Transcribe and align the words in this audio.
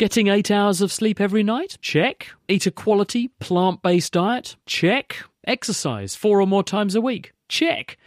Getting 0.00 0.28
eight 0.28 0.50
hours 0.50 0.80
of 0.80 0.90
sleep 0.90 1.20
every 1.20 1.42
night? 1.42 1.76
Check. 1.82 2.28
Eat 2.48 2.64
a 2.64 2.70
quality, 2.70 3.28
plant 3.38 3.82
based 3.82 4.14
diet? 4.14 4.56
Check. 4.64 5.18
Exercise 5.46 6.16
four 6.16 6.40
or 6.40 6.46
more 6.46 6.64
times 6.64 6.94
a 6.94 7.02
week? 7.02 7.34
Check. 7.50 7.98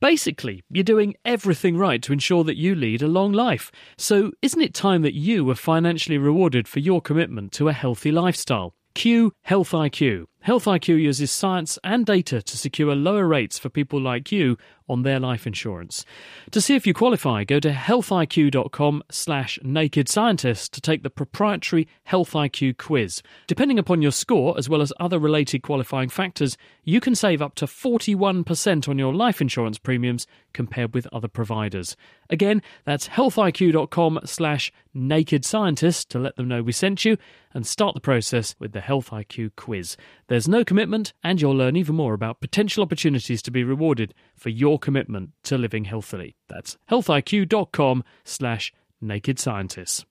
Basically, 0.00 0.62
you're 0.70 0.82
doing 0.82 1.14
everything 1.26 1.76
right 1.76 2.02
to 2.04 2.12
ensure 2.14 2.42
that 2.44 2.56
you 2.56 2.74
lead 2.74 3.02
a 3.02 3.06
long 3.06 3.32
life. 3.32 3.70
So, 3.98 4.32
isn't 4.40 4.62
it 4.62 4.72
time 4.72 5.02
that 5.02 5.12
you 5.12 5.44
were 5.44 5.54
financially 5.54 6.16
rewarded 6.16 6.66
for 6.66 6.78
your 6.78 7.02
commitment 7.02 7.52
to 7.52 7.68
a 7.68 7.74
healthy 7.74 8.10
lifestyle? 8.10 8.72
Q 8.94 9.34
Health 9.42 9.72
IQ. 9.72 10.24
Health 10.42 10.64
IQ 10.64 11.00
uses 11.00 11.30
science 11.30 11.78
and 11.84 12.04
data 12.04 12.42
to 12.42 12.58
secure 12.58 12.96
lower 12.96 13.26
rates 13.28 13.58
for 13.60 13.68
people 13.68 14.00
like 14.00 14.32
you 14.32 14.56
on 14.88 15.02
their 15.02 15.20
life 15.20 15.46
insurance. 15.46 16.04
To 16.50 16.60
see 16.60 16.74
if 16.74 16.86
you 16.86 16.92
qualify, 16.94 17.44
go 17.44 17.60
to 17.60 17.70
healthiq.com 17.70 19.02
slash 19.10 19.58
naked 19.62 20.08
scientist 20.08 20.72
to 20.74 20.80
take 20.80 21.02
the 21.02 21.10
proprietary 21.10 21.88
Health 22.04 22.32
IQ 22.32 22.76
quiz. 22.78 23.22
Depending 23.46 23.78
upon 23.78 24.02
your 24.02 24.10
score, 24.10 24.58
as 24.58 24.68
well 24.68 24.82
as 24.82 24.92
other 25.00 25.18
related 25.18 25.62
qualifying 25.62 26.08
factors, 26.08 26.58
you 26.84 27.00
can 27.00 27.14
save 27.14 27.40
up 27.40 27.54
to 27.56 27.66
41% 27.66 28.88
on 28.88 28.98
your 28.98 29.14
life 29.14 29.40
insurance 29.40 29.78
premiums 29.78 30.26
compared 30.52 30.92
with 30.92 31.06
other 31.12 31.28
providers. 31.28 31.96
Again, 32.28 32.62
that's 32.84 33.08
healthiq.com 33.08 34.20
slash 34.24 34.72
naked 34.94 35.44
scientist 35.44 36.10
to 36.10 36.18
let 36.18 36.36
them 36.36 36.48
know 36.48 36.62
we 36.62 36.72
sent 36.72 37.04
you 37.04 37.16
and 37.54 37.66
start 37.66 37.94
the 37.94 38.00
process 38.00 38.54
with 38.58 38.72
the 38.72 38.80
Health 38.80 39.10
IQ 39.10 39.52
quiz. 39.56 39.96
There's 40.32 40.48
no 40.48 40.64
commitment, 40.64 41.12
and 41.22 41.42
you'll 41.42 41.54
learn 41.54 41.76
even 41.76 41.94
more 41.94 42.14
about 42.14 42.40
potential 42.40 42.82
opportunities 42.82 43.42
to 43.42 43.50
be 43.50 43.64
rewarded 43.64 44.14
for 44.34 44.48
your 44.48 44.78
commitment 44.78 45.32
to 45.42 45.58
living 45.58 45.84
healthily. 45.84 46.36
That's 46.48 46.78
healthiq.com 46.90 48.02
slash 48.24 48.72
naked 48.98 49.38
scientists. 49.38 50.06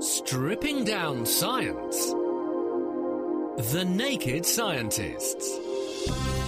Stripping 0.00 0.82
down 0.82 1.26
science. 1.26 2.06
The 3.72 3.84
Naked 3.84 4.44
Scientists. 4.44 6.39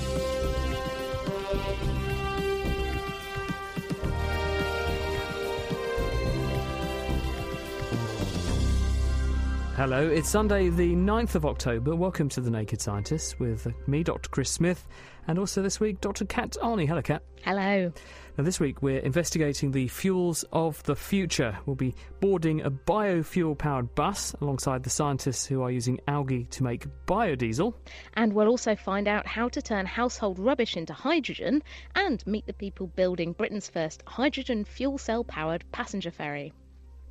Hello, 9.75 10.07
it's 10.07 10.29
Sunday, 10.29 10.69
the 10.69 10.95
9th 10.95 11.35
of 11.35 11.47
October. 11.47 11.97
Welcome 11.97 12.29
to 12.29 12.43
The 12.43 12.51
Naked 12.51 12.83
Scientists 12.83 13.39
with 13.41 13.67
me, 13.89 14.03
Dr. 14.03 14.29
Chris 14.29 14.51
Smith, 14.51 14.87
and 15.27 15.39
also 15.39 15.63
this 15.63 15.81
week, 15.81 15.99
Dr. 16.03 16.27
Kat 16.27 16.59
Arney. 16.63 16.87
Hello, 16.87 17.01
Kat. 17.01 17.23
Hello. 17.43 17.91
Now, 18.37 18.45
this 18.45 18.61
week 18.61 18.83
we're 18.83 18.99
investigating 18.99 19.73
the 19.73 19.89
fuels 19.89 20.45
of 20.53 20.83
the 20.83 20.95
future. 20.95 21.59
We'll 21.65 21.75
be 21.75 21.95
boarding 22.21 22.61
a 22.61 22.71
biofuel 22.71 23.57
powered 23.57 23.95
bus 23.95 24.35
alongside 24.43 24.83
the 24.83 24.91
scientists 24.91 25.47
who 25.47 25.63
are 25.63 25.71
using 25.71 25.99
algae 26.07 26.45
to 26.51 26.63
make 26.63 26.87
biodiesel. 27.07 27.73
And 28.13 28.35
we'll 28.35 28.49
also 28.49 28.77
find 28.77 29.09
out 29.09 29.27
how 29.27 29.49
to 29.49 29.63
turn 29.63 29.87
household 29.87 30.39
rubbish 30.39 30.77
into 30.77 30.93
hydrogen 30.93 31.63
and 31.95 32.23
meet 32.27 32.47
the 32.47 32.53
people 32.53 32.89
building 32.89 33.33
Britain's 33.33 33.71
first 33.71 34.03
hydrogen 34.07 34.65
fuel 34.67 34.99
cell 34.99 35.25
powered 35.25 35.65
passenger 35.73 36.11
ferry. 36.11 36.53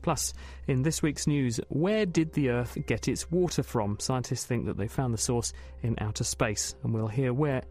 Plus, 0.01 0.33
in 0.67 0.81
this 0.83 1.01
week's 1.01 1.27
news, 1.27 1.59
where 1.69 2.05
did 2.05 2.33
the 2.33 2.49
Earth 2.49 2.77
get 2.87 3.07
its 3.07 3.29
water 3.31 3.63
from? 3.63 3.97
Scientists 3.99 4.45
think 4.45 4.65
that 4.65 4.77
they 4.77 4.87
found 4.87 5.13
the 5.13 5.17
source 5.17 5.53
in 5.83 5.95
outer 5.99 6.23
space, 6.23 6.75
and 6.83 6.93
we'll 6.93 7.07
hear 7.07 7.33
where 7.33 7.63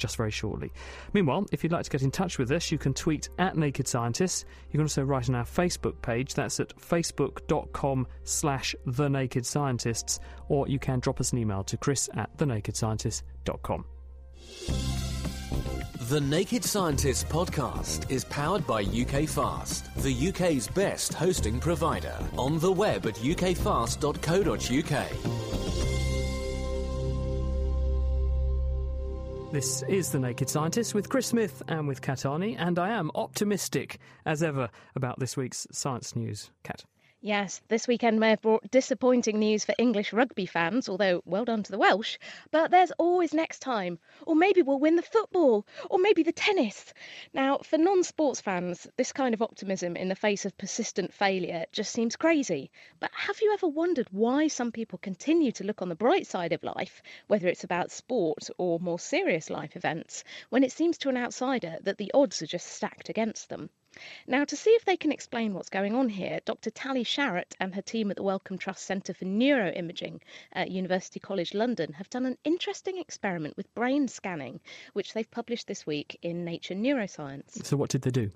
just 0.00 0.16
very 0.16 0.30
shortly. 0.32 0.72
Meanwhile, 1.12 1.46
if 1.52 1.62
you'd 1.62 1.72
like 1.72 1.84
to 1.84 1.90
get 1.90 2.02
in 2.02 2.10
touch 2.10 2.38
with 2.38 2.50
us, 2.50 2.72
you 2.72 2.78
can 2.78 2.94
tweet 2.94 3.28
at 3.38 3.56
Naked 3.56 3.86
Scientists. 3.86 4.44
You 4.68 4.78
can 4.78 4.80
also 4.82 5.04
write 5.04 5.28
on 5.28 5.36
our 5.36 5.44
Facebook 5.44 6.02
page. 6.02 6.34
That's 6.34 6.58
at 6.58 6.76
facebook.com 6.76 8.08
slash 8.24 8.74
The 8.86 9.08
Naked 9.08 9.46
Scientists. 9.46 10.18
Or 10.48 10.66
you 10.66 10.80
can 10.80 10.98
drop 10.98 11.20
us 11.20 11.32
an 11.32 11.38
email 11.38 11.62
to 11.64 11.76
chris 11.76 12.08
at 12.14 12.36
thenakedscientist.com. 12.38 13.84
The 16.10 16.20
Naked 16.20 16.64
Scientists 16.64 17.22
podcast 17.22 18.10
is 18.10 18.24
powered 18.24 18.66
by 18.66 18.82
UK 18.82 19.28
Fast, 19.28 19.94
the 20.02 20.28
UK's 20.30 20.66
best 20.66 21.14
hosting 21.14 21.60
provider. 21.60 22.16
On 22.36 22.58
the 22.58 22.72
web 22.72 23.06
at 23.06 23.14
ukfast.co.uk. 23.14 23.92
This 29.52 29.84
is 29.88 30.10
The 30.10 30.18
Naked 30.18 30.50
Scientist 30.50 30.96
with 30.96 31.08
Chris 31.08 31.28
Smith 31.28 31.62
and 31.68 31.86
with 31.86 32.02
Kat 32.02 32.18
Arney, 32.18 32.56
and 32.58 32.80
I 32.80 32.88
am 32.88 33.12
optimistic 33.14 34.00
as 34.26 34.42
ever 34.42 34.68
about 34.96 35.20
this 35.20 35.36
week's 35.36 35.68
science 35.70 36.16
news. 36.16 36.50
Kat. 36.64 36.86
Yes, 37.22 37.60
this 37.68 37.86
weekend 37.86 38.18
may 38.20 38.30
have 38.30 38.42
brought 38.42 38.70
disappointing 38.70 39.38
news 39.38 39.64
for 39.64 39.74
English 39.78 40.12
rugby 40.12 40.44
fans, 40.46 40.88
although 40.88 41.22
well 41.24 41.44
done 41.44 41.62
to 41.62 41.70
the 41.70 41.78
Welsh. 41.78 42.18
But 42.50 42.70
there's 42.70 42.92
always 42.92 43.34
next 43.34 43.60
time. 43.60 43.98
Or 44.26 44.34
maybe 44.34 44.62
we'll 44.62 44.78
win 44.78 44.96
the 44.96 45.02
football, 45.02 45.66
or 45.90 45.98
maybe 45.98 46.22
the 46.22 46.32
tennis. 46.32 46.92
Now, 47.34 47.58
for 47.58 47.78
non 47.78 48.04
sports 48.04 48.40
fans, 48.40 48.86
this 48.96 49.12
kind 49.12 49.32
of 49.34 49.40
optimism 49.40 49.96
in 49.96 50.08
the 50.08 50.14
face 50.14 50.44
of 50.44 50.56
persistent 50.58 51.12
failure 51.12 51.64
just 51.72 51.92
seems 51.92 52.16
crazy. 52.16 52.70
But 53.00 53.10
have 53.14 53.40
you 53.40 53.52
ever 53.54 53.68
wondered 53.68 54.08
why 54.10 54.48
some 54.48 54.72
people 54.72 54.98
continue 54.98 55.52
to 55.52 55.64
look 55.64 55.80
on 55.82 55.88
the 55.88 55.94
bright 55.94 56.26
side 56.26 56.52
of 56.52 56.62
life, 56.62 57.02
whether 57.28 57.48
it's 57.48 57.64
about 57.64 57.90
sport 57.90 58.48
or 58.58 58.78
more 58.78 58.98
serious 58.98 59.50
life 59.50 59.76
events, 59.76 60.22
when 60.50 60.64
it 60.64 60.72
seems 60.72 60.98
to 60.98 61.08
an 61.08 61.16
outsider 61.16 61.78
that 61.82 61.98
the 61.98 62.10
odds 62.12 62.42
are 62.42 62.46
just 62.46 62.66
stacked 62.66 63.08
against 63.08 63.48
them? 63.48 63.70
Now, 64.26 64.44
to 64.44 64.56
see 64.56 64.70
if 64.70 64.84
they 64.84 64.96
can 64.96 65.10
explain 65.10 65.52
what's 65.52 65.68
going 65.68 65.94
on 65.94 66.08
here, 66.08 66.40
Dr. 66.44 66.70
Tali 66.70 67.02
Sharot 67.04 67.56
and 67.58 67.74
her 67.74 67.82
team 67.82 68.10
at 68.10 68.16
the 68.16 68.22
Wellcome 68.22 68.58
Trust 68.58 68.84
Centre 68.84 69.12
for 69.12 69.24
Neuroimaging 69.24 70.20
at 70.52 70.70
University 70.70 71.18
College 71.18 71.54
London 71.54 71.92
have 71.94 72.08
done 72.08 72.24
an 72.24 72.38
interesting 72.44 72.98
experiment 72.98 73.56
with 73.56 73.74
brain 73.74 74.06
scanning, 74.06 74.60
which 74.92 75.12
they've 75.12 75.30
published 75.30 75.66
this 75.66 75.86
week 75.86 76.18
in 76.22 76.44
Nature 76.44 76.74
Neuroscience. 76.74 77.64
So, 77.64 77.76
what 77.76 77.90
did 77.90 78.02
they 78.02 78.10
do? 78.10 78.30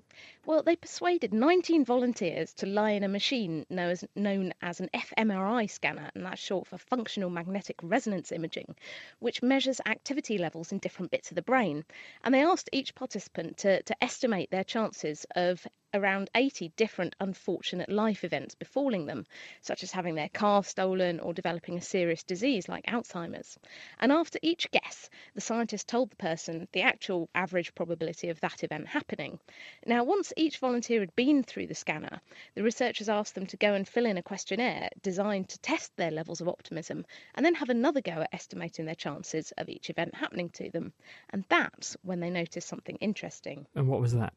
Well, 0.47 0.61
they 0.61 0.75
persuaded 0.75 1.33
19 1.33 1.85
volunteers 1.85 2.53
to 2.55 2.67
lie 2.67 2.91
in 2.91 3.03
a 3.03 3.07
machine 3.07 3.65
known 3.67 3.89
as, 3.89 4.05
known 4.15 4.53
as 4.61 4.79
an 4.79 4.89
fMRI 4.93 5.67
scanner, 5.67 6.11
and 6.13 6.23
that's 6.23 6.39
short 6.39 6.67
for 6.67 6.77
functional 6.77 7.31
magnetic 7.31 7.77
resonance 7.81 8.31
imaging, 8.31 8.75
which 9.17 9.41
measures 9.41 9.81
activity 9.87 10.37
levels 10.37 10.71
in 10.71 10.77
different 10.77 11.09
bits 11.11 11.31
of 11.31 11.35
the 11.35 11.41
brain. 11.41 11.83
And 12.23 12.31
they 12.31 12.43
asked 12.43 12.69
each 12.71 12.93
participant 12.93 13.57
to, 13.59 13.81
to 13.81 14.03
estimate 14.03 14.51
their 14.51 14.63
chances 14.63 15.25
of 15.35 15.45
of 15.55 15.67
around 15.95 16.29
80 16.35 16.73
different 16.75 17.15
unfortunate 17.19 17.89
life 17.89 18.23
events 18.23 18.53
befalling 18.53 19.05
them, 19.05 19.25
such 19.61 19.81
as 19.81 19.91
having 19.91 20.15
their 20.15 20.29
car 20.29 20.63
stolen 20.63 21.19
or 21.19 21.33
developing 21.33 21.77
a 21.77 21.81
serious 21.81 22.23
disease 22.23 22.67
like 22.67 22.85
Alzheimer's. 22.85 23.57
And 23.99 24.11
after 24.11 24.37
each 24.41 24.69
guess, 24.71 25.09
the 25.33 25.41
scientist 25.41 25.87
told 25.87 26.11
the 26.11 26.17
person 26.17 26.67
the 26.73 26.81
actual 26.81 27.29
average 27.33 27.73
probability 27.73 28.29
of 28.29 28.39
that 28.41 28.63
event 28.63 28.87
happening. 28.87 29.39
Now, 29.85 30.03
once 30.03 30.33
each 30.35 30.57
volunteer 30.57 30.99
had 30.99 31.15
been 31.15 31.43
through 31.43 31.67
the 31.67 31.75
scanner, 31.75 32.21
the 32.55 32.63
researchers 32.63 33.09
asked 33.09 33.35
them 33.35 33.47
to 33.47 33.57
go 33.57 33.73
and 33.73 33.87
fill 33.87 34.05
in 34.05 34.17
a 34.17 34.23
questionnaire 34.23 34.89
designed 35.01 35.49
to 35.49 35.59
test 35.59 35.95
their 35.95 36.11
levels 36.11 36.41
of 36.41 36.49
optimism 36.49 37.05
and 37.35 37.45
then 37.45 37.55
have 37.55 37.69
another 37.69 38.01
go 38.01 38.21
at 38.21 38.33
estimating 38.33 38.85
their 38.85 38.95
chances 38.95 39.53
of 39.57 39.69
each 39.69 39.89
event 39.89 40.13
happening 40.13 40.49
to 40.49 40.69
them. 40.71 40.93
And 41.29 41.45
that's 41.49 41.95
when 42.03 42.19
they 42.19 42.29
noticed 42.29 42.67
something 42.67 42.97
interesting. 42.97 43.65
And 43.75 43.87
what 43.87 44.01
was 44.01 44.13
that? 44.13 44.33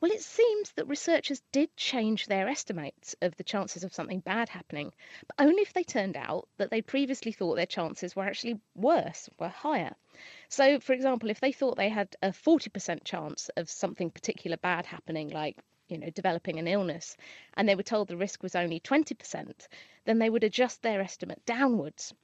Well, 0.00 0.10
it 0.10 0.20
seems 0.20 0.72
that 0.72 0.86
researchers 0.88 1.42
did 1.52 1.76
change 1.76 2.26
their 2.26 2.48
estimates 2.48 3.14
of 3.22 3.36
the 3.36 3.44
chances 3.44 3.84
of 3.84 3.94
something 3.94 4.20
bad 4.20 4.48
happening, 4.48 4.92
but 5.26 5.46
only 5.46 5.62
if 5.62 5.72
they 5.72 5.84
turned 5.84 6.16
out 6.16 6.48
that 6.56 6.70
they 6.70 6.82
previously 6.82 7.32
thought 7.32 7.54
their 7.54 7.66
chances 7.66 8.16
were 8.16 8.24
actually 8.24 8.60
worse, 8.74 9.28
were 9.38 9.48
higher. 9.48 9.94
So, 10.48 10.80
for 10.80 10.92
example, 10.92 11.30
if 11.30 11.40
they 11.40 11.52
thought 11.52 11.76
they 11.76 11.88
had 11.88 12.16
a 12.22 12.32
40% 12.32 13.04
chance 13.04 13.48
of 13.56 13.70
something 13.70 14.10
particular 14.10 14.56
bad 14.56 14.86
happening, 14.86 15.28
like 15.30 15.56
you 15.88 15.98
know, 15.98 16.10
developing 16.10 16.58
an 16.58 16.68
illness, 16.68 17.16
and 17.54 17.68
they 17.68 17.74
were 17.74 17.82
told 17.82 18.08
the 18.08 18.16
risk 18.16 18.42
was 18.42 18.54
only 18.54 18.80
20%, 18.80 19.68
then 20.04 20.18
they 20.18 20.30
would 20.30 20.44
adjust 20.44 20.82
their 20.82 21.00
estimate 21.00 21.44
downwards. 21.46 22.14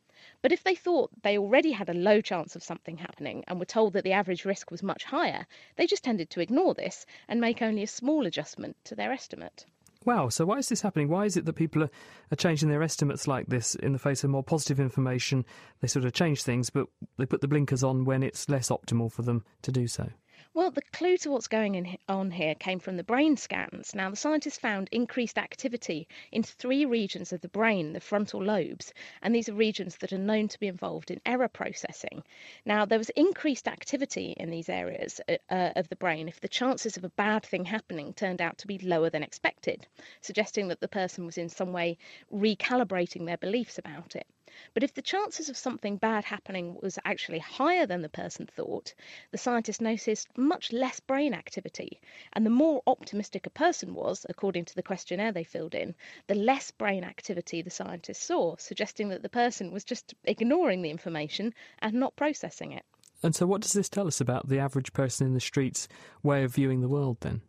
But 0.47 0.53
if 0.53 0.63
they 0.63 0.77
thought 0.77 1.11
they 1.23 1.37
already 1.37 1.73
had 1.73 1.89
a 1.89 1.93
low 1.93 2.21
chance 2.21 2.55
of 2.55 2.63
something 2.63 2.99
happening 2.99 3.43
and 3.49 3.59
were 3.59 3.65
told 3.65 3.95
that 3.95 4.05
the 4.05 4.13
average 4.13 4.45
risk 4.45 4.71
was 4.71 4.81
much 4.81 5.03
higher, 5.03 5.45
they 5.75 5.89
just 5.89 6.05
tended 6.05 6.31
to 6.31 6.41
ignore 6.41 6.73
this 6.73 7.05
and 7.27 7.41
make 7.41 7.63
only 7.63 7.83
a 7.83 7.89
small 7.89 8.27
adjustment 8.27 8.77
to 8.85 8.95
their 8.95 9.11
estimate. 9.11 9.67
Wow, 10.05 10.29
so 10.29 10.47
why 10.47 10.59
is 10.59 10.69
this 10.69 10.83
happening? 10.83 11.09
Why 11.09 11.25
is 11.25 11.37
it 11.37 11.47
that 11.47 11.55
people 11.55 11.83
are, 11.83 11.91
are 12.31 12.37
changing 12.37 12.69
their 12.69 12.85
estimates 12.85 13.27
like 13.27 13.49
this 13.49 13.75
in 13.75 13.93
the 13.93 13.99
face 13.99 14.23
of 14.23 14.31
more 14.31 14.45
positive 14.45 14.79
information? 14.79 15.45
They 15.81 15.89
sort 15.89 16.05
of 16.05 16.13
change 16.13 16.45
things, 16.45 16.71
but 16.71 16.87
they 17.19 17.27
put 17.27 17.41
the 17.41 17.49
blinkers 17.49 17.83
on 17.83 18.05
when 18.05 18.23
it's 18.23 18.49
less 18.49 18.69
optimal 18.69 19.11
for 19.11 19.23
them 19.23 19.45
to 19.63 19.73
do 19.73 19.89
so. 19.89 20.11
Well, 20.57 20.71
the 20.71 20.81
clue 20.81 21.19
to 21.19 21.31
what's 21.31 21.49
going 21.49 21.99
on 22.09 22.31
here 22.31 22.55
came 22.55 22.79
from 22.79 22.97
the 22.97 23.05
brain 23.05 23.37
scans. 23.37 23.95
Now, 23.95 24.09
the 24.09 24.17
scientists 24.17 24.57
found 24.57 24.89
increased 24.91 25.37
activity 25.37 26.09
in 26.33 26.43
three 26.43 26.87
regions 26.87 27.31
of 27.31 27.43
the 27.43 27.49
brain, 27.51 27.93
the 27.93 28.01
frontal 28.01 28.43
lobes, 28.43 28.95
and 29.21 29.35
these 29.35 29.51
are 29.51 29.53
regions 29.53 29.99
that 29.99 30.15
are 30.15 30.19
known 30.19 30.49
to 30.49 30.59
be 30.59 30.67
involved 30.67 31.11
in 31.11 31.21
error 31.27 31.49
processing. 31.49 32.23
Now, 32.65 32.87
there 32.87 32.97
was 32.97 33.11
increased 33.11 33.69
activity 33.69 34.35
in 34.39 34.49
these 34.49 34.71
areas 34.71 35.21
uh, 35.29 35.37
uh, 35.51 35.73
of 35.77 35.91
the 35.91 35.97
brain 35.97 36.27
if 36.27 36.41
the 36.41 36.49
chances 36.49 36.97
of 36.97 37.05
a 37.05 37.11
bad 37.11 37.45
thing 37.45 37.67
happening 37.67 38.15
turned 38.15 38.41
out 38.41 38.57
to 38.57 38.67
be 38.67 38.79
lower 38.79 39.11
than 39.11 39.23
expected, 39.23 39.87
suggesting 40.23 40.69
that 40.69 40.81
the 40.81 40.89
person 40.89 41.27
was 41.27 41.37
in 41.37 41.51
some 41.51 41.75
way 41.75 41.99
recalibrating 42.33 43.27
their 43.27 43.37
beliefs 43.37 43.77
about 43.77 44.17
it. 44.17 44.27
But 44.75 44.83
if 44.83 44.95
the 44.95 45.03
chances 45.03 45.49
of 45.49 45.57
something 45.57 45.97
bad 45.97 46.25
happening 46.25 46.79
was 46.83 46.99
actually 47.05 47.39
higher 47.39 47.87
than 47.87 48.03
the 48.03 48.09
person 48.09 48.47
thought, 48.47 48.95
the 49.31 49.39
scientists 49.39 49.81
noticed 49.81 50.29
much 50.37 50.73
less 50.73 51.01
brain 51.01 51.35
activity. 51.35 52.01
And 52.33 52.45
the 52.47 52.51
more 52.51 52.83
optimistic 52.87 53.47
a 53.47 53.51
person 53.51 53.95
was, 53.95 54.25
according 54.29 54.65
to 54.67 54.75
the 54.75 54.83
questionnaire 54.83 55.33
they 55.33 55.45
filled 55.45 55.75
in, 55.75 55.95
the 56.27 56.35
less 56.35 56.71
brain 56.71 57.05
activity 57.05 57.63
the 57.63 57.71
scientists 57.71 58.25
saw, 58.25 58.57
suggesting 58.57 59.09
that 59.11 59.23
the 59.23 59.29
person 59.29 59.73
was 59.73 59.85
just 59.85 60.15
ignoring 60.25 60.83
the 60.83 60.91
information 60.91 61.55
and 61.81 61.95
not 61.95 62.17
processing 62.17 62.73
it. 62.73 62.85
And 63.23 63.35
so, 63.35 63.47
what 63.47 63.63
does 63.63 63.73
this 63.73 63.89
tell 63.89 64.07
us 64.07 64.21
about 64.21 64.49
the 64.49 64.59
average 64.59 64.93
person 64.93 65.27
in 65.27 65.35
the 65.35 65.41
streets' 65.41 65.89
way 66.23 66.45
of 66.45 66.55
viewing 66.55 66.81
the 66.81 66.89
world 66.89 67.19
then? 67.21 67.43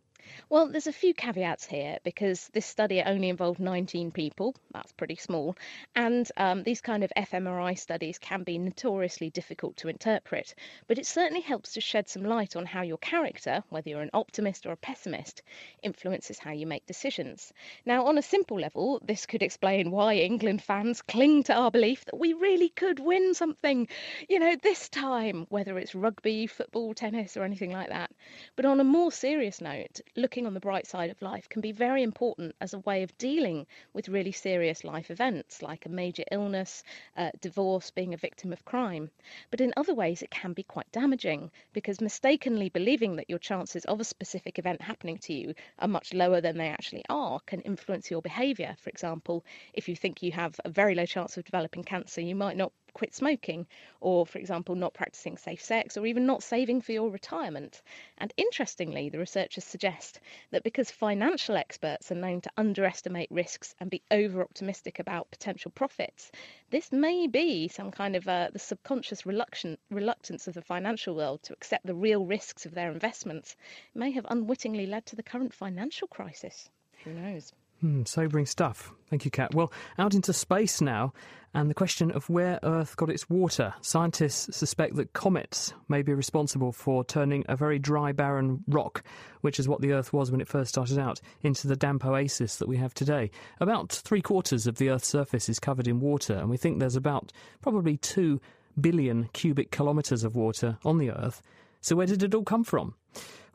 Well, 0.50 0.68
there's 0.68 0.86
a 0.86 0.92
few 0.92 1.14
caveats 1.14 1.66
here 1.66 1.98
because 2.04 2.48
this 2.54 2.66
study 2.66 3.02
only 3.02 3.28
involved 3.28 3.60
19 3.60 4.10
people. 4.10 4.54
That's 4.72 4.92
pretty 4.92 5.16
small. 5.16 5.56
And 5.94 6.30
um, 6.36 6.62
these 6.62 6.80
kind 6.80 7.04
of 7.04 7.12
fMRI 7.16 7.78
studies 7.78 8.18
can 8.18 8.42
be 8.44 8.58
notoriously 8.58 9.30
difficult 9.30 9.76
to 9.78 9.88
interpret. 9.88 10.54
But 10.86 10.98
it 10.98 11.06
certainly 11.06 11.40
helps 11.42 11.74
to 11.74 11.80
shed 11.80 12.08
some 12.08 12.24
light 12.24 12.56
on 12.56 12.66
how 12.66 12.82
your 12.82 12.98
character, 12.98 13.62
whether 13.68 13.90
you're 13.90 14.02
an 14.02 14.10
optimist 14.14 14.66
or 14.66 14.72
a 14.72 14.76
pessimist, 14.76 15.42
influences 15.82 16.38
how 16.38 16.52
you 16.52 16.66
make 16.66 16.86
decisions. 16.86 17.52
Now, 17.84 18.06
on 18.06 18.18
a 18.18 18.22
simple 18.22 18.58
level, 18.58 19.00
this 19.04 19.26
could 19.26 19.42
explain 19.42 19.90
why 19.90 20.14
England 20.14 20.62
fans 20.62 21.02
cling 21.02 21.42
to 21.44 21.54
our 21.54 21.70
belief 21.70 22.04
that 22.06 22.18
we 22.18 22.32
really 22.32 22.68
could 22.70 23.00
win 23.00 23.34
something, 23.34 23.88
you 24.28 24.38
know, 24.38 24.56
this 24.62 24.88
time, 24.88 25.46
whether 25.50 25.78
it's 25.78 25.94
rugby, 25.94 26.46
football, 26.46 26.94
tennis, 26.94 27.36
or 27.36 27.44
anything 27.44 27.72
like 27.72 27.88
that. 27.88 28.10
But 28.56 28.64
on 28.64 28.80
a 28.80 28.84
more 28.84 29.10
serious 29.12 29.60
note, 29.60 30.00
looking 30.18 30.46
on 30.46 30.54
the 30.54 30.60
bright 30.60 30.86
side 30.86 31.10
of 31.10 31.22
life 31.22 31.48
can 31.48 31.60
be 31.60 31.72
very 31.72 32.02
important 32.02 32.54
as 32.60 32.74
a 32.74 32.78
way 32.80 33.02
of 33.02 33.16
dealing 33.18 33.66
with 33.92 34.08
really 34.08 34.32
serious 34.32 34.84
life 34.84 35.10
events 35.10 35.62
like 35.62 35.86
a 35.86 35.88
major 35.88 36.24
illness, 36.30 36.82
uh, 37.16 37.30
divorce, 37.40 37.90
being 37.90 38.14
a 38.14 38.18
victim 38.18 38.52
of 38.52 38.64
crime. 38.64 39.10
But 39.50 39.60
in 39.60 39.72
other 39.76 39.94
ways, 39.94 40.22
it 40.22 40.30
can 40.30 40.52
be 40.52 40.62
quite 40.62 40.90
damaging 40.92 41.50
because 41.72 42.00
mistakenly 42.00 42.68
believing 42.68 43.16
that 43.16 43.30
your 43.30 43.38
chances 43.38 43.84
of 43.84 44.00
a 44.00 44.04
specific 44.04 44.58
event 44.58 44.82
happening 44.82 45.18
to 45.18 45.32
you 45.32 45.54
are 45.78 45.88
much 45.88 46.12
lower 46.12 46.40
than 46.40 46.56
they 46.56 46.68
actually 46.68 47.04
are 47.08 47.40
can 47.40 47.60
influence 47.62 48.10
your 48.10 48.22
behaviour. 48.22 48.76
For 48.80 48.90
example, 48.90 49.44
if 49.72 49.88
you 49.88 49.96
think 49.96 50.22
you 50.22 50.32
have 50.32 50.58
a 50.64 50.70
very 50.70 50.94
low 50.94 51.06
chance 51.06 51.36
of 51.36 51.44
developing 51.44 51.84
cancer, 51.84 52.20
you 52.20 52.34
might 52.34 52.56
not 52.56 52.72
quit 52.98 53.14
smoking, 53.14 53.64
or, 54.00 54.26
for 54.26 54.40
example, 54.40 54.74
not 54.74 54.92
practicing 54.92 55.36
safe 55.36 55.62
sex, 55.62 55.96
or 55.96 56.04
even 56.04 56.26
not 56.26 56.42
saving 56.42 56.80
for 56.80 56.90
your 56.90 57.08
retirement. 57.10 57.80
And 58.18 58.32
interestingly, 58.36 59.08
the 59.08 59.20
researchers 59.20 59.62
suggest 59.62 60.18
that 60.50 60.64
because 60.64 60.90
financial 60.90 61.56
experts 61.56 62.10
are 62.10 62.16
known 62.16 62.40
to 62.40 62.50
underestimate 62.56 63.30
risks 63.30 63.76
and 63.78 63.88
be 63.88 64.02
over 64.10 64.42
optimistic 64.42 64.98
about 64.98 65.30
potential 65.30 65.70
profits, 65.70 66.32
this 66.70 66.90
may 66.90 67.28
be 67.28 67.68
some 67.68 67.92
kind 67.92 68.16
of 68.16 68.26
uh, 68.26 68.50
the 68.52 68.58
subconscious 68.58 69.24
reluctance 69.24 70.48
of 70.48 70.54
the 70.54 70.62
financial 70.62 71.14
world 71.14 71.40
to 71.44 71.52
accept 71.52 71.86
the 71.86 71.94
real 71.94 72.26
risks 72.26 72.66
of 72.66 72.74
their 72.74 72.90
investments 72.90 73.54
may 73.94 74.10
have 74.10 74.26
unwittingly 74.28 74.86
led 74.86 75.06
to 75.06 75.14
the 75.14 75.22
current 75.22 75.54
financial 75.54 76.08
crisis. 76.08 76.68
Who 77.04 77.12
knows? 77.12 77.52
Hmm, 77.80 78.04
sobering 78.04 78.46
stuff. 78.46 78.92
Thank 79.08 79.24
you, 79.24 79.30
Kat. 79.30 79.54
Well, 79.54 79.72
out 79.98 80.14
into 80.14 80.32
space 80.32 80.80
now, 80.80 81.12
and 81.54 81.70
the 81.70 81.74
question 81.74 82.10
of 82.10 82.28
where 82.28 82.58
Earth 82.62 82.96
got 82.96 83.08
its 83.08 83.30
water. 83.30 83.72
Scientists 83.80 84.56
suspect 84.56 84.96
that 84.96 85.12
comets 85.12 85.72
may 85.88 86.02
be 86.02 86.12
responsible 86.12 86.72
for 86.72 87.04
turning 87.04 87.44
a 87.48 87.56
very 87.56 87.78
dry, 87.78 88.12
barren 88.12 88.64
rock, 88.66 89.02
which 89.40 89.58
is 89.58 89.68
what 89.68 89.80
the 89.80 89.92
Earth 89.92 90.12
was 90.12 90.30
when 90.30 90.40
it 90.40 90.48
first 90.48 90.70
started 90.70 90.98
out, 90.98 91.20
into 91.42 91.68
the 91.68 91.76
damp 91.76 92.04
oasis 92.04 92.56
that 92.56 92.68
we 92.68 92.76
have 92.76 92.92
today. 92.94 93.30
About 93.60 93.92
three 93.92 94.20
quarters 94.22 94.66
of 94.66 94.76
the 94.76 94.90
Earth's 94.90 95.08
surface 95.08 95.48
is 95.48 95.58
covered 95.58 95.88
in 95.88 96.00
water, 96.00 96.34
and 96.34 96.50
we 96.50 96.56
think 96.56 96.78
there's 96.78 96.96
about 96.96 97.32
probably 97.62 97.96
two 97.96 98.40
billion 98.80 99.28
cubic 99.32 99.70
kilometres 99.70 100.24
of 100.24 100.36
water 100.36 100.78
on 100.84 100.98
the 100.98 101.10
Earth. 101.10 101.42
So, 101.80 101.96
where 101.96 102.06
did 102.06 102.22
it 102.22 102.34
all 102.34 102.44
come 102.44 102.64
from? 102.64 102.94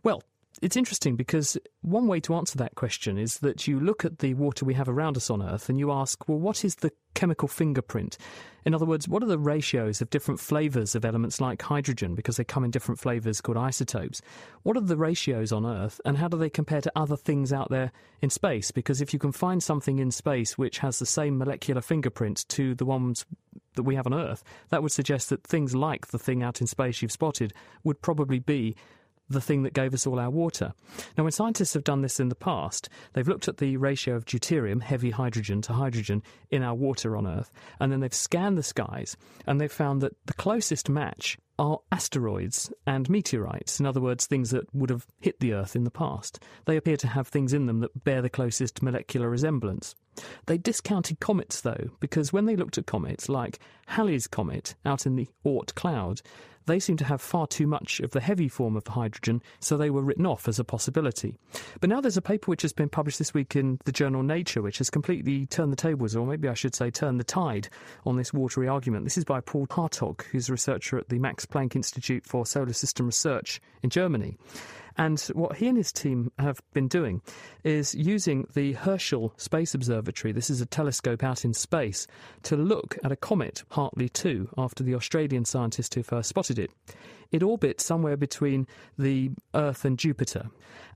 Well, 0.01 0.23
it's 0.63 0.77
interesting 0.77 1.17
because 1.17 1.57
one 1.81 2.07
way 2.07 2.21
to 2.21 2.33
answer 2.35 2.57
that 2.57 2.75
question 2.75 3.17
is 3.17 3.39
that 3.39 3.67
you 3.67 3.81
look 3.81 4.05
at 4.05 4.19
the 4.19 4.33
water 4.35 4.63
we 4.63 4.73
have 4.75 4.87
around 4.87 5.17
us 5.17 5.29
on 5.29 5.43
Earth 5.43 5.67
and 5.67 5.77
you 5.77 5.91
ask, 5.91 6.29
well, 6.29 6.39
what 6.39 6.63
is 6.63 6.75
the 6.75 6.91
chemical 7.15 7.49
fingerprint? 7.49 8.17
In 8.63 8.73
other 8.73 8.85
words, 8.85 9.05
what 9.05 9.21
are 9.21 9.27
the 9.27 9.37
ratios 9.37 9.99
of 9.99 10.09
different 10.09 10.39
flavours 10.39 10.95
of 10.95 11.03
elements 11.03 11.41
like 11.41 11.61
hydrogen, 11.61 12.15
because 12.15 12.37
they 12.37 12.45
come 12.45 12.63
in 12.63 12.71
different 12.71 12.97
flavours 12.97 13.41
called 13.41 13.57
isotopes? 13.57 14.21
What 14.61 14.77
are 14.77 14.81
the 14.81 14.95
ratios 14.95 15.51
on 15.51 15.65
Earth 15.65 15.99
and 16.05 16.17
how 16.17 16.29
do 16.29 16.37
they 16.37 16.49
compare 16.49 16.79
to 16.79 16.91
other 16.95 17.17
things 17.17 17.51
out 17.51 17.69
there 17.69 17.91
in 18.21 18.29
space? 18.29 18.71
Because 18.71 19.01
if 19.01 19.11
you 19.11 19.19
can 19.19 19.33
find 19.33 19.61
something 19.61 19.99
in 19.99 20.11
space 20.11 20.57
which 20.57 20.77
has 20.77 20.97
the 20.97 21.05
same 21.05 21.37
molecular 21.37 21.81
fingerprint 21.81 22.47
to 22.47 22.73
the 22.73 22.85
ones 22.85 23.25
that 23.75 23.83
we 23.83 23.95
have 23.95 24.07
on 24.07 24.13
Earth, 24.13 24.45
that 24.69 24.81
would 24.81 24.93
suggest 24.93 25.29
that 25.29 25.43
things 25.43 25.75
like 25.75 26.07
the 26.07 26.19
thing 26.19 26.41
out 26.41 26.61
in 26.61 26.67
space 26.67 27.01
you've 27.01 27.11
spotted 27.11 27.51
would 27.83 28.01
probably 28.01 28.39
be 28.39 28.77
the 29.29 29.41
thing 29.41 29.63
that 29.63 29.73
gave 29.73 29.93
us 29.93 30.05
all 30.05 30.19
our 30.19 30.29
water. 30.29 30.73
Now, 31.17 31.23
when 31.23 31.31
scientists 31.31 31.73
have 31.73 31.83
done 31.83 32.01
this 32.01 32.19
in 32.19 32.29
the 32.29 32.35
past, 32.35 32.89
they've 33.13 33.27
looked 33.27 33.47
at 33.47 33.57
the 33.57 33.77
ratio 33.77 34.15
of 34.15 34.25
deuterium, 34.25 34.81
heavy 34.81 35.11
hydrogen, 35.11 35.61
to 35.63 35.73
hydrogen 35.73 36.23
in 36.49 36.63
our 36.63 36.75
water 36.75 37.15
on 37.15 37.27
Earth, 37.27 37.51
and 37.79 37.91
then 37.91 37.99
they've 37.99 38.13
scanned 38.13 38.57
the 38.57 38.63
skies 38.63 39.17
and 39.47 39.59
they've 39.59 39.71
found 39.71 40.01
that 40.01 40.15
the 40.25 40.33
closest 40.33 40.89
match 40.89 41.37
are 41.59 41.79
asteroids 41.91 42.71
and 42.87 43.09
meteorites, 43.09 43.79
in 43.79 43.85
other 43.85 44.01
words, 44.01 44.25
things 44.25 44.49
that 44.49 44.73
would 44.73 44.89
have 44.89 45.05
hit 45.19 45.39
the 45.39 45.53
Earth 45.53 45.75
in 45.75 45.83
the 45.83 45.91
past. 45.91 46.43
They 46.65 46.77
appear 46.77 46.97
to 46.97 47.07
have 47.07 47.27
things 47.27 47.53
in 47.53 47.67
them 47.67 47.79
that 47.81 48.03
bear 48.03 48.21
the 48.21 48.29
closest 48.29 48.81
molecular 48.81 49.29
resemblance. 49.29 49.93
They 50.47 50.57
discounted 50.57 51.19
comets, 51.19 51.61
though, 51.61 51.91
because 51.99 52.33
when 52.33 52.45
they 52.45 52.55
looked 52.55 52.77
at 52.77 52.85
comets 52.85 53.29
like 53.29 53.59
Halley's 53.87 54.27
Comet 54.27 54.75
out 54.85 55.05
in 55.05 55.15
the 55.15 55.27
Oort 55.45 55.75
cloud, 55.75 56.21
they 56.65 56.79
seem 56.79 56.97
to 56.97 57.05
have 57.05 57.21
far 57.21 57.47
too 57.47 57.67
much 57.67 57.99
of 57.99 58.11
the 58.11 58.19
heavy 58.19 58.47
form 58.47 58.75
of 58.75 58.87
hydrogen, 58.87 59.41
so 59.59 59.77
they 59.77 59.89
were 59.89 60.01
written 60.01 60.25
off 60.25 60.47
as 60.47 60.59
a 60.59 60.63
possibility. 60.63 61.35
But 61.79 61.89
now 61.89 62.01
there's 62.01 62.17
a 62.17 62.21
paper 62.21 62.49
which 62.49 62.61
has 62.61 62.73
been 62.73 62.89
published 62.89 63.19
this 63.19 63.33
week 63.33 63.55
in 63.55 63.79
the 63.85 63.91
journal 63.91 64.23
Nature, 64.23 64.61
which 64.61 64.77
has 64.77 64.89
completely 64.89 65.45
turned 65.45 65.71
the 65.71 65.77
tables, 65.77 66.15
or 66.15 66.25
maybe 66.25 66.47
I 66.47 66.53
should 66.53 66.75
say 66.75 66.89
turned 66.89 67.19
the 67.19 67.25
tide 67.25 67.69
on 68.05 68.17
this 68.17 68.33
watery 68.33 68.67
argument. 68.67 69.05
This 69.05 69.17
is 69.17 69.25
by 69.25 69.41
Paul 69.41 69.67
Hartogh, 69.67 70.21
who's 70.31 70.49
a 70.49 70.53
researcher 70.53 70.97
at 70.97 71.09
the 71.09 71.19
Max 71.19 71.45
Planck 71.45 71.75
Institute 71.75 72.25
for 72.25 72.45
Solar 72.45 72.73
System 72.73 73.05
Research 73.07 73.61
in 73.81 73.89
Germany. 73.89 74.37
And 74.97 75.19
what 75.33 75.57
he 75.57 75.67
and 75.67 75.77
his 75.77 75.91
team 75.91 76.31
have 76.37 76.61
been 76.73 76.87
doing 76.87 77.21
is 77.63 77.95
using 77.95 78.47
the 78.53 78.73
Herschel 78.73 79.33
Space 79.37 79.73
Observatory, 79.73 80.31
this 80.31 80.49
is 80.49 80.61
a 80.61 80.65
telescope 80.65 81.23
out 81.23 81.43
in 81.43 81.53
space, 81.53 82.05
to 82.43 82.55
look 82.55 82.97
at 83.03 83.11
a 83.11 83.15
comet, 83.15 83.63
Hartley 83.71 84.09
2, 84.09 84.49
after 84.57 84.83
the 84.83 84.93
Australian 84.93 85.45
scientist 85.45 85.95
who 85.95 86.03
first 86.03 86.29
spotted 86.29 86.52
it. 86.59 86.71
It 87.31 87.43
orbits 87.43 87.85
somewhere 87.85 88.17
between 88.17 88.67
the 88.97 89.31
Earth 89.53 89.85
and 89.85 89.97
Jupiter. 89.97 90.49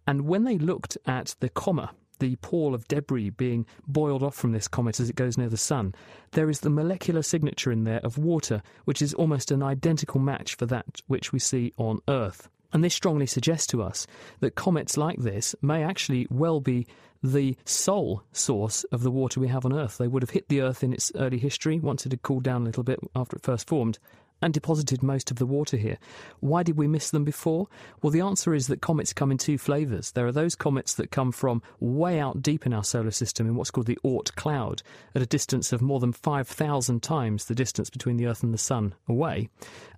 And 0.06 0.22
when 0.22 0.44
they 0.44 0.58
looked 0.58 0.98
at 1.06 1.36
the 1.40 1.50
coma, 1.50 1.92
the 2.20 2.36
pall 2.38 2.74
of 2.74 2.88
debris 2.88 3.30
being 3.32 3.66
boiled 3.88 4.24
off 4.24 4.36
from 4.36 4.52
this 4.52 4.68
comet 4.68 5.00
as 5.00 5.10
it 5.10 5.16
goes 5.16 5.38
near 5.38 5.50
the 5.50 5.58
Sun, 5.58 5.94
there 6.32 6.50
is 6.50 6.62
the 6.62 6.70
molecular 6.70 7.22
signature 7.22 7.72
in 7.72 7.84
there 7.84 8.00
of 8.00 8.18
water, 8.18 8.62
which 8.86 9.02
is 9.02 9.14
almost 9.14 9.52
an 9.52 9.64
identical 9.64 10.20
match 10.20 10.56
for 10.56 10.66
that 10.66 10.86
which 11.08 11.32
we 11.32 11.40
see 11.40 11.74
on 11.78 12.00
Earth. 12.08 12.50
And 12.74 12.84
this 12.84 12.96
strongly 12.96 13.26
suggests 13.26 13.68
to 13.68 13.82
us 13.82 14.08
that 14.40 14.56
comets 14.56 14.98
like 14.98 15.20
this 15.20 15.56
may 15.62 15.84
actually 15.84 16.28
well 16.30 16.60
be 16.60 16.88
the 17.24 17.56
sole 17.66 18.24
source 18.32 18.84
of 18.86 19.02
the 19.02 19.12
water 19.12 19.40
we 19.40 19.48
have 19.48 19.66
on 19.66 19.74
Earth. 19.74 19.98
They 19.98 20.08
would 20.08 20.22
have 20.22 20.32
hit 20.32 20.50
the 20.50 20.62
Earth 20.62 20.84
in 20.84 20.94
its 20.94 21.12
early 21.16 21.40
history, 21.40 21.80
once 21.80 22.06
it 22.06 22.12
had 22.12 22.22
cooled 22.22 22.44
down 22.44 22.62
a 22.62 22.66
little 22.66 22.84
bit 22.84 23.00
after 23.16 23.38
it 23.38 23.44
first 23.44 23.68
formed, 23.68 24.00
and 24.41 24.53
deposited 24.53 25.01
most 25.01 25.32
of 25.32 25.38
the 25.38 25.46
water 25.46 25.77
here. 25.77 25.98
Why 26.39 26.63
did 26.63 26.77
we 26.77 26.88
miss 26.88 27.10
them 27.10 27.24
before? 27.24 27.67
Well, 28.01 28.12
the 28.12 28.22
answer 28.22 28.53
is 28.53 28.67
that 28.67 28.82
comets 28.82 29.13
come 29.13 29.32
in 29.32 29.38
two 29.38 29.58
flavours. 29.58 30.12
There 30.12 30.27
are 30.27 30.32
those 30.32 30.56
comets 30.56 30.94
that 30.96 31.12
come 31.12 31.32
from 31.32 31.62
way 31.79 32.20
out 32.20 32.41
deep 32.41 32.65
in 32.65 32.74
our 32.74 32.84
solar 32.84 33.12
system 33.12 33.48
in 33.48 33.56
what's 33.56 33.72
called 33.72 33.88
the 33.88 34.00
Oort 34.03 34.36
cloud, 34.36 34.82
at 35.15 35.22
a 35.22 35.25
distance 35.25 35.74
of 35.74 35.82
more 35.82 36.00
than 36.00 36.13
5,000 36.13 37.01
times 37.01 37.46
the 37.46 37.56
distance 37.56 37.89
between 37.89 38.17
the 38.17 38.27
Earth 38.27 38.44
and 38.44 38.53
the 38.53 38.58
Sun 38.58 38.96
away. 39.08 39.50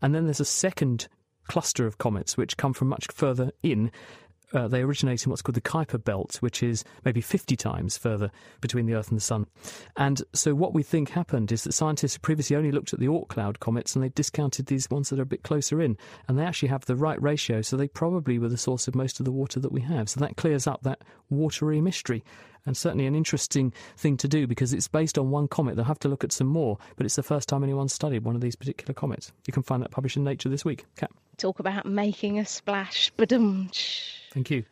And 0.02 0.16
then 0.16 0.26
there's 0.26 0.40
a 0.40 0.46
second 0.46 1.08
cluster 1.48 1.86
of 1.86 1.98
comets 1.98 2.38
which 2.38 2.58
come 2.58 2.74
from 2.74 2.88
much 2.88 3.08
further 3.12 3.52
in 3.64 3.92
uh, 4.54 4.68
they 4.68 4.82
originate 4.82 5.26
in 5.26 5.30
what's 5.30 5.42
called 5.42 5.56
the 5.56 5.62
Kuiper 5.62 6.04
Belt, 6.04 6.38
which 6.40 6.64
is 6.64 6.84
maybe 7.06 7.22
50 7.22 7.56
times 7.56 7.98
further 7.98 8.32
between 8.62 8.86
the 8.86 8.96
Earth 8.96 9.10
and 9.10 9.18
the 9.18 9.24
Sun. 9.24 9.46
And 9.96 10.22
so, 10.34 10.56
what 10.56 10.74
we 10.74 10.84
think 10.84 11.10
happened 11.10 11.52
is 11.52 11.64
that 11.64 11.74
scientists 11.74 12.18
previously 12.18 12.56
only 12.56 12.72
looked 12.72 12.94
at 12.94 13.00
the 13.00 13.08
Oort 13.08 13.28
cloud 13.28 13.60
comets 13.60 13.96
and 13.96 14.04
they 14.04 14.10
discounted 14.10 14.66
these 14.66 14.90
ones 14.90 15.10
that 15.10 15.20
are 15.20 15.24
a 15.24 15.28
bit 15.28 15.44
closer 15.44 15.82
in. 15.82 15.98
And 16.28 16.38
they 16.38 16.46
actually 16.46 16.70
have 16.70 16.86
the 16.86 16.96
right 16.96 17.22
ratio, 17.22 17.62
so 17.62 17.78
they 17.78 17.88
probably 17.88 18.40
were 18.40 18.50
the 18.50 18.58
source 18.58 18.88
of 18.88 18.96
most 18.96 19.20
of 19.20 19.26
the 19.26 19.32
water 19.32 19.60
that 19.60 19.72
we 19.72 19.82
have. 19.82 20.10
So, 20.10 20.20
that 20.20 20.38
clears 20.38 20.68
up 20.68 20.84
that 20.84 21.04
watery 21.30 21.82
mystery 21.82 22.24
and 22.70 22.78
certainly 22.78 23.08
an 23.08 23.16
interesting 23.16 23.74
thing 23.98 24.16
to 24.16 24.28
do 24.28 24.46
because 24.46 24.74
it's 24.74 24.88
based 24.88 25.18
on 25.18 25.32
one 25.32 25.48
comet. 25.48 25.76
They'll 25.76 25.86
have 25.86 25.98
to 26.02 26.08
look 26.08 26.24
at 26.24 26.32
some 26.32 26.46
more, 26.46 26.78
but 26.98 27.06
it's 27.08 27.16
the 27.16 27.24
first 27.24 27.50
time 27.50 27.64
anyone's 27.64 27.94
studied 27.94 28.24
one 28.24 28.36
of 28.36 28.42
these 28.42 28.56
particular 28.56 28.94
comets. 28.94 29.32
You 29.48 29.54
can 29.54 29.64
find 29.64 29.82
that 29.82 29.90
published 29.90 30.18
in 30.18 30.24
Nature 30.24 30.50
this 30.50 30.64
week. 30.64 30.86
Kat. 30.96 31.10
Talk 31.38 31.60
about 31.60 31.88
making 31.88 32.38
a 32.38 32.46
splash. 32.46 33.12
Badum. 33.18 33.76
Thank 34.34 34.52
you. 34.52 34.66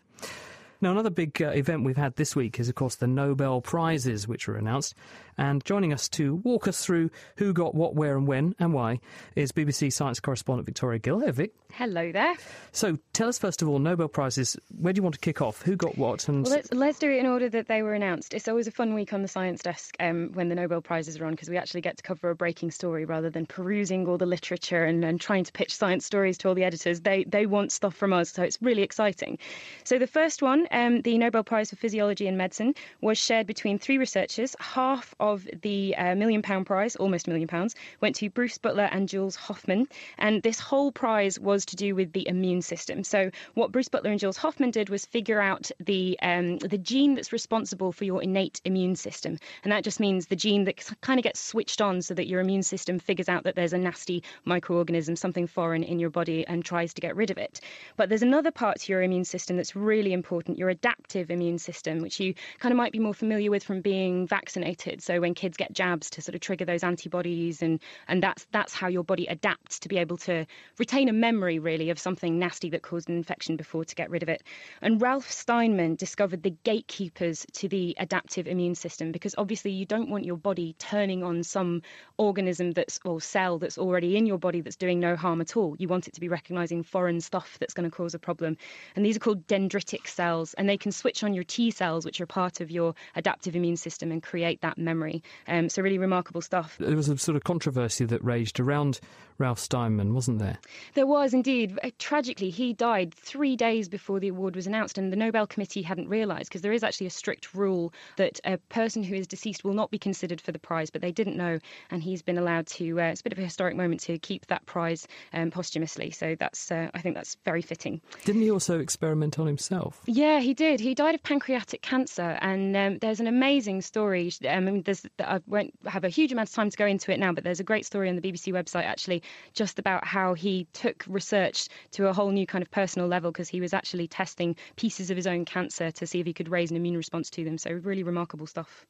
Now, 0.79 0.91
another 0.91 1.09
big 1.09 1.41
uh, 1.41 1.47
event 1.47 1.85
we've 1.85 1.97
had 1.97 2.15
this 2.17 2.35
week 2.35 2.59
is, 2.59 2.69
of 2.69 2.75
course, 2.75 2.93
the 2.93 3.07
Nobel 3.07 3.61
Prizes, 3.61 4.27
which 4.27 4.47
were 4.47 4.57
announced. 4.57 4.93
And 5.37 5.63
joining 5.65 5.93
us 5.93 6.09
to 6.09 6.35
walk 6.35 6.67
us 6.67 6.83
through 6.83 7.11
who 7.37 7.53
got 7.53 7.75
what, 7.75 7.95
where, 7.95 8.17
and 8.17 8.27
when, 8.27 8.55
and 8.59 8.73
why, 8.73 8.99
is 9.35 9.51
BBC 9.51 9.93
science 9.93 10.19
correspondent 10.19 10.65
Victoria 10.65 10.99
Gill. 10.99 11.19
Hey, 11.19 11.31
Vic. 11.31 11.53
Hello 11.73 12.11
there. 12.11 12.33
So, 12.71 12.97
tell 13.13 13.27
us 13.27 13.37
first 13.37 13.61
of 13.61 13.67
all, 13.67 13.77
Nobel 13.77 14.07
Prizes. 14.07 14.57
Where 14.79 14.93
do 14.93 14.97
you 14.97 15.03
want 15.03 15.13
to 15.15 15.21
kick 15.21 15.41
off? 15.41 15.61
Who 15.61 15.75
got 15.75 15.97
what? 15.97 16.27
And 16.27 16.43
well, 16.43 16.53
let's 16.53 16.73
let's 16.73 16.97
do 16.97 17.11
it 17.11 17.17
in 17.17 17.27
order 17.27 17.49
that 17.49 17.67
they 17.67 17.83
were 17.83 17.93
announced. 17.93 18.33
It's 18.33 18.47
always 18.47 18.65
a 18.65 18.71
fun 18.71 18.95
week 18.95 19.13
on 19.13 19.21
the 19.21 19.27
science 19.27 19.61
desk 19.61 19.95
um, 19.99 20.31
when 20.33 20.49
the 20.49 20.55
Nobel 20.55 20.81
Prizes 20.81 21.19
are 21.19 21.25
on 21.25 21.33
because 21.33 21.49
we 21.49 21.57
actually 21.57 21.81
get 21.81 21.97
to 21.97 22.03
cover 22.03 22.31
a 22.31 22.35
breaking 22.35 22.71
story 22.71 23.05
rather 23.05 23.29
than 23.29 23.45
perusing 23.45 24.07
all 24.07 24.17
the 24.17 24.25
literature 24.25 24.85
and, 24.85 25.05
and 25.05 25.21
trying 25.21 25.43
to 25.43 25.51
pitch 25.51 25.75
science 25.75 26.05
stories 26.05 26.37
to 26.39 26.47
all 26.47 26.55
the 26.55 26.63
editors. 26.63 27.01
They 27.01 27.25
they 27.25 27.45
want 27.45 27.71
stuff 27.71 27.93
from 27.93 28.11
us, 28.11 28.31
so 28.31 28.41
it's 28.41 28.59
really 28.61 28.81
exciting. 28.81 29.37
So 29.83 29.99
the 29.99 30.07
first 30.07 30.41
one, 30.41 30.67
um, 30.71 31.01
the 31.01 31.17
Nobel 31.17 31.43
Prize 31.43 31.69
for 31.69 31.75
Physiology 31.75 32.27
and 32.27 32.37
Medicine, 32.37 32.73
was 33.01 33.19
shared 33.19 33.45
between 33.45 33.77
three 33.77 33.99
researchers. 33.99 34.55
Half 34.59 35.13
of 35.19 35.26
the 35.35 35.95
uh, 35.97 36.15
million 36.15 36.41
pound 36.41 36.65
prize, 36.65 36.95
almost 36.95 37.27
million 37.27 37.47
pounds, 37.47 37.75
went 38.01 38.15
to 38.17 38.29
Bruce 38.29 38.57
Beutler 38.57 38.89
and 38.91 39.09
Jules 39.09 39.35
Hoffmann. 39.35 39.87
And 40.17 40.41
this 40.41 40.59
whole 40.59 40.91
prize 40.91 41.39
was 41.39 41.65
to 41.65 41.75
do 41.75 41.95
with 41.95 42.13
the 42.13 42.27
immune 42.27 42.61
system. 42.61 43.03
So 43.03 43.31
what 43.53 43.71
Bruce 43.71 43.89
Beutler 43.89 44.11
and 44.11 44.19
Jules 44.19 44.37
Hoffmann 44.37 44.71
did 44.71 44.89
was 44.89 45.05
figure 45.05 45.41
out 45.41 45.69
the 45.79 46.17
um, 46.21 46.57
the 46.59 46.77
gene 46.77 47.15
that's 47.15 47.33
responsible 47.33 47.91
for 47.91 48.05
your 48.05 48.21
innate 48.23 48.61
immune 48.65 48.95
system, 48.95 49.37
and 49.63 49.71
that 49.71 49.83
just 49.83 49.99
means 49.99 50.27
the 50.27 50.35
gene 50.35 50.63
that 50.65 50.77
kind 51.01 51.19
of 51.19 51.23
gets 51.23 51.39
switched 51.39 51.81
on 51.81 52.01
so 52.01 52.13
that 52.13 52.27
your 52.27 52.39
immune 52.39 52.63
system 52.63 52.99
figures 52.99 53.29
out 53.29 53.43
that 53.43 53.55
there's 53.55 53.73
a 53.73 53.77
nasty 53.77 54.23
microorganism, 54.45 55.17
something 55.17 55.47
foreign 55.47 55.83
in 55.83 55.99
your 55.99 56.09
body, 56.09 56.45
and 56.47 56.63
tries 56.63 56.93
to 56.93 57.01
get 57.01 57.15
rid 57.15 57.31
of 57.31 57.37
it. 57.37 57.59
But 57.95 58.09
there's 58.09 58.23
another 58.23 58.51
part 58.51 58.79
to 58.81 58.91
your 58.91 59.01
immune 59.01 59.25
system 59.25 59.57
that's 59.57 59.75
really 59.75 60.13
important: 60.13 60.57
your 60.57 60.69
adaptive 60.69 61.31
immune 61.31 61.59
system, 61.59 62.01
which 62.01 62.19
you 62.19 62.33
kind 62.59 62.71
of 62.71 62.77
might 62.77 62.91
be 62.91 62.99
more 62.99 63.13
familiar 63.13 63.51
with 63.51 63.63
from 63.63 63.81
being 63.81 64.27
vaccinated. 64.27 65.01
So 65.01 65.16
when 65.21 65.33
kids 65.33 65.57
get 65.57 65.73
jabs 65.73 66.09
to 66.11 66.21
sort 66.21 66.35
of 66.35 66.41
trigger 66.41 66.65
those 66.65 66.83
antibodies, 66.83 67.61
and 67.61 67.79
and 68.07 68.21
that's 68.21 68.45
that's 68.51 68.73
how 68.73 68.87
your 68.87 69.03
body 69.03 69.27
adapts 69.27 69.79
to 69.79 69.89
be 69.89 69.97
able 69.97 70.17
to 70.17 70.45
retain 70.77 71.09
a 71.09 71.13
memory 71.13 71.59
really 71.59 71.89
of 71.89 71.99
something 71.99 72.39
nasty 72.39 72.69
that 72.71 72.81
caused 72.81 73.09
an 73.09 73.17
infection 73.17 73.55
before 73.55 73.85
to 73.85 73.95
get 73.95 74.09
rid 74.09 74.23
of 74.23 74.29
it. 74.29 74.43
And 74.81 75.01
Ralph 75.01 75.29
Steinman 75.29 75.95
discovered 75.95 76.43
the 76.43 76.55
gatekeepers 76.63 77.45
to 77.53 77.67
the 77.67 77.95
adaptive 77.99 78.47
immune 78.47 78.75
system 78.75 79.11
because 79.11 79.35
obviously 79.37 79.71
you 79.71 79.85
don't 79.85 80.09
want 80.09 80.25
your 80.25 80.37
body 80.37 80.75
turning 80.79 81.23
on 81.23 81.43
some 81.43 81.81
organism 82.17 82.71
that's 82.71 82.99
or 83.05 83.21
cell 83.21 83.59
that's 83.59 83.77
already 83.77 84.17
in 84.17 84.25
your 84.25 84.37
body 84.37 84.61
that's 84.61 84.75
doing 84.75 84.99
no 84.99 85.15
harm 85.15 85.41
at 85.41 85.55
all. 85.55 85.75
You 85.77 85.87
want 85.87 86.07
it 86.07 86.13
to 86.13 86.21
be 86.21 86.29
recognizing 86.29 86.83
foreign 86.83 87.21
stuff 87.21 87.57
that's 87.59 87.73
going 87.73 87.89
to 87.89 87.95
cause 87.95 88.13
a 88.13 88.19
problem. 88.19 88.57
And 88.95 89.05
these 89.05 89.15
are 89.15 89.19
called 89.19 89.47
dendritic 89.47 90.07
cells, 90.07 90.53
and 90.55 90.67
they 90.67 90.77
can 90.77 90.91
switch 90.91 91.23
on 91.23 91.33
your 91.33 91.43
T 91.43 91.71
cells, 91.71 92.05
which 92.05 92.21
are 92.21 92.25
part 92.25 92.61
of 92.61 92.71
your 92.71 92.95
adaptive 93.15 93.55
immune 93.55 93.77
system, 93.77 94.11
and 94.11 94.21
create 94.21 94.61
that 94.61 94.77
memory. 94.77 95.06
Um, 95.47 95.69
so 95.69 95.81
really 95.81 95.97
remarkable 95.97 96.41
stuff. 96.41 96.77
There 96.79 96.95
was 96.95 97.09
a 97.09 97.17
sort 97.17 97.35
of 97.35 97.43
controversy 97.43 98.05
that 98.05 98.23
raged 98.23 98.59
around 98.59 98.99
Ralph 99.39 99.59
Steinman, 99.59 100.13
wasn't 100.13 100.39
there? 100.39 100.57
There 100.95 101.05
was 101.05 101.33
indeed. 101.33 101.77
Uh, 101.83 101.91
tragically, 101.99 102.49
he 102.49 102.73
died 102.73 103.13
three 103.13 103.55
days 103.55 103.87
before 103.87 104.19
the 104.19 104.29
award 104.29 104.55
was 104.55 104.65
announced, 104.65 104.97
and 104.97 105.11
the 105.11 105.17
Nobel 105.17 105.45
Committee 105.45 105.83
hadn't 105.83 106.09
realised 106.09 106.49
because 106.49 106.61
there 106.61 106.71
is 106.71 106.83
actually 106.83 107.07
a 107.07 107.11
strict 107.11 107.53
rule 107.53 107.93
that 108.17 108.39
a 108.45 108.57
person 108.57 109.03
who 109.03 109.15
is 109.15 109.27
deceased 109.27 109.63
will 109.63 109.73
not 109.73 109.91
be 109.91 109.99
considered 109.99 110.41
for 110.41 110.51
the 110.51 110.59
prize, 110.59 110.89
but 110.89 111.01
they 111.01 111.11
didn't 111.11 111.37
know, 111.37 111.59
and 111.91 112.01
he's 112.01 112.21
been 112.21 112.37
allowed 112.37 112.65
to. 112.67 112.99
Uh, 112.99 113.05
it's 113.05 113.21
a 113.21 113.23
bit 113.23 113.33
of 113.33 113.39
a 113.39 113.43
historic 113.43 113.75
moment 113.75 114.01
to 114.01 114.17
keep 114.17 114.47
that 114.47 114.65
prize 114.65 115.07
um, 115.33 115.51
posthumously. 115.51 116.09
So 116.11 116.35
that's, 116.39 116.71
uh, 116.71 116.89
I 116.93 117.01
think, 117.01 117.15
that's 117.15 117.37
very 117.45 117.61
fitting. 117.61 118.01
Didn't 118.25 118.41
he 118.41 118.49
also 118.49 118.79
experiment 118.79 119.37
on 119.37 119.45
himself? 119.45 120.01
Yeah, 120.07 120.39
he 120.39 120.53
did. 120.53 120.79
He 120.79 120.95
died 120.95 121.13
of 121.13 121.21
pancreatic 121.21 121.83
cancer, 121.83 122.39
and 122.41 122.75
um, 122.75 122.97
there's 122.99 123.19
an 123.19 123.27
amazing 123.27 123.81
story. 123.81 124.31
Um, 124.47 124.67
I 124.67 124.71
mean, 124.71 124.81
I 125.19 125.39
won't 125.47 125.73
have 125.85 126.03
a 126.03 126.09
huge 126.09 126.31
amount 126.31 126.49
of 126.49 126.55
time 126.55 126.69
to 126.69 126.77
go 126.77 126.85
into 126.85 127.11
it 127.11 127.19
now, 127.19 127.33
but 127.33 127.43
there's 127.43 127.59
a 127.59 127.63
great 127.63 127.85
story 127.85 128.09
on 128.09 128.15
the 128.15 128.21
BBC 128.21 128.53
website 128.53 128.83
actually 128.83 129.23
just 129.53 129.79
about 129.79 130.05
how 130.05 130.33
he 130.33 130.67
took 130.73 131.03
research 131.07 131.67
to 131.91 132.07
a 132.07 132.13
whole 132.13 132.31
new 132.31 132.45
kind 132.45 132.61
of 132.61 132.71
personal 132.71 133.07
level 133.07 133.31
because 133.31 133.49
he 133.49 133.61
was 133.61 133.73
actually 133.73 134.07
testing 134.07 134.55
pieces 134.75 135.09
of 135.09 135.17
his 135.17 135.27
own 135.27 135.45
cancer 135.45 135.91
to 135.91 136.07
see 136.07 136.19
if 136.19 136.25
he 136.25 136.33
could 136.33 136.49
raise 136.49 136.71
an 136.71 136.77
immune 136.77 136.97
response 136.97 137.29
to 137.31 137.43
them. 137.43 137.57
So, 137.57 137.71
really 137.71 138.03
remarkable 138.03 138.47
stuff. 138.47 138.85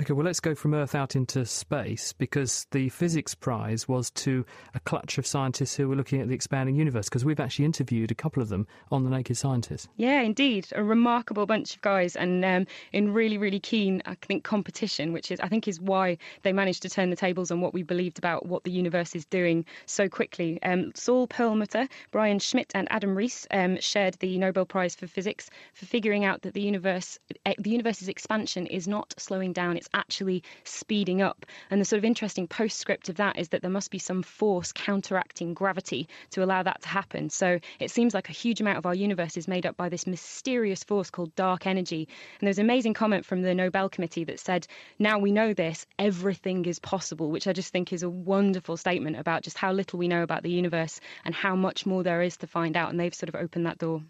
Okay, 0.00 0.12
well, 0.14 0.24
let's 0.24 0.40
go 0.40 0.54
from 0.54 0.72
Earth 0.72 0.94
out 0.94 1.14
into 1.14 1.44
space 1.44 2.12
because 2.14 2.66
the 2.70 2.88
physics 2.88 3.34
prize 3.34 3.86
was 3.86 4.10
to 4.12 4.46
a 4.74 4.80
clutch 4.80 5.18
of 5.18 5.26
scientists 5.26 5.76
who 5.76 5.88
were 5.88 5.96
looking 5.96 6.20
at 6.20 6.28
the 6.28 6.34
expanding 6.34 6.74
universe 6.74 7.08
because 7.08 7.24
we've 7.24 7.40
actually 7.40 7.66
interviewed 7.66 8.10
a 8.10 8.14
couple 8.14 8.42
of 8.42 8.48
them 8.48 8.66
on 8.90 9.04
The 9.04 9.10
Naked 9.10 9.36
Scientist. 9.36 9.88
Yeah, 9.96 10.22
indeed. 10.22 10.68
A 10.74 10.82
remarkable 10.82 11.44
bunch 11.44 11.74
of 11.74 11.82
guys 11.82 12.16
and 12.16 12.44
um, 12.44 12.66
in 12.92 13.12
really, 13.12 13.36
really 13.36 13.60
keen, 13.60 14.02
I 14.06 14.14
think, 14.22 14.44
competition, 14.44 15.12
which 15.12 15.30
is, 15.30 15.38
I 15.40 15.48
think, 15.48 15.68
is 15.68 15.80
why 15.80 16.16
they 16.42 16.52
managed 16.52 16.82
to 16.82 16.88
turn 16.88 17.10
the 17.10 17.16
tables 17.16 17.50
on 17.50 17.60
what 17.60 17.74
we 17.74 17.82
believed 17.82 18.18
about 18.18 18.46
what 18.46 18.64
the 18.64 18.70
universe 18.70 19.14
is 19.14 19.26
doing 19.26 19.66
so 19.86 20.08
quickly. 20.08 20.62
Um, 20.62 20.92
Saul 20.94 21.26
Perlmutter, 21.26 21.88
Brian 22.10 22.38
Schmidt, 22.38 22.72
and 22.74 22.88
Adam 22.90 23.14
Riess 23.14 23.46
um, 23.50 23.78
shared 23.80 24.14
the 24.20 24.38
Nobel 24.38 24.64
Prize 24.64 24.94
for 24.94 25.06
Physics 25.06 25.50
for 25.74 25.84
figuring 25.84 26.24
out 26.24 26.42
that 26.42 26.54
the 26.54 26.62
universe, 26.62 27.18
eh, 27.44 27.54
the 27.58 27.70
universe's 27.70 28.08
expansion 28.08 28.66
is 28.66 28.88
not 28.88 29.12
slowing 29.18 29.52
down; 29.52 29.76
it's 29.80 29.88
actually 29.94 30.42
speeding 30.64 31.22
up. 31.22 31.46
And 31.70 31.80
the 31.80 31.84
sort 31.84 31.98
of 31.98 32.04
interesting 32.04 32.46
postscript 32.46 33.08
of 33.08 33.16
that 33.16 33.38
is 33.38 33.48
that 33.48 33.62
there 33.62 33.70
must 33.70 33.90
be 33.90 33.98
some 33.98 34.22
force 34.22 34.72
counteracting 34.72 35.54
gravity 35.54 36.06
to 36.30 36.44
allow 36.44 36.62
that 36.62 36.82
to 36.82 36.88
happen. 36.88 37.30
So 37.30 37.58
it 37.78 37.90
seems 37.90 38.12
like 38.12 38.28
a 38.28 38.32
huge 38.32 38.60
amount 38.60 38.76
of 38.76 38.84
our 38.84 38.94
universe 38.94 39.38
is 39.38 39.48
made 39.48 39.64
up 39.64 39.76
by 39.78 39.88
this 39.88 40.06
mysterious 40.06 40.84
force 40.84 41.10
called 41.10 41.34
dark 41.34 41.66
energy. 41.66 42.08
And 42.38 42.46
there's 42.46 42.58
an 42.58 42.66
amazing 42.66 42.92
comment 42.94 43.24
from 43.24 43.40
the 43.40 43.54
Nobel 43.54 43.88
Committee 43.88 44.24
that 44.24 44.38
said, 44.38 44.66
"Now 44.98 45.18
we 45.18 45.32
know 45.32 45.54
this, 45.54 45.86
everything 45.98 46.66
is 46.66 46.78
possible," 46.78 47.30
which 47.30 47.46
I 47.46 47.54
just 47.54 47.72
think 47.72 47.92
is 47.92 48.02
a 48.02 48.10
wonderful 48.10 48.76
statement 48.76 49.16
about 49.16 49.42
just 49.42 49.56
how 49.56 49.72
little 49.72 49.98
we 49.98 50.08
know 50.08 50.22
about 50.22 50.42
the 50.42 50.50
universe 50.50 51.00
and 51.24 51.34
how 51.34 51.56
much 51.56 51.86
more 51.86 52.02
there 52.02 52.20
is 52.20 52.36
to 52.38 52.46
find 52.46 52.76
out. 52.76 52.90
And 52.90 53.00
they've 53.00 53.14
sort 53.14 53.30
of 53.30 53.34
opened 53.34 53.64
that 53.64 53.78
door. 53.78 54.02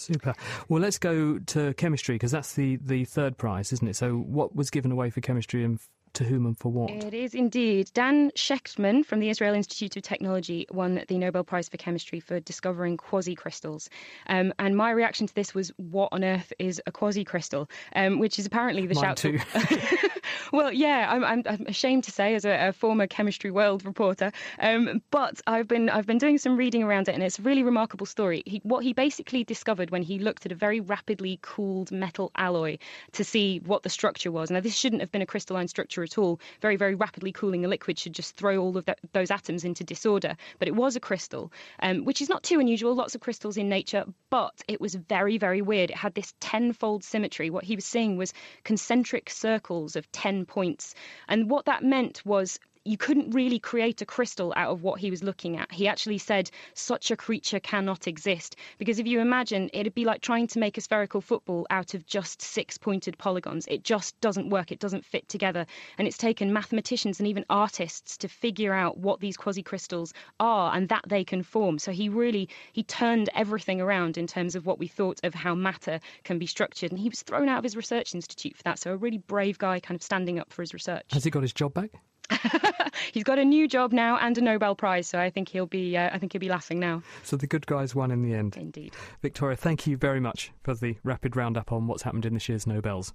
Super. 0.00 0.34
Well, 0.68 0.80
let's 0.80 0.98
go 0.98 1.38
to 1.38 1.74
chemistry 1.74 2.14
because 2.14 2.30
that's 2.30 2.54
the, 2.54 2.76
the 2.76 3.04
third 3.04 3.36
prize, 3.36 3.72
isn't 3.72 3.86
it? 3.86 3.96
So, 3.96 4.16
what 4.16 4.56
was 4.56 4.70
given 4.70 4.90
away 4.90 5.10
for 5.10 5.20
chemistry 5.20 5.64
and 5.64 5.78
to 6.14 6.24
whom 6.24 6.46
and 6.46 6.58
for 6.58 6.70
what? 6.70 6.90
It 6.90 7.14
is 7.14 7.34
indeed. 7.34 7.90
Dan 7.94 8.30
Shechtman 8.32 9.04
from 9.04 9.20
the 9.20 9.30
Israel 9.30 9.54
Institute 9.54 9.96
of 9.96 10.02
Technology 10.02 10.66
won 10.70 11.04
the 11.08 11.18
Nobel 11.18 11.44
Prize 11.44 11.68
for 11.68 11.76
Chemistry 11.76 12.20
for 12.20 12.40
discovering 12.40 12.96
quasicrystals. 12.96 13.88
Um, 14.26 14.52
and 14.58 14.76
my 14.76 14.90
reaction 14.90 15.26
to 15.26 15.34
this 15.34 15.54
was, 15.54 15.70
what 15.76 16.08
on 16.12 16.24
earth 16.24 16.52
is 16.58 16.80
a 16.86 16.92
quasicrystal? 16.92 17.68
Um, 17.94 18.18
which 18.18 18.38
is 18.38 18.46
apparently 18.46 18.86
the 18.86 18.94
Mine 18.94 19.04
shout. 19.04 19.16
too. 19.18 19.38
well, 20.52 20.72
yeah, 20.72 21.06
I'm, 21.10 21.24
I'm, 21.24 21.66
ashamed 21.66 22.04
to 22.04 22.10
say, 22.10 22.34
as 22.34 22.44
a, 22.44 22.68
a 22.68 22.72
former 22.72 23.06
Chemistry 23.06 23.50
World 23.50 23.84
reporter, 23.84 24.32
um, 24.58 25.02
but 25.10 25.40
I've 25.46 25.68
been 25.68 25.88
I've 25.88 26.06
been 26.06 26.18
doing 26.18 26.38
some 26.38 26.56
reading 26.56 26.82
around 26.82 27.08
it, 27.08 27.14
and 27.14 27.22
it's 27.22 27.38
a 27.38 27.42
really 27.42 27.62
remarkable 27.62 28.06
story. 28.06 28.42
He, 28.46 28.60
what 28.64 28.84
he 28.84 28.92
basically 28.92 29.44
discovered 29.44 29.90
when 29.90 30.02
he 30.02 30.18
looked 30.18 30.46
at 30.46 30.52
a 30.52 30.54
very 30.54 30.80
rapidly 30.80 31.38
cooled 31.42 31.90
metal 31.90 32.30
alloy 32.36 32.78
to 33.12 33.24
see 33.24 33.60
what 33.64 33.82
the 33.82 33.88
structure 33.88 34.30
was. 34.30 34.50
Now, 34.50 34.60
this 34.60 34.76
shouldn't 34.76 35.02
have 35.02 35.12
been 35.12 35.22
a 35.22 35.26
crystalline 35.26 35.68
structure 35.68 36.02
at 36.02 36.18
all. 36.18 36.40
Very, 36.60 36.76
very 36.76 36.94
rapidly 36.94 37.32
cooling 37.32 37.64
a 37.64 37.68
liquid 37.68 37.98
should 37.98 38.14
just 38.14 38.36
throw 38.36 38.58
all 38.58 38.76
of 38.76 38.84
that, 38.86 38.98
those 39.12 39.30
atoms 39.30 39.64
into 39.64 39.84
disorder. 39.84 40.36
But 40.58 40.68
it 40.68 40.74
was 40.74 40.96
a 40.96 41.00
crystal, 41.00 41.52
um, 41.80 42.04
which 42.04 42.20
is 42.20 42.28
not 42.28 42.42
too 42.42 42.60
unusual. 42.60 42.94
Lots 42.94 43.14
of 43.14 43.20
crystals 43.20 43.56
in 43.56 43.68
nature, 43.68 44.04
but 44.30 44.54
it 44.68 44.80
was 44.80 44.94
very, 44.94 45.38
very 45.38 45.62
weird. 45.62 45.90
It 45.90 45.96
had 45.96 46.14
this 46.14 46.34
tenfold 46.40 47.04
symmetry. 47.04 47.50
What 47.50 47.64
he 47.64 47.76
was 47.76 47.84
seeing 47.84 48.16
was 48.16 48.32
concentric 48.64 49.30
circles 49.30 49.96
of 49.96 50.10
10 50.30 50.46
points. 50.46 50.94
And 51.26 51.50
what 51.50 51.64
that 51.64 51.82
meant 51.82 52.24
was 52.24 52.60
you 52.90 52.96
couldn't 52.96 53.30
really 53.30 53.60
create 53.60 54.02
a 54.02 54.04
crystal 54.04 54.52
out 54.56 54.72
of 54.72 54.82
what 54.82 54.98
he 54.98 55.12
was 55.12 55.22
looking 55.22 55.56
at. 55.56 55.70
He 55.70 55.86
actually 55.86 56.18
said 56.18 56.50
such 56.74 57.12
a 57.12 57.16
creature 57.16 57.60
cannot 57.60 58.08
exist 58.08 58.56
because 58.78 58.98
if 58.98 59.06
you 59.06 59.20
imagine, 59.20 59.70
it'd 59.72 59.94
be 59.94 60.04
like 60.04 60.22
trying 60.22 60.48
to 60.48 60.58
make 60.58 60.76
a 60.76 60.80
spherical 60.80 61.20
football 61.20 61.68
out 61.70 61.94
of 61.94 62.04
just 62.04 62.42
six 62.42 62.76
pointed 62.76 63.16
polygons. 63.16 63.64
It 63.68 63.84
just 63.84 64.20
doesn't 64.20 64.50
work. 64.50 64.72
It 64.72 64.80
doesn't 64.80 65.04
fit 65.04 65.28
together. 65.28 65.66
And 65.98 66.08
it's 66.08 66.18
taken 66.18 66.52
mathematicians 66.52 67.20
and 67.20 67.28
even 67.28 67.44
artists 67.48 68.16
to 68.16 68.28
figure 68.28 68.74
out 68.74 68.98
what 68.98 69.20
these 69.20 69.36
quasi 69.36 69.62
crystals 69.62 70.12
are 70.40 70.74
and 70.74 70.88
that 70.88 71.04
they 71.06 71.22
can 71.22 71.44
form. 71.44 71.78
So 71.78 71.92
he 71.92 72.08
really 72.08 72.48
he 72.72 72.82
turned 72.82 73.30
everything 73.36 73.80
around 73.80 74.18
in 74.18 74.26
terms 74.26 74.56
of 74.56 74.66
what 74.66 74.80
we 74.80 74.88
thought 74.88 75.20
of 75.22 75.32
how 75.32 75.54
matter 75.54 76.00
can 76.24 76.40
be 76.40 76.46
structured. 76.46 76.90
And 76.90 76.98
he 76.98 77.08
was 77.08 77.22
thrown 77.22 77.48
out 77.48 77.58
of 77.58 77.64
his 77.64 77.76
research 77.76 78.16
institute 78.16 78.56
for 78.56 78.64
that. 78.64 78.80
So 78.80 78.90
a 78.90 78.96
really 78.96 79.18
brave 79.18 79.58
guy 79.58 79.78
kind 79.78 79.94
of 79.94 80.02
standing 80.02 80.40
up 80.40 80.52
for 80.52 80.62
his 80.62 80.74
research. 80.74 81.04
Has 81.12 81.22
he 81.22 81.30
got 81.30 81.42
his 81.42 81.52
job 81.52 81.72
back? 81.72 81.90
He's 83.12 83.24
got 83.24 83.38
a 83.38 83.44
new 83.44 83.68
job 83.68 83.92
now 83.92 84.18
and 84.18 84.36
a 84.38 84.40
Nobel 84.40 84.74
Prize, 84.74 85.08
so 85.08 85.18
I 85.18 85.30
think 85.30 85.48
he'll 85.48 85.66
be. 85.66 85.96
Uh, 85.96 86.10
I 86.12 86.18
think 86.18 86.32
he'll 86.32 86.40
be 86.40 86.48
laughing 86.48 86.78
now. 86.80 87.02
So 87.22 87.36
the 87.36 87.46
good 87.46 87.66
guys 87.66 87.94
won 87.94 88.10
in 88.10 88.22
the 88.22 88.34
end. 88.34 88.56
Indeed. 88.56 88.94
Victoria, 89.22 89.56
thank 89.56 89.86
you 89.86 89.96
very 89.96 90.20
much 90.20 90.52
for 90.62 90.74
the 90.74 90.96
rapid 91.04 91.36
roundup 91.36 91.72
on 91.72 91.86
what's 91.86 92.02
happened 92.02 92.26
in 92.26 92.34
this 92.34 92.48
year's 92.48 92.66
Nobels. 92.66 93.12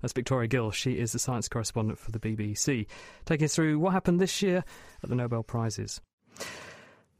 That's 0.00 0.12
Victoria 0.12 0.48
Gill. 0.48 0.70
She 0.72 0.98
is 0.98 1.12
the 1.12 1.18
science 1.18 1.48
correspondent 1.48 1.98
for 1.98 2.10
the 2.10 2.18
BBC, 2.18 2.86
taking 3.24 3.44
us 3.44 3.54
through 3.54 3.78
what 3.78 3.92
happened 3.92 4.20
this 4.20 4.42
year 4.42 4.64
at 5.02 5.08
the 5.08 5.14
Nobel 5.14 5.44
Prizes. 5.44 6.00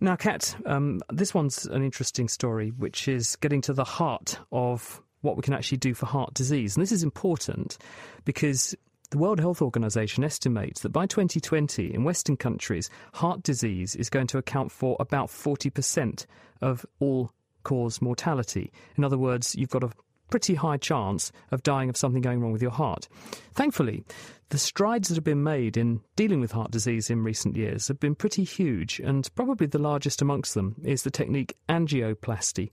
Now, 0.00 0.16
Kat, 0.16 0.56
um, 0.66 1.00
this 1.12 1.32
one's 1.32 1.64
an 1.66 1.84
interesting 1.84 2.28
story, 2.28 2.70
which 2.70 3.06
is 3.06 3.36
getting 3.36 3.60
to 3.62 3.72
the 3.72 3.84
heart 3.84 4.40
of 4.50 5.00
what 5.20 5.36
we 5.36 5.42
can 5.42 5.54
actually 5.54 5.78
do 5.78 5.94
for 5.94 6.06
heart 6.06 6.34
disease. 6.34 6.74
And 6.74 6.82
this 6.82 6.90
is 6.90 7.04
important 7.04 7.78
because 8.24 8.74
the 9.12 9.18
World 9.18 9.40
Health 9.40 9.60
Organization 9.60 10.24
estimates 10.24 10.80
that 10.80 10.88
by 10.88 11.04
2020, 11.04 11.92
in 11.92 12.02
Western 12.02 12.34
countries, 12.34 12.88
heart 13.12 13.42
disease 13.42 13.94
is 13.94 14.08
going 14.08 14.26
to 14.28 14.38
account 14.38 14.72
for 14.72 14.96
about 14.98 15.28
40% 15.28 16.24
of 16.62 16.86
all 16.98 17.30
cause 17.62 18.00
mortality. 18.00 18.72
In 18.96 19.04
other 19.04 19.18
words, 19.18 19.54
you've 19.54 19.68
got 19.68 19.84
a 19.84 19.90
pretty 20.30 20.54
high 20.54 20.78
chance 20.78 21.30
of 21.50 21.62
dying 21.62 21.90
of 21.90 21.96
something 21.98 22.22
going 22.22 22.40
wrong 22.40 22.52
with 22.52 22.62
your 22.62 22.70
heart. 22.70 23.06
Thankfully, 23.52 24.02
the 24.48 24.56
strides 24.56 25.08
that 25.08 25.16
have 25.16 25.24
been 25.24 25.42
made 25.42 25.76
in 25.76 26.00
dealing 26.16 26.40
with 26.40 26.52
heart 26.52 26.70
disease 26.70 27.10
in 27.10 27.22
recent 27.22 27.54
years 27.54 27.88
have 27.88 28.00
been 28.00 28.14
pretty 28.14 28.44
huge, 28.44 28.98
and 28.98 29.28
probably 29.34 29.66
the 29.66 29.78
largest 29.78 30.22
amongst 30.22 30.54
them 30.54 30.76
is 30.84 31.02
the 31.02 31.10
technique 31.10 31.54
angioplasty. 31.68 32.70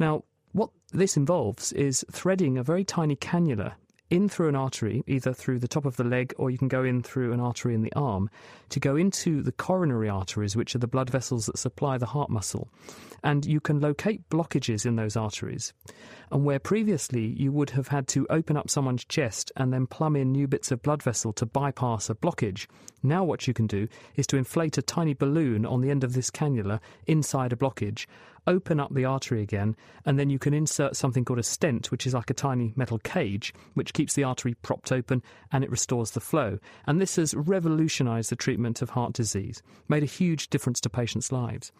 Now, 0.00 0.24
what 0.50 0.70
this 0.92 1.16
involves 1.16 1.70
is 1.72 2.04
threading 2.10 2.58
a 2.58 2.64
very 2.64 2.82
tiny 2.82 3.14
cannula 3.14 3.74
in 4.10 4.28
through 4.28 4.48
an 4.48 4.56
artery, 4.56 5.02
either 5.06 5.32
through 5.32 5.60
the 5.60 5.68
top 5.68 5.86
of 5.86 5.96
the 5.96 6.04
leg 6.04 6.34
or 6.36 6.50
you 6.50 6.58
can 6.58 6.68
go 6.68 6.84
in 6.84 7.02
through 7.02 7.32
an 7.32 7.40
artery 7.40 7.74
in 7.74 7.82
the 7.82 7.92
arm, 7.94 8.28
to 8.68 8.80
go 8.80 8.96
into 8.96 9.42
the 9.42 9.52
coronary 9.52 10.08
arteries, 10.08 10.56
which 10.56 10.74
are 10.74 10.80
the 10.80 10.88
blood 10.88 11.08
vessels 11.08 11.46
that 11.46 11.58
supply 11.58 11.96
the 11.96 12.06
heart 12.06 12.28
muscle. 12.28 12.68
And 13.22 13.44
you 13.46 13.60
can 13.60 13.80
locate 13.80 14.28
blockages 14.30 14.84
in 14.84 14.96
those 14.96 15.16
arteries. 15.16 15.72
And 16.32 16.44
where 16.44 16.58
previously 16.58 17.26
you 17.26 17.52
would 17.52 17.70
have 17.70 17.88
had 17.88 18.08
to 18.08 18.26
open 18.30 18.56
up 18.56 18.70
someone's 18.70 19.04
chest 19.04 19.52
and 19.56 19.72
then 19.72 19.86
plumb 19.86 20.16
in 20.16 20.32
new 20.32 20.48
bits 20.48 20.70
of 20.70 20.82
blood 20.82 21.02
vessel 21.02 21.32
to 21.34 21.46
bypass 21.46 22.10
a 22.10 22.14
blockage, 22.14 22.66
now 23.02 23.24
what 23.24 23.46
you 23.46 23.54
can 23.54 23.66
do 23.66 23.88
is 24.16 24.26
to 24.28 24.36
inflate 24.36 24.78
a 24.78 24.82
tiny 24.82 25.14
balloon 25.14 25.64
on 25.64 25.80
the 25.80 25.90
end 25.90 26.04
of 26.04 26.14
this 26.14 26.30
cannula 26.30 26.80
inside 27.06 27.52
a 27.52 27.56
blockage 27.56 28.06
open 28.46 28.80
up 28.80 28.94
the 28.94 29.04
artery 29.04 29.42
again, 29.42 29.76
and 30.04 30.18
then 30.18 30.30
you 30.30 30.38
can 30.38 30.54
insert 30.54 30.96
something 30.96 31.24
called 31.24 31.38
a 31.38 31.42
stent, 31.42 31.90
which 31.90 32.06
is 32.06 32.14
like 32.14 32.30
a 32.30 32.34
tiny 32.34 32.72
metal 32.76 32.98
cage, 32.98 33.54
which 33.74 33.92
keeps 33.92 34.14
the 34.14 34.24
artery 34.24 34.54
propped 34.62 34.92
open 34.92 35.22
and 35.52 35.64
it 35.64 35.70
restores 35.70 36.12
the 36.12 36.20
flow. 36.20 36.58
And 36.86 37.00
this 37.00 37.16
has 37.16 37.34
revolutionized 37.34 38.30
the 38.30 38.36
treatment 38.36 38.82
of 38.82 38.90
heart 38.90 39.12
disease, 39.12 39.62
made 39.88 40.02
a 40.02 40.06
huge 40.06 40.48
difference 40.48 40.80
to 40.82 40.90
patients' 40.90 41.32
lives. 41.32 41.72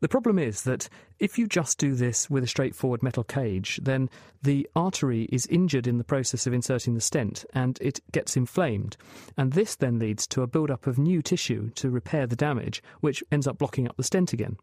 The 0.00 0.08
problem 0.08 0.38
is 0.38 0.62
that 0.62 0.88
if 1.18 1.38
you 1.38 1.48
just 1.48 1.78
do 1.78 1.94
this 1.94 2.30
with 2.30 2.44
a 2.44 2.48
straightforward 2.48 3.02
metal 3.02 3.24
cage, 3.24 3.80
then 3.82 4.08
the 4.42 4.68
artery 4.76 5.24
is 5.32 5.46
injured 5.46 5.88
in 5.88 5.98
the 5.98 6.04
process 6.04 6.46
of 6.46 6.52
inserting 6.52 6.94
the 6.94 7.00
stent 7.00 7.44
and 7.52 7.78
it 7.80 8.00
gets 8.12 8.36
inflamed. 8.36 8.96
And 9.36 9.52
this 9.52 9.74
then 9.74 9.98
leads 9.98 10.26
to 10.28 10.42
a 10.42 10.46
build-up 10.46 10.86
of 10.86 10.98
new 10.98 11.20
tissue 11.20 11.70
to 11.70 11.90
repair 11.90 12.28
the 12.28 12.36
damage, 12.36 12.80
which 13.00 13.24
ends 13.32 13.48
up 13.48 13.58
blocking 13.58 13.88
up 13.88 13.96
the 13.96 14.04
stent 14.04 14.32
again. 14.32 14.56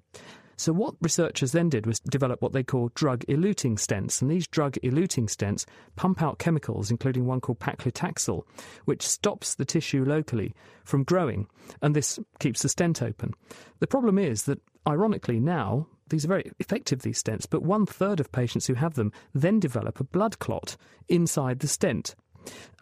So, 0.58 0.72
what 0.72 0.96
researchers 1.02 1.52
then 1.52 1.70
did 1.70 1.86
was 1.86 2.00
develop 2.00 2.42
what 2.42 2.54
they 2.54 2.64
call 2.64 2.92
drug 2.96 3.26
eluting 3.26 3.76
stents. 3.76 4.22
And 4.22 4.32
these 4.32 4.48
drug 4.48 4.74
eluting 4.84 5.28
stents 5.28 5.66
pump 5.96 6.22
out 6.22 6.40
chemicals, 6.40 6.92
including 6.92 7.26
one 7.26 7.42
called 7.42 7.60
paclitaxel, 7.60 8.44
which 8.86 9.06
stops 9.06 9.56
the 9.56 9.66
tissue 9.66 10.06
locally 10.06 10.54
from 10.84 11.04
growing. 11.04 11.48
And 11.82 11.96
this 11.96 12.20
keeps 12.40 12.62
the 12.62 12.70
stent 12.70 13.02
open. 13.02 13.34
The 13.80 13.88
problem 13.88 14.18
is 14.18 14.44
that, 14.44 14.62
ironically, 14.88 15.40
now 15.40 15.88
these 16.10 16.24
are 16.24 16.30
very 16.30 16.52
effective, 16.60 17.02
these 17.02 17.22
stents, 17.22 17.48
but 17.50 17.64
one 17.64 17.86
third 17.86 18.20
of 18.20 18.32
patients 18.32 18.68
who 18.68 18.76
have 18.76 18.94
them 18.94 19.12
then 19.34 19.60
develop 19.60 20.00
a 20.00 20.04
blood 20.04 20.40
clot 20.40 20.78
inside 21.10 21.60
the 21.60 21.68
stent. 21.68 22.16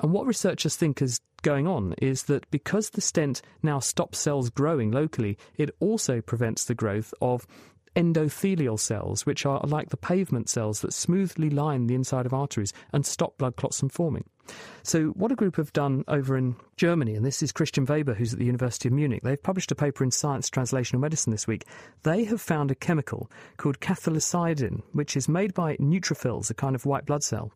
And 0.01 0.11
what 0.11 0.25
researchers 0.25 0.75
think 0.75 1.01
is 1.01 1.21
going 1.41 1.67
on 1.67 1.93
is 2.01 2.23
that 2.23 2.49
because 2.49 2.91
the 2.91 3.01
stent 3.01 3.41
now 3.61 3.79
stops 3.79 4.17
cells 4.17 4.49
growing 4.49 4.91
locally, 4.91 5.37
it 5.57 5.69
also 5.79 6.21
prevents 6.21 6.65
the 6.65 6.75
growth 6.75 7.13
of 7.21 7.45
endothelial 7.95 8.79
cells, 8.79 9.25
which 9.25 9.45
are 9.45 9.61
like 9.63 9.89
the 9.89 9.97
pavement 9.97 10.49
cells 10.49 10.81
that 10.81 10.93
smoothly 10.93 11.49
line 11.49 11.87
the 11.87 11.95
inside 11.95 12.25
of 12.25 12.33
arteries 12.33 12.73
and 12.91 13.05
stop 13.05 13.37
blood 13.37 13.55
clots 13.55 13.79
from 13.79 13.89
forming. 13.89 14.25
So, 14.81 15.09
what 15.09 15.31
a 15.31 15.35
group 15.35 15.55
have 15.55 15.71
done 15.71 16.03
over 16.07 16.35
in 16.35 16.55
Germany, 16.75 17.15
and 17.15 17.25
this 17.25 17.41
is 17.41 17.53
Christian 17.53 17.85
Weber, 17.85 18.13
who's 18.13 18.33
at 18.33 18.39
the 18.39 18.45
University 18.45 18.89
of 18.89 18.93
Munich, 18.93 19.21
they've 19.23 19.41
published 19.41 19.71
a 19.71 19.75
paper 19.75 20.03
in 20.03 20.11
Science 20.11 20.49
Translational 20.49 20.99
Medicine 20.99 21.31
this 21.31 21.47
week. 21.47 21.65
They 22.03 22.25
have 22.25 22.41
found 22.41 22.69
a 22.69 22.75
chemical 22.75 23.31
called 23.55 23.79
cathelicidin, 23.79 24.81
which 24.91 25.15
is 25.15 25.29
made 25.29 25.53
by 25.53 25.77
neutrophils, 25.77 26.49
a 26.49 26.53
kind 26.53 26.75
of 26.75 26.85
white 26.85 27.05
blood 27.05 27.23
cell 27.23 27.53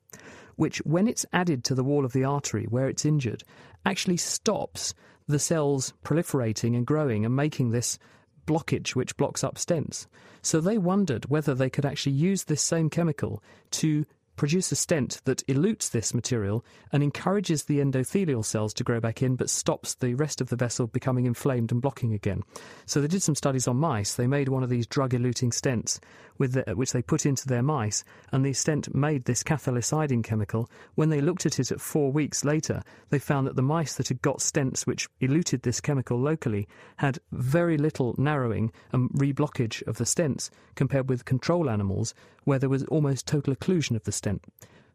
which, 0.58 0.80
when 0.80 1.08
it's 1.08 1.26
added 1.32 1.63
to 1.63 1.74
the 1.76 1.84
wall 1.84 2.04
of 2.04 2.12
the 2.12 2.26
artery 2.26 2.65
where 2.65 2.89
it's 2.89 3.06
injured, 3.06 3.43
actually 3.86 4.17
stops 4.17 4.93
the 5.28 5.39
cells 5.39 5.93
proliferating 6.04 6.76
and 6.76 6.86
growing 6.86 7.26
and 7.26 7.36
making 7.36 7.70
this 7.72 7.98
blockage 8.46 8.96
which 8.96 9.15
blocks 9.17 9.43
up 9.43 9.56
stents. 9.56 10.08
So 10.41 10.60
they 10.60 10.78
wondered 10.78 11.30
whether 11.30 11.54
they 11.54 11.70
could 11.70 11.86
actually 11.86 12.13
use 12.13 12.43
this 12.43 12.62
same 12.62 12.89
chemical 12.89 13.43
to 13.72 14.06
produce 14.38 14.71
a 14.71 14.76
stent 14.76 15.19
that 15.26 15.45
elutes 15.47 15.89
this 15.89 16.13
material 16.13 16.63
and 16.93 17.04
encourages 17.04 17.63
the 17.63 17.80
endothelial 17.80 18.45
cells 18.45 18.73
to 18.76 18.84
grow 18.84 19.00
back 19.00 19.21
in 19.21 19.36
but 19.36 19.50
stops 19.50 19.95
the 19.95 20.13
rest 20.13 20.39
of 20.39 20.50
the 20.50 20.56
vessel 20.56 20.88
becoming 20.88 21.26
inflamed 21.26 21.71
and 21.71 21.82
blocking 21.82 22.13
again. 22.13 22.43
So 22.86 23.02
they 23.02 23.08
did 23.08 23.23
some 23.23 23.36
studies 23.36 23.67
on 23.67 23.78
mice. 23.78 24.13
They 24.13 24.28
made 24.28 24.47
one 24.47 24.63
of 24.63 24.69
these 24.69 24.88
drug 24.88 25.12
eluting 25.12 25.52
stents 25.52 26.00
with 26.38 26.54
the, 26.54 26.76
which 26.76 26.91
they 26.91 27.02
put 27.02 27.26
into 27.26 27.47
their 27.47 27.63
mice 27.63 28.04
and 28.32 28.45
the 28.45 28.54
stent 28.54 28.93
made 28.93 29.26
this 29.26 29.43
cathelicidin 29.43 30.23
chemical. 30.23 30.69
When 30.95 31.10
they 31.10 31.19
looked 31.19 31.45
at 31.45 31.60
it 31.60 31.71
at 31.71 31.82
four 31.82 32.12
weeks 32.12 32.45
later, 32.45 32.84
they 33.10 33.19
found 33.19 33.47
that 33.47 33.56
the 33.56 33.62
mice 33.63 33.95
that 33.95 34.08
had 34.08 34.21
got 34.21 34.38
stents 34.38 34.86
which 34.86 35.08
eluted 35.19 35.63
this 35.63 35.82
chemical 35.82 36.19
locally 36.19 36.67
had 36.97 37.19
very 37.32 37.78
little 37.78 38.13
narrowing 38.19 38.71
and 38.91 39.10
reblockage 39.10 39.86
of 39.88 39.97
the 39.97 40.04
stents 40.04 40.52
compared 40.76 41.10
with 41.10 41.26
control 41.26 41.69
animals 41.69 42.13
where 42.48 42.58
there 42.58 42.70
was 42.70 42.86
almost 42.86 43.28
total 43.28 43.54
occlusion 43.54 43.98
of 43.98 44.06
the 44.06 44.12
stent. 44.12 44.46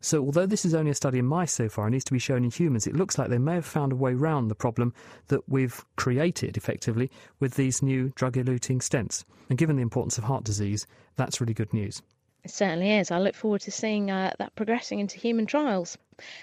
So, 0.00 0.24
although 0.24 0.46
this 0.46 0.64
is 0.64 0.74
only 0.74 0.90
a 0.90 0.94
study 0.94 1.18
in 1.18 1.26
mice 1.26 1.52
so 1.52 1.68
far 1.68 1.84
and 1.84 1.92
needs 1.92 2.06
to 2.06 2.12
be 2.12 2.18
shown 2.18 2.44
in 2.44 2.50
humans, 2.50 2.86
it 2.86 2.96
looks 2.96 3.18
like 3.18 3.28
they 3.28 3.38
may 3.38 3.54
have 3.54 3.66
found 3.66 3.92
a 3.92 3.96
way 3.96 4.14
round 4.14 4.50
the 4.50 4.54
problem 4.54 4.94
that 5.28 5.46
we've 5.48 5.84
created 5.96 6.56
effectively 6.56 7.10
with 7.40 7.54
these 7.54 7.82
new 7.82 8.08
drug 8.16 8.34
eluting 8.34 8.78
stents. 8.78 9.22
And 9.50 9.58
given 9.58 9.76
the 9.76 9.82
importance 9.82 10.16
of 10.16 10.24
heart 10.24 10.44
disease, 10.44 10.86
that's 11.16 11.42
really 11.42 11.52
good 11.52 11.74
news. 11.74 12.00
It 12.42 12.50
certainly 12.50 12.90
is. 12.90 13.10
I 13.10 13.18
look 13.20 13.36
forward 13.36 13.60
to 13.60 13.70
seeing 13.70 14.10
uh, 14.10 14.32
that 14.38 14.56
progressing 14.56 14.98
into 14.98 15.18
human 15.18 15.44
trials. 15.44 15.98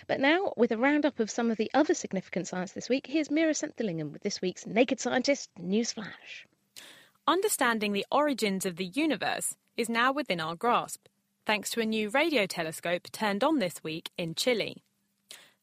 But 0.08 0.20
now, 0.20 0.54
with 0.56 0.72
a 0.72 0.78
roundup 0.78 1.20
of 1.20 1.32
some 1.32 1.50
of 1.50 1.58
the 1.58 1.72
other 1.74 1.96
significant 1.96 2.48
science 2.48 2.72
this 2.74 2.88
week, 2.88 3.08
here's 3.08 3.30
Meera 3.30 3.56
Senthilingam 3.56 4.12
with 4.12 4.22
this 4.22 4.42
week's 4.42 4.68
Naked 4.68 5.00
Scientist 5.00 5.50
Newsflash. 5.60 6.46
Understanding 7.30 7.94
the 7.94 8.08
origins 8.12 8.66
of 8.66 8.78
the 8.78 8.88
universe 8.88 9.56
is 9.78 9.88
now 9.88 10.12
within 10.12 10.40
our 10.40 10.56
grasp, 10.56 11.06
thanks 11.46 11.70
to 11.70 11.80
a 11.80 11.86
new 11.86 12.10
radio 12.10 12.48
telescope 12.48 13.04
turned 13.12 13.44
on 13.44 13.60
this 13.60 13.84
week 13.84 14.10
in 14.18 14.34
Chile. 14.34 14.82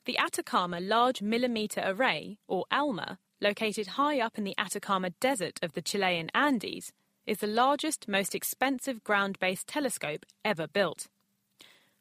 The 0.04 0.16
Atacama 0.16 0.78
Large 0.78 1.22
Millimeter 1.22 1.82
Array, 1.84 2.38
or 2.46 2.66
ALMA, 2.70 3.18
located 3.40 3.88
high 3.88 4.20
up 4.20 4.38
in 4.38 4.44
the 4.44 4.54
Atacama 4.56 5.10
Desert 5.18 5.58
of 5.60 5.72
the 5.72 5.82
Chilean 5.82 6.30
Andes, 6.34 6.92
is 7.26 7.38
the 7.38 7.48
largest, 7.48 8.06
most 8.06 8.36
expensive 8.36 9.02
ground 9.02 9.36
based 9.40 9.66
telescope 9.66 10.24
ever 10.44 10.68
built. 10.68 11.08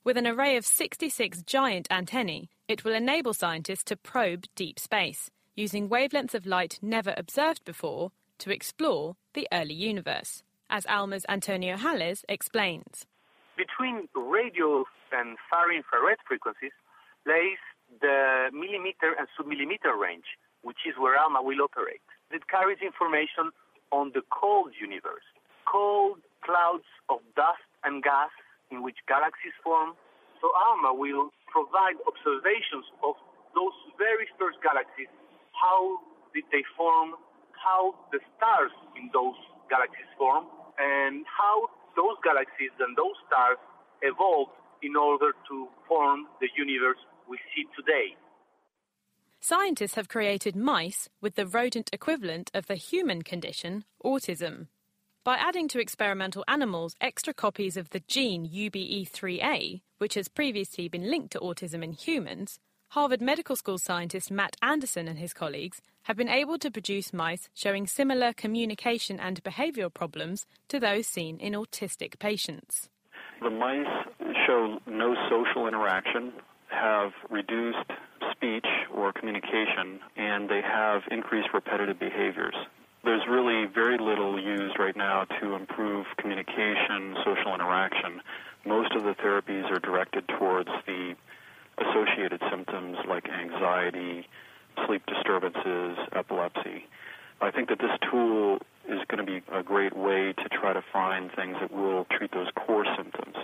With 0.04 0.16
an 0.16 0.28
array 0.28 0.58
of 0.58 0.66
66 0.68 1.42
giant 1.42 1.88
antennae, 1.90 2.52
it 2.68 2.84
will 2.84 2.94
enable 2.94 3.34
scientists 3.34 3.86
to 3.86 3.96
probe 3.96 4.46
deep 4.54 4.78
space, 4.78 5.32
using 5.56 5.90
wavelengths 5.90 6.36
of 6.36 6.46
light 6.46 6.78
never 6.84 7.16
observed 7.18 7.66
before 7.66 8.12
to 8.40 8.52
explore 8.52 9.16
the 9.34 9.48
early 9.52 9.74
universe 9.74 10.44
as 10.70 10.86
Alma's 10.88 11.26
Antonio 11.30 11.78
Hales 11.78 12.26
explains. 12.28 13.06
Between 13.58 14.08
radio 14.16 14.86
and 15.12 15.38
far 15.50 15.72
infrared 15.72 16.18
frequencies, 16.28 16.74
lays 17.26 17.62
the 18.02 18.50
millimeter 18.52 19.14
and 19.18 19.28
submillimeter 19.38 19.98
range, 19.98 20.26
which 20.62 20.86
is 20.88 20.96
where 20.98 21.18
ALMA 21.18 21.42
will 21.42 21.62
operate. 21.62 22.02
It 22.32 22.48
carries 22.48 22.80
information 22.82 23.52
on 23.92 24.12
the 24.14 24.22
cold 24.34 24.74
universe, 24.80 25.24
cold 25.70 26.20
clouds 26.44 26.86
of 27.10 27.20
dust 27.36 27.64
and 27.84 28.04
gas 28.04 28.30
in 28.72 28.82
which 28.82 28.98
galaxies 29.08 29.54
form. 29.64 29.94
So 30.42 30.50
ALMA 30.52 30.94
will 30.94 31.30
provide 31.48 31.96
observations 32.10 32.86
of 33.06 33.16
those 33.54 33.74
very 33.98 34.28
first 34.38 34.60
galaxies, 34.60 35.08
how 35.56 36.04
did 36.36 36.44
they 36.52 36.68
form, 36.76 37.16
how 37.64 37.96
the 38.12 38.20
stars 38.38 38.72
in 38.98 39.10
those 39.14 39.36
galaxies 39.70 40.12
form, 40.18 40.46
and 40.78 41.26
how 41.26 41.68
those 41.96 42.18
galaxies 42.24 42.76
and 42.80 42.96
those 42.98 43.16
stars 43.28 43.58
evolved 44.02 44.52
in 44.84 44.96
order 44.96 45.32
to 45.48 45.68
form 45.88 46.28
the 46.42 46.50
universe 46.58 47.00
we 47.30 47.38
see 47.56 47.66
today. 47.76 48.16
Scientists 49.40 49.96
have 49.96 50.10
created 50.10 50.56
mice 50.56 51.08
with 51.22 51.36
the 51.36 51.46
rodent 51.46 51.90
equivalent 51.94 52.50
of 52.54 52.68
the 52.68 52.76
human 52.76 53.22
condition, 53.22 53.86
autism. 54.04 54.68
By 55.24 55.38
adding 55.38 55.68
to 55.70 55.80
experimental 55.80 56.44
animals 56.48 56.96
extra 57.02 57.34
copies 57.34 57.78
of 57.78 57.90
the 57.90 58.02
gene 58.08 58.48
UBE3A, 58.48 59.82
which 59.98 60.14
has 60.16 60.28
previously 60.28 60.88
been 60.88 61.10
linked 61.10 61.32
to 61.32 61.40
autism 61.40 61.84
in 61.84 61.94
humans, 61.94 62.60
Harvard 62.90 63.22
Medical 63.22 63.56
School 63.56 63.78
scientist 63.78 64.32
Matt 64.32 64.56
Anderson 64.62 65.08
and 65.08 65.20
his 65.20 65.34
colleagues 65.34 65.82
have 66.06 66.16
been 66.16 66.30
able 66.30 66.58
to 66.60 66.70
produce 66.70 67.14
mice 67.14 67.50
showing 67.54 67.88
similar 67.88 68.32
communication 68.32 69.20
and 69.20 69.44
behavioral 69.44 69.92
problems 69.92 70.46
to 70.68 70.80
those 70.80 71.08
seen 71.08 71.40
in 71.40 71.54
autistic 71.54 72.20
patients. 72.20 72.90
The 73.42 73.50
mice 73.50 73.88
show 74.46 74.80
no 74.86 75.16
social 75.30 75.68
interaction, 75.68 76.32
have 76.68 77.12
reduced 77.30 77.90
speech 78.32 78.68
or 78.94 79.14
communication, 79.14 80.00
and 80.16 80.48
they 80.48 80.62
have 80.62 81.02
increased 81.10 81.50
repetitive 81.54 82.00
behaviors. 82.00 82.56
There's 83.04 83.24
really 83.28 83.66
very 83.66 83.98
little 83.98 84.40
used 84.40 84.78
right 84.78 84.96
now 84.96 85.26
to 85.42 85.56
improve 85.56 86.06
communication, 86.18 87.16
social 87.26 87.54
interaction. 87.54 88.22
Most 88.66 88.94
of 88.94 89.04
the 89.04 89.16
therapies 89.16 89.72
are 89.72 89.80
directed 89.80 90.28
towards 90.40 90.70
the 90.86 91.16
associated 91.80 92.42
symptoms 92.52 92.98
like 93.08 93.28
anxiety, 93.28 94.28
sleep 94.88 95.06
disturbances, 95.06 95.98
epilepsy. 96.14 96.86
I 97.42 97.52
think 97.52 97.70
that 97.70 97.80
this 97.80 97.98
tool 98.10 98.60
is 98.88 99.00
going 99.08 99.26
to 99.26 99.32
be 99.32 99.42
a 99.52 99.64
great 99.64 99.96
way 99.96 100.34
to 100.34 100.50
try 100.50 100.74
to 100.74 100.84
find 100.94 101.32
things 101.36 101.58
that 101.60 101.72
will 101.72 102.06
treat 102.12 102.32
those 102.32 102.48
core 102.56 102.86
symptoms. 102.96 103.36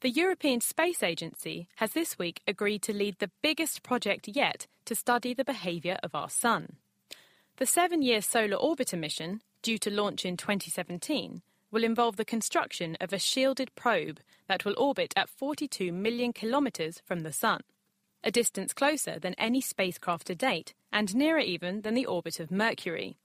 The 0.00 0.10
European 0.10 0.60
Space 0.60 1.02
Agency 1.02 1.68
has 1.76 1.92
this 1.92 2.18
week 2.18 2.42
agreed 2.48 2.82
to 2.82 2.92
lead 2.92 3.16
the 3.18 3.30
biggest 3.40 3.82
project 3.82 4.26
yet 4.26 4.66
to 4.84 4.96
study 4.96 5.32
the 5.32 5.44
behaviour 5.44 5.96
of 6.02 6.14
our 6.14 6.28
Sun. 6.28 6.76
The 7.58 7.66
seven 7.66 8.02
year 8.02 8.20
solar 8.20 8.56
orbiter 8.56 8.98
mission, 8.98 9.42
due 9.62 9.78
to 9.78 9.90
launch 9.90 10.24
in 10.24 10.36
2017, 10.36 11.42
will 11.70 11.84
involve 11.84 12.16
the 12.16 12.24
construction 12.24 12.96
of 13.00 13.12
a 13.12 13.18
shielded 13.18 13.74
probe 13.76 14.20
that 14.48 14.64
will 14.64 14.74
orbit 14.76 15.14
at 15.16 15.28
42 15.28 15.92
million 15.92 16.32
kilometres 16.32 17.00
from 17.04 17.20
the 17.20 17.32
Sun, 17.32 17.60
a 18.24 18.30
distance 18.30 18.72
closer 18.72 19.18
than 19.18 19.34
any 19.34 19.60
spacecraft 19.60 20.26
to 20.28 20.34
date 20.34 20.74
and 20.92 21.14
nearer 21.14 21.40
even 21.40 21.82
than 21.82 21.94
the 21.94 22.06
orbit 22.06 22.40
of 22.40 22.50
Mercury. 22.50 23.16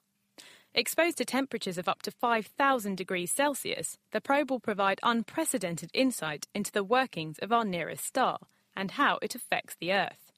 Exposed 0.74 1.18
to 1.18 1.26
temperatures 1.26 1.78
of 1.78 1.88
up 1.88 2.02
to 2.04 2.12
5,000 2.12 2.96
degrees 2.96 3.32
Celsius, 3.32 3.98
the 4.12 4.22
probe 4.22 4.52
will 4.52 4.60
provide 4.60 5.00
unprecedented 5.02 5.90
insight 5.94 6.48
into 6.54 6.72
the 6.72 6.84
workings 6.84 7.40
of 7.40 7.52
our 7.52 7.66
nearest 7.66 8.06
star 8.06 8.40
and 8.76 8.92
how 8.92 9.18
it 9.22 9.34
affects 9.34 9.76
the 9.80 9.92
Earth. 9.92 10.32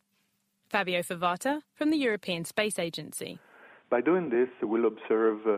Fabio 0.70 1.02
Favata 1.02 1.62
from 1.74 1.90
the 1.90 1.98
European 1.98 2.46
Space 2.46 2.80
Agency. 2.80 3.40
By 3.90 4.02
doing 4.02 4.30
this, 4.30 4.50
we'll 4.62 4.86
observe 4.86 5.40
uh, 5.48 5.58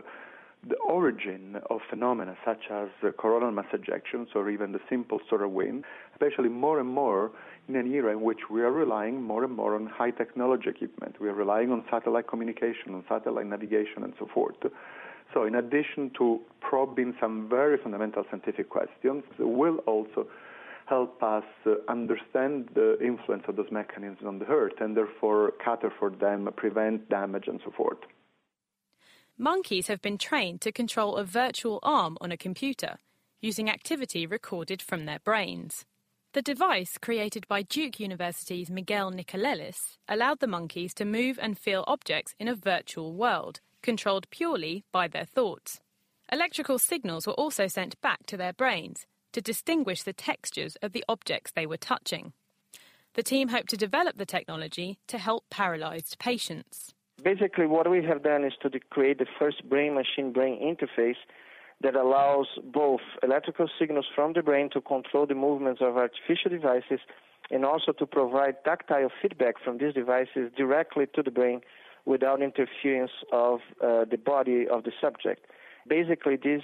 the 0.68 0.76
origin 0.76 1.60
of 1.70 1.80
phenomena 1.90 2.36
such 2.44 2.64
as 2.70 2.88
uh, 3.02 3.10
coronal 3.12 3.50
mass 3.50 3.66
ejections 3.72 4.28
or 4.34 4.48
even 4.48 4.72
the 4.72 4.80
simple 4.88 5.20
solar 5.28 5.48
wind, 5.48 5.84
especially 6.12 6.48
more 6.48 6.80
and 6.80 6.88
more 6.88 7.30
in 7.68 7.76
an 7.76 7.92
era 7.92 8.12
in 8.12 8.22
which 8.22 8.50
we 8.50 8.62
are 8.62 8.72
relying 8.72 9.22
more 9.22 9.44
and 9.44 9.54
more 9.54 9.74
on 9.74 9.86
high 9.86 10.10
technology 10.10 10.70
equipment. 10.70 11.20
We 11.20 11.28
are 11.28 11.34
relying 11.34 11.70
on 11.70 11.84
satellite 11.90 12.28
communication, 12.28 12.94
on 12.94 13.04
satellite 13.08 13.46
navigation, 13.46 14.02
and 14.02 14.12
so 14.18 14.28
forth. 14.32 14.56
So, 15.32 15.44
in 15.44 15.54
addition 15.54 16.10
to 16.18 16.40
probing 16.60 17.14
some 17.20 17.48
very 17.48 17.78
fundamental 17.78 18.24
scientific 18.30 18.68
questions, 18.68 19.24
will 19.38 19.78
also 19.86 20.26
help 20.86 21.22
us 21.22 21.44
uh, 21.64 21.74
understand 21.88 22.68
the 22.74 22.98
influence 23.00 23.44
of 23.48 23.56
those 23.56 23.70
mechanisms 23.70 24.26
on 24.26 24.38
the 24.38 24.46
Earth 24.46 24.78
and 24.80 24.96
therefore 24.96 25.52
cater 25.64 25.90
for 25.98 26.10
them, 26.10 26.48
prevent 26.56 27.08
damage, 27.08 27.44
and 27.46 27.60
so 27.64 27.70
forth. 27.70 27.98
Monkeys 29.38 29.86
have 29.86 30.02
been 30.02 30.18
trained 30.18 30.60
to 30.60 30.70
control 30.70 31.16
a 31.16 31.24
virtual 31.24 31.78
arm 31.82 32.18
on 32.20 32.30
a 32.30 32.36
computer 32.36 32.98
using 33.40 33.70
activity 33.70 34.26
recorded 34.26 34.82
from 34.82 35.06
their 35.06 35.18
brains. 35.20 35.84
The 36.34 36.40
device, 36.40 36.96
created 36.96 37.46
by 37.46 37.60
Duke 37.60 38.00
University's 38.00 38.70
Miguel 38.70 39.12
Nicolelis, 39.12 39.98
allowed 40.08 40.40
the 40.40 40.46
monkeys 40.46 40.94
to 40.94 41.04
move 41.04 41.38
and 41.38 41.58
feel 41.58 41.84
objects 41.86 42.34
in 42.38 42.48
a 42.48 42.54
virtual 42.54 43.12
world, 43.12 43.60
controlled 43.82 44.30
purely 44.30 44.82
by 44.92 45.08
their 45.08 45.26
thoughts. 45.26 45.80
Electrical 46.32 46.78
signals 46.78 47.26
were 47.26 47.34
also 47.34 47.66
sent 47.66 48.00
back 48.00 48.24
to 48.24 48.38
their 48.38 48.54
brains 48.54 49.04
to 49.32 49.42
distinguish 49.42 50.04
the 50.04 50.14
textures 50.14 50.76
of 50.76 50.92
the 50.92 51.04
objects 51.06 51.52
they 51.52 51.66
were 51.66 51.76
touching. 51.76 52.32
The 53.12 53.22
team 53.22 53.48
hoped 53.48 53.68
to 53.68 53.76
develop 53.76 54.16
the 54.16 54.24
technology 54.24 54.98
to 55.08 55.18
help 55.18 55.44
paralyzed 55.50 56.18
patients. 56.18 56.94
Basically, 57.22 57.66
what 57.66 57.90
we 57.90 58.02
have 58.04 58.22
done 58.22 58.44
is 58.44 58.54
to 58.62 58.70
create 58.88 59.18
the 59.18 59.26
first 59.38 59.68
brain 59.68 59.94
machine 59.94 60.32
brain 60.32 60.58
interface 60.62 61.20
that 61.82 61.96
allows 61.96 62.46
both 62.72 63.00
electrical 63.22 63.68
signals 63.78 64.06
from 64.14 64.32
the 64.32 64.42
brain 64.42 64.70
to 64.72 64.80
control 64.80 65.26
the 65.26 65.34
movements 65.34 65.80
of 65.80 65.96
artificial 65.96 66.50
devices 66.50 67.00
and 67.50 67.64
also 67.64 67.92
to 67.92 68.06
provide 68.06 68.62
tactile 68.64 69.10
feedback 69.20 69.54
from 69.62 69.78
these 69.78 69.94
devices 69.94 70.50
directly 70.56 71.06
to 71.14 71.22
the 71.22 71.30
brain 71.30 71.60
without 72.04 72.42
interference 72.42 73.10
of 73.32 73.60
uh, 73.82 74.04
the 74.10 74.16
body 74.16 74.66
of 74.68 74.84
the 74.84 74.92
subject. 75.00 75.46
Basically, 75.88 76.36
this 76.36 76.62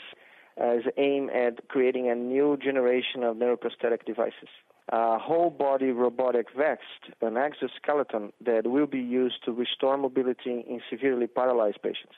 uh, 0.61 0.79
is 0.79 0.85
aimed 0.97 1.31
at 1.31 1.69
creating 1.69 2.09
a 2.09 2.15
new 2.15 2.57
generation 2.57 3.23
of 3.23 3.37
neuroprosthetic 3.37 4.05
devices. 4.07 4.49
A 4.91 5.19
whole 5.19 5.51
body 5.51 5.91
robotic 5.91 6.47
vest, 6.57 7.13
an 7.21 7.37
exoskeleton 7.37 8.33
that 8.45 8.67
will 8.67 8.87
be 8.87 9.01
used 9.01 9.45
to 9.45 9.53
restore 9.53 9.99
mobility 9.99 10.65
in 10.67 10.81
severely 10.91 11.27
paralyzed 11.27 11.83
patients. 11.83 12.15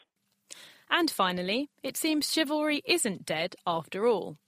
And 0.91 1.09
finally, 1.09 1.71
it 1.85 1.97
seems 1.97 2.31
chivalry 2.31 2.83
isn't 2.85 3.25
dead 3.25 3.55
after 3.65 4.07
all. 4.07 4.39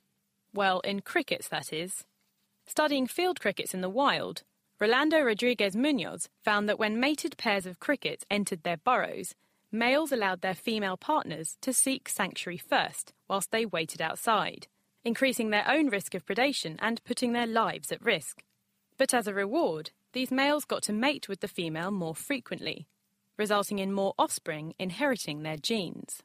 Well, 0.53 0.81
in 0.81 1.01
crickets, 1.01 1.49
that 1.49 1.73
is. 1.73 2.05
Studying 2.67 3.07
field 3.07 3.41
crickets 3.41 3.73
in 3.75 3.81
the 3.81 3.89
wild, 3.89 4.43
Rolando 4.81 5.21
Rodriguez 5.21 5.77
Munoz 5.77 6.29
found 6.45 6.69
that 6.69 6.79
when 6.79 6.99
mated 6.99 7.37
pairs 7.39 7.65
of 7.65 7.79
crickets 7.79 8.25
entered 8.29 8.65
their 8.65 8.77
burrows, 8.77 9.35
males 9.71 10.11
allowed 10.11 10.41
their 10.41 10.55
female 10.55 10.97
partners 10.97 11.57
to 11.61 11.73
seek 11.73 12.09
sanctuary 12.09 12.59
first 12.59 13.13
whilst 13.29 13.53
they 13.53 13.65
waited 13.65 14.03
outside, 14.03 14.67
increasing 15.05 15.51
their 15.51 15.69
own 15.69 15.89
risk 15.89 16.13
of 16.15 16.27
predation 16.27 16.77
and 16.81 17.05
putting 17.05 17.33
their 17.33 17.47
lives 17.47 17.93
at 17.93 18.05
risk. 18.05 18.43
But 18.99 19.15
as 19.15 19.29
a 19.29 19.35
reward, 19.35 19.93
these 20.13 20.33
males 20.33 20.65
got 20.65 20.83
to 20.85 20.93
mate 20.93 21.29
with 21.29 21.41
the 21.41 21.49
female 21.49 21.93
more 21.93 22.17
frequently, 22.17 22.89
resulting 23.39 23.79
in 23.79 23.93
more 23.93 24.15
offspring 24.19 24.75
inheriting 24.79 25.43
their 25.43 25.57
genes 25.57 26.23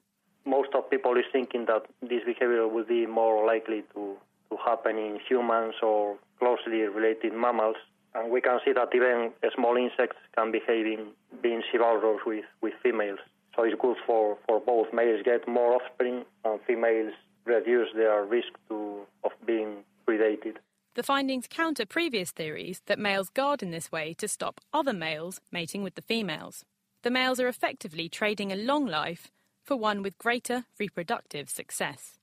most 0.48 0.70
of 0.74 0.90
people 0.90 1.18
is 1.18 1.26
thinking 1.32 1.66
that 1.66 1.84
this 2.02 2.24
behavior 2.26 2.68
would 2.68 2.88
be 2.88 3.06
more 3.06 3.46
likely 3.46 3.84
to, 3.94 4.16
to 4.50 4.58
happen 4.66 4.98
in 4.98 5.20
humans 5.28 5.76
or 5.84 6.18
closely 6.40 6.80
related 6.82 7.34
mammals. 7.34 7.76
And 8.16 8.32
we 8.32 8.42
can 8.42 8.60
see 8.66 8.72
that 8.74 8.90
even 8.96 9.32
small 9.54 9.76
insects 9.76 10.18
can 10.36 10.52
behave 10.52 10.86
in 10.86 11.08
being 11.44 11.62
chivalrous 11.72 12.22
with, 12.26 12.46
with 12.62 12.74
females. 12.82 13.20
So 13.56 13.64
it's 13.64 13.76
good 13.80 13.98
for, 14.06 14.38
for 14.48 14.60
both. 14.60 14.88
Males 14.94 15.22
get 15.26 15.48
more 15.48 15.74
offspring 15.76 16.24
and 16.46 16.60
females 16.66 17.14
reduce 17.46 17.90
their 17.96 18.24
risk 18.24 18.50
to, 18.70 19.02
of 19.24 19.32
being 19.46 19.84
predated. 20.08 20.56
The 20.96 21.04
findings 21.04 21.46
counter 21.50 21.86
previous 21.86 22.32
theories 22.32 22.82
that 22.88 22.98
males 22.98 23.30
guard 23.30 23.62
in 23.62 23.72
this 23.72 23.92
way 23.92 24.14
to 24.16 24.28
stop 24.28 24.62
other 24.74 24.94
males 24.94 25.42
mating 25.52 25.84
with 25.84 25.96
the 25.96 26.02
females. 26.02 26.64
The 27.04 27.12
males 27.12 27.40
are 27.40 27.48
effectively 27.48 28.10
trading 28.10 28.52
a 28.52 28.56
long 28.56 28.88
life 28.88 29.32
for 29.68 29.76
one 29.76 30.02
with 30.02 30.18
greater 30.18 30.64
reproductive 30.80 31.50
success. 31.50 32.18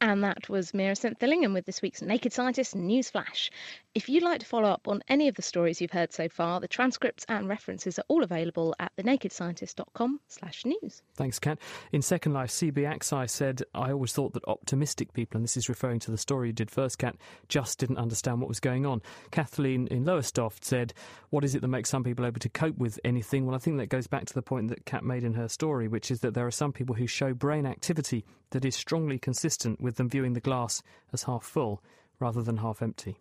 And 0.00 0.24
that 0.24 0.48
was 0.48 0.72
Meera 0.72 0.98
Senthilingam 0.98 1.52
with 1.52 1.66
this 1.66 1.82
week's 1.82 2.02
Naked 2.02 2.32
Scientist 2.32 2.74
News 2.74 3.10
Flash. 3.10 3.50
If 3.94 4.08
you'd 4.08 4.22
like 4.22 4.40
to 4.40 4.46
follow 4.46 4.70
up 4.70 4.88
on 4.88 5.02
any 5.08 5.28
of 5.28 5.34
the 5.34 5.42
stories 5.42 5.82
you've 5.82 5.90
heard 5.90 6.14
so 6.14 6.26
far, 6.26 6.60
the 6.60 6.68
transcripts 6.68 7.26
and 7.28 7.46
references 7.46 7.98
are 7.98 8.04
all 8.08 8.22
available 8.22 8.74
at 8.80 8.90
thenakedscientist.com 8.96 10.18
slash 10.28 10.64
news. 10.64 11.02
Thanks, 11.14 11.38
Kat. 11.38 11.58
In 11.92 12.00
Second 12.00 12.32
Life, 12.32 12.48
CB 12.48 12.76
Axai 12.76 13.28
said, 13.28 13.62
I 13.74 13.92
always 13.92 14.14
thought 14.14 14.32
that 14.32 14.48
optimistic 14.48 15.12
people, 15.12 15.36
and 15.36 15.44
this 15.44 15.58
is 15.58 15.68
referring 15.68 15.98
to 16.00 16.10
the 16.10 16.16
story 16.16 16.48
you 16.48 16.52
did 16.54 16.70
first, 16.70 16.98
Kat, 16.98 17.16
just 17.48 17.78
didn't 17.78 17.98
understand 17.98 18.40
what 18.40 18.48
was 18.48 18.60
going 18.60 18.86
on. 18.86 19.02
Kathleen 19.30 19.86
in 19.88 20.06
Lowestoft 20.06 20.64
said, 20.64 20.94
What 21.28 21.44
is 21.44 21.54
it 21.54 21.60
that 21.60 21.68
makes 21.68 21.90
some 21.90 22.02
people 22.02 22.24
able 22.24 22.40
to 22.40 22.48
cope 22.48 22.78
with 22.78 22.98
anything? 23.04 23.44
Well, 23.44 23.54
I 23.54 23.58
think 23.58 23.76
that 23.76 23.90
goes 23.90 24.06
back 24.06 24.24
to 24.24 24.34
the 24.34 24.40
point 24.40 24.68
that 24.68 24.86
Kat 24.86 25.04
made 25.04 25.22
in 25.22 25.34
her 25.34 25.48
story, 25.48 25.86
which 25.86 26.10
is 26.10 26.20
that 26.20 26.32
there 26.32 26.46
are 26.46 26.50
some 26.50 26.72
people 26.72 26.94
who 26.94 27.06
show 27.06 27.34
brain 27.34 27.66
activity 27.66 28.24
that 28.52 28.64
is 28.64 28.74
strongly 28.74 29.18
consistent 29.18 29.82
with 29.82 29.96
them 29.96 30.08
viewing 30.08 30.32
the 30.32 30.40
glass 30.40 30.82
as 31.12 31.24
half 31.24 31.44
full 31.44 31.82
rather 32.22 32.40
than 32.40 32.56
half 32.56 32.80
empty. 32.80 33.16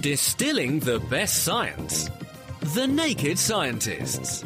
Distilling 0.00 0.80
the 0.80 0.98
best 1.10 1.44
science. 1.44 2.08
The 2.74 2.86
Naked 2.86 3.38
Scientists. 3.38 4.44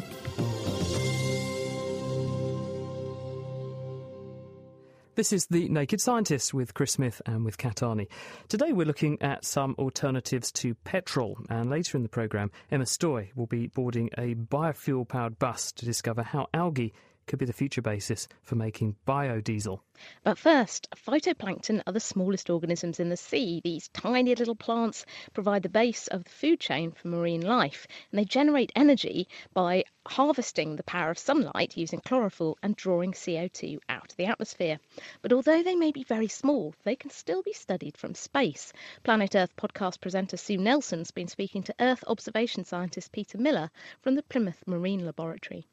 This 5.15 5.31
is 5.31 5.45
The 5.47 5.69
Naked 5.69 6.01
Scientists 6.01 6.53
with 6.53 6.73
Chris 6.73 6.93
Smith 6.93 7.21
and 7.25 7.45
with 7.45 7.57
Kat 7.57 7.77
Arney. 7.77 8.07
Today 8.49 8.73
we're 8.73 8.85
looking 8.85 9.21
at 9.21 9.45
some 9.45 9.75
alternatives 9.77 10.51
to 10.53 10.73
petrol, 10.83 11.37
and 11.49 11.69
later 11.69 11.95
in 11.95 12.03
the 12.03 12.09
programme, 12.09 12.51
Emma 12.69 12.85
Stoye 12.85 13.29
will 13.35 13.47
be 13.47 13.67
boarding 13.67 14.09
a 14.17 14.35
biofuel 14.35 15.07
powered 15.07 15.39
bus 15.39 15.71
to 15.73 15.85
discover 15.85 16.23
how 16.23 16.47
algae 16.53 16.93
could 17.27 17.39
be 17.39 17.45
the 17.45 17.53
future 17.53 17.81
basis 17.81 18.27
for 18.41 18.55
making 18.55 18.95
biodiesel. 19.07 19.79
But 20.23 20.37
first, 20.37 20.89
phytoplankton 20.95 21.83
are 21.85 21.93
the 21.93 21.99
smallest 21.99 22.49
organisms 22.49 22.99
in 22.99 23.09
the 23.09 23.17
sea. 23.17 23.61
These 23.63 23.89
tiny 23.89 24.33
little 24.33 24.55
plants 24.55 25.05
provide 25.33 25.61
the 25.61 25.69
base 25.69 26.07
of 26.07 26.23
the 26.23 26.29
food 26.31 26.59
chain 26.59 26.91
for 26.91 27.07
marine 27.07 27.41
life, 27.41 27.85
and 28.11 28.17
they 28.17 28.25
generate 28.25 28.71
energy 28.75 29.27
by 29.53 29.83
harvesting 30.07 30.75
the 30.75 30.83
power 30.83 31.11
of 31.11 31.19
sunlight 31.19 31.77
using 31.77 31.99
chlorophyll 31.99 32.57
and 32.63 32.75
drawing 32.75 33.11
CO2 33.11 33.77
out 33.87 34.11
of 34.11 34.17
the 34.17 34.25
atmosphere. 34.25 34.79
But 35.21 35.31
although 35.31 35.61
they 35.61 35.75
may 35.75 35.91
be 35.91 36.03
very 36.03 36.27
small, 36.27 36.73
they 36.83 36.95
can 36.95 37.11
still 37.11 37.43
be 37.43 37.53
studied 37.53 37.95
from 37.95 38.15
space. 38.15 38.73
Planet 39.03 39.35
Earth 39.35 39.55
podcast 39.55 40.01
presenter 40.01 40.37
Sue 40.37 40.57
Nelson's 40.57 41.11
been 41.11 41.27
speaking 41.27 41.61
to 41.63 41.75
Earth 41.79 42.03
observation 42.07 42.65
scientist 42.65 43.11
Peter 43.11 43.37
Miller 43.37 43.69
from 44.01 44.15
the 44.15 44.23
Plymouth 44.23 44.63
Marine 44.65 45.05
Laboratory. 45.05 45.67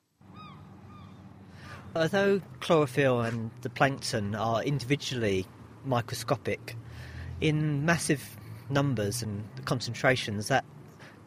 Although 1.96 2.42
chlorophyll 2.60 3.20
and 3.22 3.50
the 3.62 3.70
plankton 3.70 4.34
are 4.34 4.62
individually 4.62 5.46
microscopic, 5.84 6.76
in 7.40 7.84
massive 7.84 8.36
numbers 8.68 9.22
and 9.22 9.44
concentrations, 9.64 10.48
that 10.48 10.64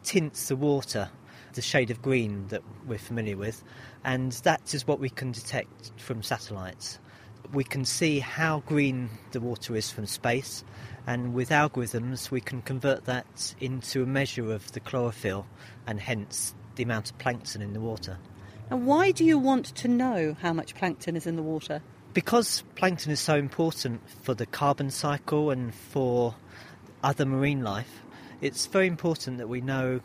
tints 0.04 0.48
the 0.48 0.56
water 0.56 1.10
the 1.54 1.62
shade 1.62 1.90
of 1.90 2.00
green 2.00 2.46
that 2.48 2.62
we're 2.86 2.98
familiar 2.98 3.36
with, 3.36 3.62
and 4.04 4.32
that 4.44 4.74
is 4.74 4.86
what 4.86 5.00
we 5.00 5.10
can 5.10 5.32
detect 5.32 5.92
from 5.98 6.22
satellites. 6.22 6.98
We 7.52 7.64
can 7.64 7.84
see 7.84 8.20
how 8.20 8.60
green 8.60 9.10
the 9.32 9.40
water 9.40 9.76
is 9.76 9.90
from 9.90 10.06
space, 10.06 10.64
and 11.06 11.34
with 11.34 11.50
algorithms, 11.50 12.30
we 12.30 12.40
can 12.40 12.62
convert 12.62 13.04
that 13.04 13.54
into 13.60 14.04
a 14.04 14.06
measure 14.06 14.52
of 14.52 14.72
the 14.72 14.80
chlorophyll 14.80 15.46
and 15.86 16.00
hence 16.00 16.54
the 16.76 16.84
amount 16.84 17.10
of 17.10 17.18
plankton 17.18 17.60
in 17.60 17.72
the 17.72 17.80
water. 17.80 18.18
And 18.70 18.86
why 18.86 19.10
do 19.10 19.24
you 19.24 19.38
want 19.38 19.66
to 19.66 19.88
know 19.88 20.36
how 20.40 20.52
much 20.52 20.74
plankton 20.74 21.16
is 21.16 21.26
in 21.26 21.36
the 21.36 21.42
water? 21.42 21.82
Because 22.14 22.62
plankton 22.74 23.12
is 23.12 23.20
so 23.20 23.36
important 23.36 24.00
for 24.22 24.34
the 24.34 24.46
carbon 24.46 24.90
cycle 24.90 25.50
and 25.50 25.74
for 25.74 26.34
other 27.02 27.26
marine 27.26 27.62
life, 27.62 28.02
it's 28.40 28.66
very 28.66 28.86
important 28.86 29.38
that 29.38 29.48
we 29.48 29.60
know 29.60 30.00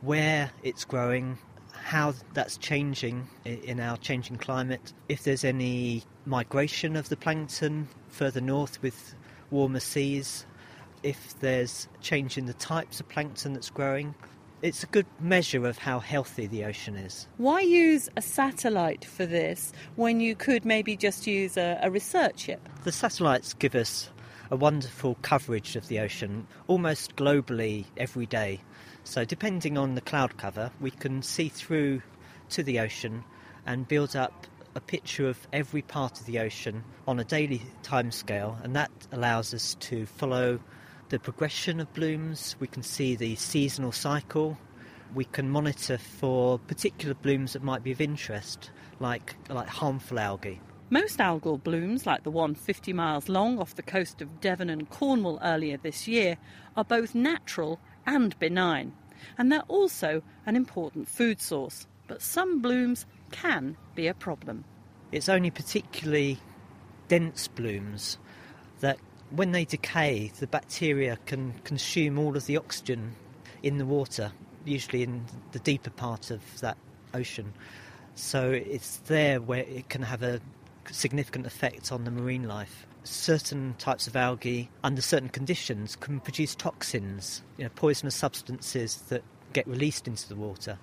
where 0.00 0.50
it's 0.62 0.84
growing, 0.84 1.38
how 1.72 2.14
that's 2.34 2.56
changing 2.56 3.28
in 3.44 3.80
our 3.80 3.96
changing 3.96 4.36
climate, 4.36 4.92
if 5.08 5.24
there's 5.24 5.44
any 5.44 6.02
migration 6.24 6.96
of 6.96 7.08
the 7.08 7.16
plankton 7.16 7.88
further 8.08 8.40
north 8.40 8.80
with 8.82 9.14
warmer 9.50 9.80
seas, 9.80 10.46
if 11.02 11.38
there's 11.40 11.88
change 12.00 12.38
in 12.38 12.46
the 12.46 12.52
types 12.54 13.00
of 13.00 13.08
plankton 13.08 13.52
that's 13.52 13.70
growing, 13.70 14.14
it's 14.62 14.82
a 14.82 14.86
good 14.86 15.06
measure 15.20 15.66
of 15.66 15.78
how 15.78 16.00
healthy 16.00 16.46
the 16.46 16.64
ocean 16.64 16.96
is. 16.96 17.26
Why 17.38 17.60
use 17.60 18.08
a 18.16 18.22
satellite 18.22 19.04
for 19.04 19.26
this 19.26 19.72
when 19.96 20.20
you 20.20 20.34
could 20.34 20.64
maybe 20.64 20.96
just 20.96 21.26
use 21.26 21.56
a, 21.56 21.78
a 21.82 21.90
research 21.90 22.40
ship? 22.40 22.68
The 22.84 22.92
satellites 22.92 23.54
give 23.54 23.74
us 23.74 24.10
a 24.50 24.56
wonderful 24.56 25.16
coverage 25.22 25.76
of 25.76 25.88
the 25.88 26.00
ocean 26.00 26.46
almost 26.66 27.16
globally 27.16 27.84
every 27.96 28.26
day. 28.26 28.60
So, 29.04 29.24
depending 29.24 29.78
on 29.78 29.94
the 29.94 30.00
cloud 30.00 30.36
cover, 30.36 30.70
we 30.80 30.90
can 30.90 31.22
see 31.22 31.48
through 31.48 32.02
to 32.50 32.62
the 32.62 32.80
ocean 32.80 33.24
and 33.64 33.88
build 33.88 34.16
up 34.16 34.46
a 34.74 34.80
picture 34.80 35.28
of 35.28 35.46
every 35.52 35.82
part 35.82 36.20
of 36.20 36.26
the 36.26 36.38
ocean 36.38 36.84
on 37.06 37.18
a 37.18 37.24
daily 37.24 37.62
timescale, 37.82 38.62
and 38.62 38.76
that 38.76 38.90
allows 39.12 39.54
us 39.54 39.74
to 39.80 40.06
follow 40.06 40.60
the 41.10 41.18
progression 41.18 41.80
of 41.80 41.92
blooms, 41.92 42.54
we 42.60 42.68
can 42.68 42.84
see 42.84 43.16
the 43.16 43.34
seasonal 43.34 43.90
cycle, 43.90 44.56
we 45.12 45.24
can 45.24 45.50
monitor 45.50 45.98
for 45.98 46.58
particular 46.60 47.14
blooms 47.14 47.52
that 47.52 47.64
might 47.64 47.82
be 47.82 47.90
of 47.90 48.00
interest, 48.00 48.70
like, 49.00 49.34
like 49.48 49.66
harmful 49.66 50.20
algae. 50.20 50.60
Most 50.88 51.18
algal 51.18 51.62
blooms, 51.62 52.06
like 52.06 52.22
the 52.22 52.30
one 52.30 52.54
50 52.54 52.92
miles 52.92 53.28
long 53.28 53.58
off 53.58 53.74
the 53.74 53.82
coast 53.82 54.22
of 54.22 54.40
Devon 54.40 54.70
and 54.70 54.88
Cornwall 54.88 55.40
earlier 55.42 55.76
this 55.76 56.06
year, 56.06 56.36
are 56.76 56.84
both 56.84 57.14
natural 57.14 57.80
and 58.06 58.38
benign, 58.38 58.92
and 59.36 59.50
they're 59.50 59.62
also 59.62 60.22
an 60.46 60.54
important 60.54 61.08
food 61.08 61.40
source. 61.40 61.88
But 62.06 62.22
some 62.22 62.62
blooms 62.62 63.04
can 63.32 63.76
be 63.96 64.06
a 64.06 64.14
problem. 64.14 64.64
It's 65.10 65.28
only 65.28 65.50
particularly 65.50 66.38
dense 67.08 67.48
blooms 67.48 68.18
that 68.78 68.98
when 69.30 69.52
they 69.52 69.64
decay, 69.64 70.32
the 70.38 70.46
bacteria 70.46 71.18
can 71.26 71.54
consume 71.64 72.18
all 72.18 72.36
of 72.36 72.46
the 72.46 72.56
oxygen 72.56 73.12
in 73.62 73.78
the 73.78 73.86
water, 73.86 74.32
usually 74.64 75.02
in 75.02 75.24
the 75.52 75.58
deeper 75.60 75.90
part 75.90 76.30
of 76.30 76.40
that 76.60 76.76
ocean. 77.14 77.52
So 78.14 78.50
it's 78.50 78.98
there 78.98 79.40
where 79.40 79.60
it 79.60 79.88
can 79.88 80.02
have 80.02 80.22
a 80.22 80.40
significant 80.90 81.46
effect 81.46 81.92
on 81.92 82.04
the 82.04 82.10
marine 82.10 82.48
life. 82.48 82.86
Certain 83.04 83.74
types 83.78 84.06
of 84.06 84.16
algae, 84.16 84.68
under 84.84 85.00
certain 85.00 85.28
conditions, 85.28 85.96
can 85.96 86.20
produce 86.20 86.54
toxins, 86.54 87.42
you 87.56 87.64
know, 87.64 87.70
poisonous 87.74 88.14
substances 88.14 88.96
that 89.08 89.22
get 89.52 89.66
released 89.66 90.06
into 90.06 90.28
the 90.28 90.36
water. 90.36 90.78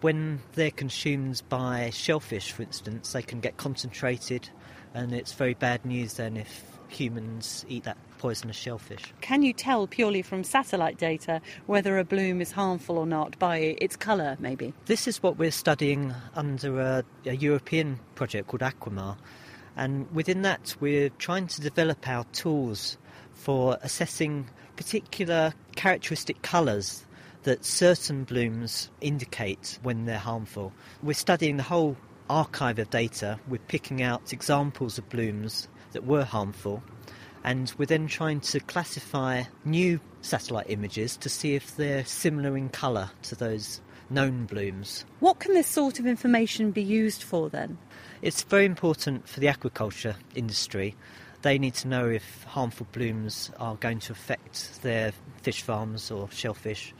When 0.00 0.40
they're 0.54 0.70
consumed 0.70 1.42
by 1.48 1.90
shellfish, 1.90 2.52
for 2.52 2.62
instance, 2.62 3.12
they 3.12 3.22
can 3.22 3.40
get 3.40 3.56
concentrated, 3.56 4.48
and 4.94 5.12
it's 5.12 5.32
very 5.32 5.54
bad 5.54 5.84
news 5.84 6.14
then 6.14 6.36
if 6.36 6.77
humans 6.88 7.64
eat 7.68 7.84
that 7.84 7.96
poisonous 8.18 8.56
shellfish. 8.56 9.02
Can 9.20 9.42
you 9.42 9.52
tell 9.52 9.86
purely 9.86 10.22
from 10.22 10.44
satellite 10.44 10.98
data 10.98 11.40
whether 11.66 11.98
a 11.98 12.04
bloom 12.04 12.40
is 12.40 12.50
harmful 12.50 12.98
or 12.98 13.06
not 13.06 13.38
by 13.38 13.76
its 13.80 13.96
colour, 13.96 14.36
maybe? 14.40 14.72
This 14.86 15.06
is 15.06 15.22
what 15.22 15.38
we're 15.38 15.50
studying 15.50 16.14
under 16.34 16.80
a, 16.80 17.04
a 17.26 17.34
European 17.34 18.00
project 18.14 18.48
called 18.48 18.62
Aquamar. 18.62 19.16
And 19.76 20.10
within 20.12 20.42
that, 20.42 20.74
we're 20.80 21.10
trying 21.10 21.46
to 21.46 21.60
develop 21.60 22.08
our 22.08 22.24
tools 22.32 22.98
for 23.32 23.78
assessing 23.82 24.50
particular 24.76 25.54
characteristic 25.76 26.42
colours 26.42 27.04
that 27.44 27.64
certain 27.64 28.24
blooms 28.24 28.90
indicate 29.00 29.78
when 29.82 30.04
they're 30.04 30.18
harmful. 30.18 30.72
We're 31.02 31.14
studying 31.14 31.56
the 31.56 31.62
whole 31.62 31.96
archive 32.28 32.78
of 32.78 32.90
data. 32.90 33.38
We're 33.48 33.58
picking 33.58 34.02
out 34.02 34.32
examples 34.32 34.98
of 34.98 35.08
blooms 35.08 35.68
that 35.92 36.06
were 36.06 36.24
harmful, 36.24 36.82
and 37.44 37.72
we're 37.78 37.86
then 37.86 38.06
trying 38.06 38.40
to 38.40 38.60
classify 38.60 39.44
new 39.64 40.00
satellite 40.20 40.66
images 40.68 41.16
to 41.18 41.28
see 41.28 41.54
if 41.54 41.76
they're 41.76 42.04
similar 42.04 42.56
in 42.56 42.68
colour 42.68 43.10
to 43.22 43.34
those 43.34 43.80
known 44.10 44.46
blooms. 44.46 45.04
What 45.20 45.38
can 45.38 45.54
this 45.54 45.66
sort 45.66 45.98
of 45.98 46.06
information 46.06 46.70
be 46.70 46.82
used 46.82 47.22
for 47.22 47.48
then? 47.48 47.78
It's 48.22 48.42
very 48.42 48.64
important 48.64 49.28
for 49.28 49.40
the 49.40 49.46
aquaculture 49.46 50.16
industry. 50.34 50.96
They 51.42 51.58
need 51.58 51.74
to 51.74 51.88
know 51.88 52.08
if 52.08 52.44
harmful 52.44 52.86
blooms 52.92 53.50
are 53.58 53.76
going 53.76 54.00
to 54.00 54.12
affect 54.12 54.82
their 54.82 55.12
fish 55.42 55.62
farms 55.62 56.10
or 56.10 56.28
shellfish. 56.30 56.92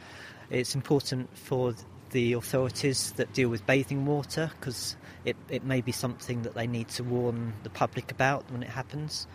It's 0.50 0.74
important 0.74 1.36
for 1.36 1.74
the 2.10 2.32
authorities 2.32 3.12
that 3.12 3.32
deal 3.32 3.48
with 3.48 3.66
bathing 3.66 4.06
water 4.06 4.50
because 4.58 4.96
it, 5.24 5.36
it 5.48 5.64
may 5.64 5.80
be 5.80 5.92
something 5.92 6.42
that 6.42 6.54
they 6.54 6.66
need 6.66 6.88
to 6.88 7.04
warn 7.04 7.52
the 7.62 7.70
public 7.70 8.10
about 8.10 8.50
when 8.50 8.62
it 8.62 8.68
happens. 8.68 9.26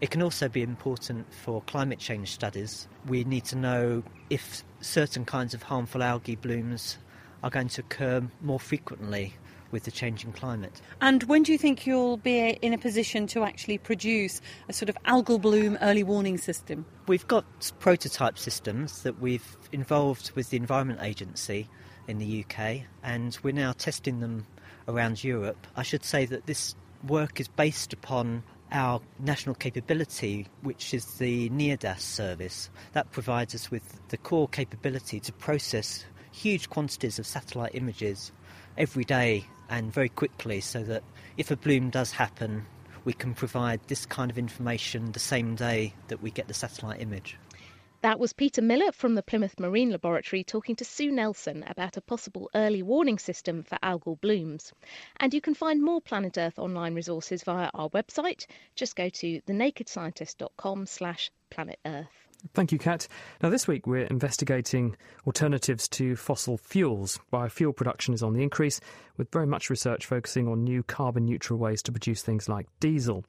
It 0.00 0.10
can 0.10 0.22
also 0.22 0.48
be 0.48 0.62
important 0.62 1.32
for 1.32 1.60
climate 1.62 1.98
change 1.98 2.32
studies. 2.32 2.88
We 3.06 3.24
need 3.24 3.44
to 3.46 3.56
know 3.56 4.02
if 4.30 4.64
certain 4.80 5.24
kinds 5.24 5.52
of 5.52 5.62
harmful 5.62 6.02
algae 6.02 6.36
blooms 6.36 6.96
are 7.42 7.50
going 7.50 7.68
to 7.68 7.82
occur 7.82 8.22
more 8.40 8.60
frequently 8.60 9.34
with 9.70 9.84
the 9.84 9.90
changing 9.90 10.32
climate. 10.32 10.80
And 11.00 11.22
when 11.24 11.42
do 11.42 11.52
you 11.52 11.58
think 11.58 11.86
you'll 11.86 12.16
be 12.16 12.50
in 12.62 12.72
a 12.72 12.78
position 12.78 13.26
to 13.28 13.44
actually 13.44 13.78
produce 13.78 14.40
a 14.68 14.72
sort 14.72 14.88
of 14.88 14.96
algal 15.04 15.40
bloom 15.40 15.78
early 15.80 16.02
warning 16.02 16.38
system? 16.38 16.84
We've 17.06 17.26
got 17.26 17.44
prototype 17.78 18.38
systems 18.38 19.02
that 19.02 19.20
we've 19.20 19.56
involved 19.72 20.32
with 20.34 20.50
the 20.50 20.56
Environment 20.56 21.00
Agency 21.02 21.68
in 22.08 22.18
the 22.18 22.44
UK, 22.44 22.82
and 23.02 23.38
we're 23.42 23.52
now 23.52 23.72
testing 23.72 24.20
them 24.20 24.46
around 24.88 25.22
Europe. 25.22 25.66
I 25.76 25.82
should 25.82 26.04
say 26.04 26.26
that 26.26 26.46
this 26.46 26.74
work 27.06 27.40
is 27.40 27.48
based 27.48 27.92
upon 27.92 28.42
our 28.72 29.00
national 29.18 29.54
capability, 29.56 30.46
which 30.62 30.94
is 30.94 31.04
the 31.18 31.48
NIRDAS 31.50 32.00
service. 32.00 32.70
That 32.92 33.10
provides 33.10 33.54
us 33.54 33.70
with 33.70 34.00
the 34.08 34.16
core 34.16 34.48
capability 34.48 35.20
to 35.20 35.32
process 35.32 36.04
huge 36.32 36.70
quantities 36.70 37.18
of 37.18 37.26
satellite 37.26 37.74
images 37.74 38.32
every 38.78 39.04
day 39.04 39.44
and 39.68 39.92
very 39.92 40.08
quickly 40.08 40.60
so 40.60 40.82
that 40.84 41.02
if 41.36 41.50
a 41.50 41.56
bloom 41.56 41.90
does 41.90 42.12
happen, 42.12 42.64
we 43.04 43.12
can 43.12 43.34
provide 43.34 43.80
this 43.88 44.06
kind 44.06 44.30
of 44.30 44.38
information 44.38 45.12
the 45.12 45.20
same 45.20 45.54
day 45.54 45.94
that 46.08 46.22
we 46.22 46.30
get 46.30 46.48
the 46.48 46.54
satellite 46.54 47.00
image. 47.00 47.36
That 48.02 48.18
was 48.18 48.32
Peter 48.32 48.62
Miller 48.62 48.92
from 48.92 49.14
the 49.14 49.22
Plymouth 49.22 49.60
Marine 49.60 49.90
Laboratory 49.90 50.42
talking 50.42 50.74
to 50.76 50.86
Sue 50.86 51.10
Nelson 51.10 51.62
about 51.66 51.98
a 51.98 52.00
possible 52.00 52.48
early 52.54 52.82
warning 52.82 53.18
system 53.18 53.62
for 53.62 53.76
algal 53.82 54.18
blooms. 54.18 54.72
And 55.18 55.34
you 55.34 55.42
can 55.42 55.52
find 55.52 55.82
more 55.82 56.00
Planet 56.00 56.38
Earth 56.38 56.58
online 56.58 56.94
resources 56.94 57.42
via 57.42 57.68
our 57.74 57.90
website. 57.90 58.46
Just 58.74 58.96
go 58.96 59.10
to 59.10 59.42
thenakedscientist.com 59.42 60.86
slash 60.86 61.30
planet 61.50 61.78
Earth. 61.84 62.08
Thank 62.54 62.72
you, 62.72 62.78
Kat. 62.78 63.06
Now, 63.42 63.50
this 63.50 63.68
week 63.68 63.86
we're 63.86 64.06
investigating 64.06 64.96
alternatives 65.26 65.86
to 65.88 66.16
fossil 66.16 66.56
fuels. 66.56 67.20
Biofuel 67.30 67.76
production 67.76 68.14
is 68.14 68.22
on 68.22 68.32
the 68.32 68.42
increase, 68.42 68.80
with 69.18 69.30
very 69.30 69.46
much 69.46 69.68
research 69.68 70.06
focusing 70.06 70.48
on 70.48 70.64
new 70.64 70.82
carbon 70.82 71.26
neutral 71.26 71.58
ways 71.58 71.82
to 71.82 71.92
produce 71.92 72.22
things 72.22 72.48
like 72.48 72.66
diesel. 72.80 73.26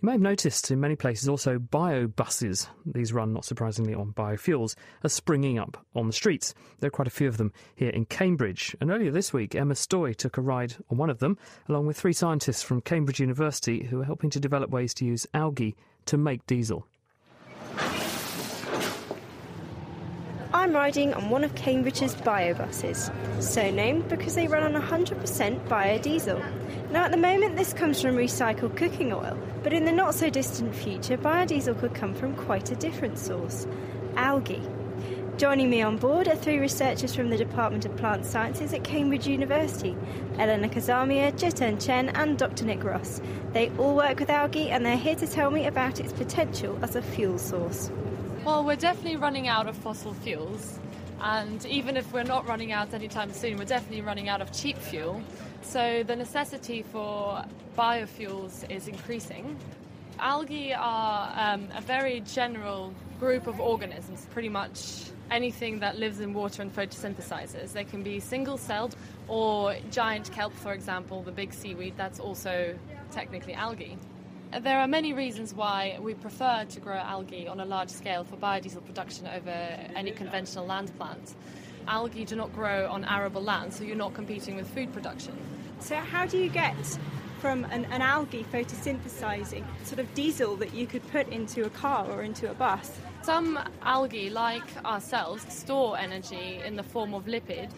You 0.00 0.06
may 0.06 0.12
have 0.12 0.20
noticed 0.20 0.70
in 0.70 0.78
many 0.78 0.94
places 0.94 1.28
also 1.28 1.58
bio 1.58 2.06
buses, 2.06 2.68
these 2.86 3.12
run 3.12 3.32
not 3.32 3.44
surprisingly 3.44 3.94
on 3.94 4.12
biofuels, 4.12 4.76
are 5.02 5.08
springing 5.08 5.58
up 5.58 5.84
on 5.92 6.06
the 6.06 6.12
streets. 6.12 6.54
There 6.78 6.86
are 6.86 6.92
quite 6.92 7.08
a 7.08 7.10
few 7.10 7.26
of 7.26 7.36
them 7.36 7.52
here 7.74 7.90
in 7.90 8.04
Cambridge. 8.04 8.76
And 8.80 8.92
earlier 8.92 9.10
this 9.10 9.32
week, 9.32 9.56
Emma 9.56 9.74
Stoye 9.74 10.14
took 10.14 10.36
a 10.36 10.40
ride 10.40 10.76
on 10.88 10.98
one 10.98 11.10
of 11.10 11.18
them, 11.18 11.36
along 11.68 11.88
with 11.88 11.98
three 11.98 12.12
scientists 12.12 12.62
from 12.62 12.80
Cambridge 12.80 13.18
University 13.18 13.86
who 13.86 14.00
are 14.00 14.04
helping 14.04 14.30
to 14.30 14.38
develop 14.38 14.70
ways 14.70 14.94
to 14.94 15.04
use 15.04 15.26
algae 15.34 15.74
to 16.06 16.16
make 16.16 16.46
diesel. 16.46 16.86
I'm 20.54 20.72
riding 20.72 21.12
on 21.14 21.28
one 21.28 21.42
of 21.42 21.54
Cambridge's 21.56 22.14
biobuses, 22.14 23.12
so 23.42 23.68
named 23.72 24.08
because 24.08 24.36
they 24.36 24.46
run 24.46 24.76
on 24.76 24.80
100% 24.80 25.66
biodiesel. 25.66 26.90
Now, 26.92 27.04
at 27.04 27.10
the 27.10 27.16
moment, 27.16 27.56
this 27.56 27.72
comes 27.72 28.00
from 28.00 28.16
recycled 28.16 28.76
cooking 28.76 29.12
oil, 29.12 29.36
but 29.62 29.72
in 29.72 29.84
the 29.84 29.92
not 29.92 30.14
so 30.14 30.30
distant 30.30 30.74
future, 30.74 31.16
biodiesel 31.16 31.78
could 31.78 31.94
come 31.94 32.14
from 32.14 32.34
quite 32.36 32.70
a 32.70 32.76
different 32.76 33.18
source 33.18 33.66
algae. 34.16 34.62
Joining 35.36 35.70
me 35.70 35.82
on 35.82 35.98
board 35.98 36.26
are 36.26 36.34
three 36.34 36.58
researchers 36.58 37.14
from 37.14 37.30
the 37.30 37.36
Department 37.36 37.84
of 37.84 37.96
Plant 37.96 38.26
Sciences 38.26 38.72
at 38.72 38.82
Cambridge 38.82 39.28
University 39.28 39.96
Elena 40.36 40.68
Kazamia, 40.68 41.32
Jiten 41.32 41.80
Chen, 41.84 42.08
and 42.08 42.36
Dr. 42.36 42.64
Nick 42.64 42.82
Ross. 42.82 43.20
They 43.52 43.70
all 43.78 43.94
work 43.94 44.18
with 44.18 44.30
algae 44.30 44.70
and 44.70 44.84
they're 44.84 44.96
here 44.96 45.14
to 45.14 45.26
tell 45.28 45.52
me 45.52 45.66
about 45.66 46.00
its 46.00 46.12
potential 46.12 46.76
as 46.82 46.96
a 46.96 47.02
fuel 47.02 47.38
source. 47.38 47.90
Well, 48.44 48.64
we're 48.64 48.76
definitely 48.76 49.16
running 49.16 49.46
out 49.46 49.68
of 49.68 49.76
fossil 49.76 50.14
fuels, 50.14 50.80
and 51.20 51.64
even 51.66 51.96
if 51.96 52.12
we're 52.12 52.22
not 52.22 52.48
running 52.48 52.72
out 52.72 52.94
anytime 52.94 53.32
soon, 53.32 53.58
we're 53.58 53.64
definitely 53.64 54.00
running 54.00 54.28
out 54.28 54.40
of 54.40 54.52
cheap 54.52 54.78
fuel. 54.78 55.20
So 55.62 56.02
the 56.02 56.16
necessity 56.16 56.82
for 56.82 57.44
biofuels 57.76 58.70
is 58.70 58.88
increasing. 58.88 59.56
Algae 60.18 60.74
are 60.74 61.32
um, 61.36 61.68
a 61.74 61.80
very 61.80 62.20
general 62.20 62.92
group 63.20 63.46
of 63.46 63.60
organisms, 63.60 64.26
pretty 64.30 64.48
much 64.48 65.04
anything 65.30 65.78
that 65.80 65.98
lives 65.98 66.20
in 66.20 66.34
water 66.34 66.62
and 66.62 66.74
photosynthesizes. 66.74 67.72
They 67.72 67.84
can 67.84 68.02
be 68.02 68.18
single 68.18 68.56
celled 68.56 68.96
or 69.28 69.76
giant 69.90 70.32
kelp, 70.32 70.54
for 70.54 70.72
example, 70.72 71.22
the 71.22 71.32
big 71.32 71.52
seaweed, 71.52 71.94
that's 71.96 72.18
also 72.18 72.76
technically 73.10 73.54
algae. 73.54 73.98
There 74.62 74.78
are 74.78 74.88
many 74.88 75.12
reasons 75.12 75.52
why 75.52 75.98
we 76.00 76.14
prefer 76.14 76.64
to 76.64 76.80
grow 76.80 76.96
algae 76.96 77.46
on 77.46 77.60
a 77.60 77.66
large 77.66 77.90
scale 77.90 78.24
for 78.24 78.36
biodiesel 78.36 78.84
production 78.86 79.26
over 79.26 79.50
any 79.50 80.10
conventional 80.10 80.64
land 80.64 80.96
plant. 80.96 81.34
Algae 81.88 82.24
do 82.24 82.36
not 82.36 82.52
grow 82.54 82.88
on 82.90 83.04
arable 83.04 83.42
land, 83.42 83.72
so 83.72 83.82
you're 83.82 83.96
not 83.96 84.14
competing 84.14 84.56
with 84.56 84.68
food 84.68 84.92
production. 84.92 85.36
So, 85.80 85.96
how 85.96 86.26
do 86.26 86.36
you 86.38 86.50
get 86.50 86.76
from 87.38 87.64
an, 87.66 87.86
an, 87.86 88.02
algae 88.02 88.44
photosynthesizing 88.52 89.64
sort 89.84 90.00
of 90.00 90.12
diesel 90.12 90.56
that 90.56 90.74
you 90.74 90.86
could 90.86 91.08
put 91.10 91.28
into 91.28 91.64
a 91.64 91.70
car 91.70 92.06
or 92.10 92.22
into 92.22 92.50
a 92.50 92.54
bus? 92.54 92.98
Some 93.22 93.58
algae, 93.82 94.28
like 94.28 94.84
ourselves, 94.84 95.50
store 95.52 95.96
energy 95.96 96.60
in 96.64 96.76
the 96.76 96.82
form 96.82 97.14
of 97.14 97.24
lipid. 97.26 97.70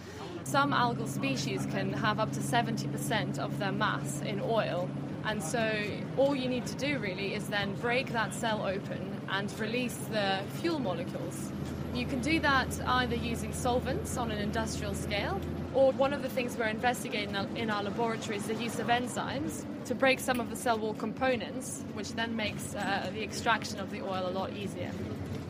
Some 0.45 0.73
algal 0.73 1.09
species 1.09 1.67
can 1.67 1.93
have 1.93 2.19
up 2.19 2.33
to 2.33 2.41
70% 2.41 3.39
of 3.39 3.59
their 3.59 3.73
mass 3.73 4.23
in 4.23 4.41
oil. 4.41 4.89
And 5.25 5.43
so, 5.43 5.85
all 6.17 6.35
you 6.35 6.49
need 6.49 6.67
to 6.67 6.75
do 6.77 6.99
really 6.99 7.35
is 7.35 7.49
then 7.49 7.75
break 7.75 8.13
that 8.13 8.35
cell 8.35 8.67
open 8.67 9.21
and 9.29 9.61
release 9.61 9.97
the 10.11 10.41
fuel 10.55 10.79
molecules. 10.79 11.53
You 11.95 12.07
can 12.07 12.21
do 12.21 12.39
that 12.41 12.69
either 12.87 13.17
using 13.17 13.53
solvents 13.53 14.17
on 14.17 14.31
an 14.31 14.39
industrial 14.39 14.95
scale, 14.95 15.41
or 15.75 15.93
one 15.93 16.13
of 16.13 16.23
the 16.23 16.29
things 16.29 16.57
we're 16.57 16.67
investigating 16.67 17.35
in 17.57 17.71
our 17.71 17.83
laboratory 17.83 18.37
is 18.37 18.47
the 18.47 18.55
use 18.55 18.79
of 18.79 18.87
enzymes 18.87 19.65
to 19.87 19.95
break 19.95 20.21
some 20.21 20.41
of 20.41 20.51
the 20.51 20.57
cell 20.57 20.79
wall 20.79 20.95
components, 20.95 21.85
which 21.95 22.13
then 22.13 22.37
makes 22.37 22.75
uh, 22.75 23.11
the 23.13 23.23
extraction 23.23 23.81
of 23.81 23.91
the 23.91 24.01
oil 24.03 24.29
a 24.29 24.31
lot 24.31 24.53
easier. 24.53 24.91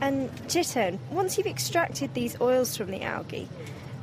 And 0.00 0.31
Jiten, 0.46 0.98
once 1.11 1.37
you've 1.37 1.46
extracted 1.46 2.14
these 2.14 2.40
oils 2.40 2.76
from 2.76 2.90
the 2.90 3.03
algae, 3.03 3.48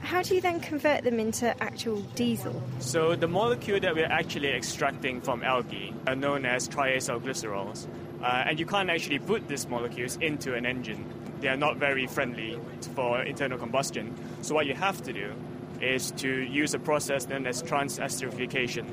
how 0.02 0.22
do 0.22 0.36
you 0.36 0.42
then 0.42 0.60
convert 0.60 1.04
them 1.04 1.20
into 1.20 1.62
actual 1.62 2.02
diesel? 2.16 2.62
So 2.80 3.16
the 3.16 3.28
molecule 3.28 3.80
that 3.80 3.96
we're 3.96 4.06
actually 4.06 4.50
extracting 4.50 5.22
from 5.22 5.44
algae 5.44 5.94
are 6.06 6.16
known 6.16 6.46
as 6.46 6.70
triacylglycerols. 6.70 7.88
Uh, 8.22 8.44
and 8.48 8.60
you 8.60 8.66
can't 8.66 8.90
actually 8.90 9.20
put 9.20 9.48
these 9.48 9.68
molecules 9.68 10.18
into 10.18 10.56
an 10.56 10.66
engine. 10.66 11.06
They 11.40 11.48
are 11.48 11.58
not 11.58 11.78
very 11.78 12.08
friendly 12.08 12.60
for 12.96 13.22
internal 13.22 13.58
combustion. 13.58 14.16
So 14.42 14.56
what 14.56 14.66
you 14.66 14.74
have 14.74 15.02
to 15.04 15.14
do 15.14 15.34
is 15.82 16.12
to 16.12 16.30
use 16.30 16.74
a 16.74 16.80
process 16.80 17.28
known 17.28 17.46
as 17.46 17.62
transesterification. 17.62 18.86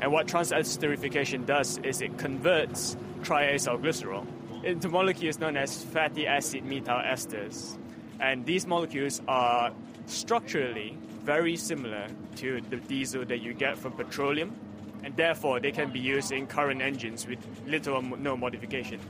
And 0.00 0.12
what 0.12 0.26
transesterification 0.26 1.46
does 1.46 1.78
is 1.78 2.02
it 2.02 2.18
converts 2.18 2.96
triacylglycerol 3.22 4.26
into 4.64 4.88
molecules 4.88 5.38
known 5.38 5.56
as 5.56 5.84
fatty 5.84 6.26
acid 6.26 6.64
methyl 6.64 7.00
esters. 7.00 7.78
And 8.20 8.44
these 8.46 8.66
molecules 8.66 9.20
are 9.28 9.72
structurally 10.06 10.96
very 11.22 11.56
similar 11.56 12.06
to 12.36 12.60
the 12.70 12.76
diesel 12.76 13.24
that 13.24 13.38
you 13.38 13.54
get 13.54 13.78
from 13.78 13.92
petroleum, 13.92 14.54
and 15.02 15.16
therefore 15.16 15.60
they 15.60 15.72
can 15.72 15.90
be 15.90 16.00
used 16.00 16.32
in 16.32 16.46
current 16.46 16.82
engines 16.82 17.26
with 17.26 17.38
little 17.66 17.96
or 17.96 18.02
no 18.02 18.36
modification. 18.36 19.00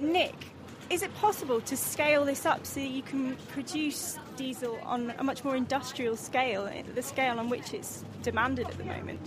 Nick, 0.00 0.34
is 0.90 1.02
it 1.02 1.14
possible 1.16 1.60
to 1.60 1.76
scale 1.76 2.24
this 2.24 2.46
up 2.46 2.64
so 2.64 2.80
that 2.80 2.88
you 2.88 3.02
can 3.02 3.36
produce 3.48 4.18
diesel 4.36 4.78
on 4.84 5.12
a 5.18 5.24
much 5.24 5.44
more 5.44 5.56
industrial 5.56 6.16
scale, 6.16 6.70
the 6.94 7.02
scale 7.02 7.38
on 7.38 7.48
which 7.48 7.74
it's 7.74 8.04
demanded 8.22 8.66
at 8.68 8.78
the 8.78 8.84
moment? 8.84 9.20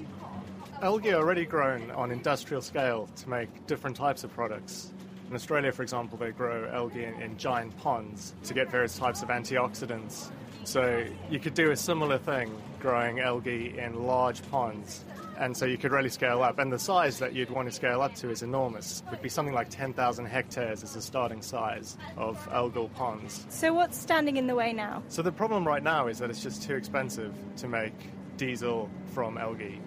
Algae 0.82 1.12
are 1.14 1.22
already 1.22 1.46
grown 1.46 1.92
on 1.92 2.12
industrial 2.12 2.62
scale 2.62 3.08
to 3.16 3.30
make 3.30 3.68
different 3.68 3.96
types 3.96 4.24
of 4.24 4.34
products. 4.34 4.92
In 5.30 5.36
Australia, 5.36 5.72
for 5.72 5.84
example, 5.84 6.18
they 6.18 6.32
grow 6.32 6.68
algae 6.74 7.06
in, 7.06 7.14
in 7.22 7.38
giant 7.38 7.78
ponds 7.78 8.34
to 8.44 8.54
get 8.54 8.70
various 8.70 8.98
types 8.98 9.22
of 9.22 9.30
antioxidants 9.30 10.32
so 10.64 11.06
you 11.30 11.40
could 11.40 11.54
do 11.54 11.72
a 11.72 11.76
similar 11.76 12.18
thing 12.18 12.56
growing 12.80 13.20
algae 13.20 13.78
in 13.78 14.04
large 14.04 14.42
ponds. 14.50 15.06
And 15.42 15.58
so 15.58 15.66
you 15.66 15.76
could 15.76 15.92
really 15.92 16.10
scale 16.10 16.44
up. 16.44 16.60
And 16.60 16.72
the 16.72 16.78
size 16.78 17.18
that 17.18 17.34
you'd 17.34 17.50
want 17.50 17.68
to 17.68 17.74
scale 17.74 18.04
up 18.04 18.14
to 18.18 18.30
is 18.30 18.44
enormous. 18.44 19.02
It 19.08 19.10
would 19.10 19.22
be 19.24 19.30
something 19.30 19.56
like 19.56 19.70
10,000 19.70 20.26
hectares 20.28 20.84
as 20.84 20.96
a 20.96 21.02
starting 21.02 21.42
size 21.42 21.98
of 22.16 22.38
algal 22.50 22.94
ponds. 22.94 23.48
So 23.50 23.74
what's 23.74 23.98
standing 23.98 24.38
in 24.38 24.46
the 24.46 24.54
way 24.54 24.72
now? 24.72 25.02
So 25.08 25.24
the 25.24 25.32
problem 25.32 25.68
right 25.68 25.82
now 25.82 26.06
is 26.06 26.20
that 26.20 26.30
it's 26.30 26.44
just 26.44 26.62
too 26.62 26.76
expensive 26.76 27.34
to 27.58 27.68
make 27.68 27.94
diesel 28.38 28.88
from 29.16 29.40
algae. 29.40 29.82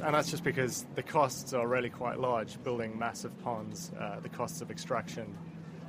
And 0.00 0.14
that's 0.14 0.30
just 0.30 0.44
because 0.44 0.86
the 0.94 1.02
costs 1.02 1.52
are 1.54 1.66
really 1.66 1.90
quite 1.90 2.20
large, 2.20 2.62
building 2.62 2.96
massive 2.96 3.36
ponds, 3.42 3.90
uh, 3.98 4.20
the 4.20 4.28
costs 4.28 4.60
of 4.60 4.70
extraction. 4.70 5.36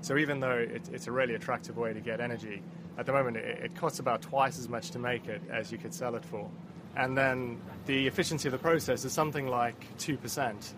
So 0.02 0.18
even 0.18 0.40
though 0.40 0.58
it, 0.58 0.90
it's 0.92 1.06
a 1.06 1.12
really 1.12 1.36
attractive 1.36 1.78
way 1.78 1.94
to 1.94 2.02
get 2.02 2.22
energy, 2.22 2.64
at 2.98 3.06
the 3.06 3.14
moment, 3.14 3.38
it, 3.38 3.66
it 3.66 3.76
costs 3.76 4.00
about 4.00 4.24
twice 4.24 4.58
as 4.58 4.68
much 4.68 4.90
to 4.92 5.00
make 5.00 5.28
it 5.28 5.44
as 5.52 5.72
you 5.72 5.78
could 5.78 5.94
sell 5.94 6.16
it 6.16 6.26
for. 6.26 6.50
And 6.96 7.18
then 7.18 7.62
the 7.86 8.08
efficiency 8.08 8.48
of 8.48 8.52
the 8.52 8.58
process 8.58 9.06
is 9.06 9.14
something 9.14 9.48
like 9.48 9.86
2%. 9.98 10.74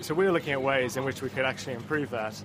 So 0.00 0.14
we're 0.14 0.32
looking 0.32 0.52
at 0.52 0.62
ways 0.62 0.96
in 0.96 1.04
which 1.04 1.22
we 1.22 1.28
could 1.28 1.44
actually 1.44 1.74
improve 1.74 2.10
that. 2.10 2.40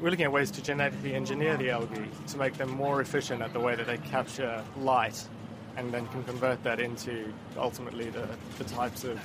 We're 0.00 0.10
looking 0.10 0.24
at 0.24 0.32
ways 0.32 0.50
to 0.52 0.62
genetically 0.62 1.14
engineer 1.14 1.56
the 1.56 1.70
algae 1.70 2.06
to 2.28 2.38
make 2.38 2.54
them 2.54 2.70
more 2.70 3.00
efficient 3.00 3.42
at 3.42 3.52
the 3.52 3.60
way 3.60 3.74
that 3.74 3.86
they 3.86 3.98
capture 3.98 4.64
light 4.78 5.26
and 5.76 5.92
then 5.92 6.06
can 6.08 6.24
convert 6.24 6.62
that 6.64 6.80
into 6.80 7.32
ultimately 7.56 8.10
the, 8.10 8.28
the 8.58 8.64
types 8.64 9.04
of 9.04 9.20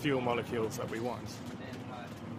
fuel 0.00 0.20
molecules 0.20 0.76
that 0.76 0.90
we 0.90 1.00
want. 1.00 1.28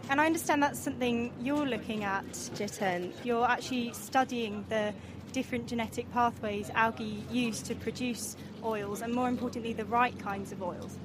And 0.10 0.20
I 0.20 0.26
understand 0.26 0.64
that's 0.64 0.80
something 0.80 1.32
you're 1.40 1.68
looking 1.68 2.04
at, 2.04 2.26
Jiten. 2.32 3.14
You're 3.24 3.46
actually 3.46 3.94
studying 3.94 4.66
the 4.70 4.94
different 5.32 5.68
genetic 5.68 6.12
pathways 6.12 6.70
algae 6.72 7.24
use 7.32 7.62
to 7.64 7.76
produce 7.76 8.36
oils, 8.64 9.02
and 9.02 9.14
more 9.14 9.28
importantly, 9.28 9.74
the 9.74 9.86
right 9.86 10.18
kinds 10.20 10.52
of 10.52 10.62
oils. 10.62 10.98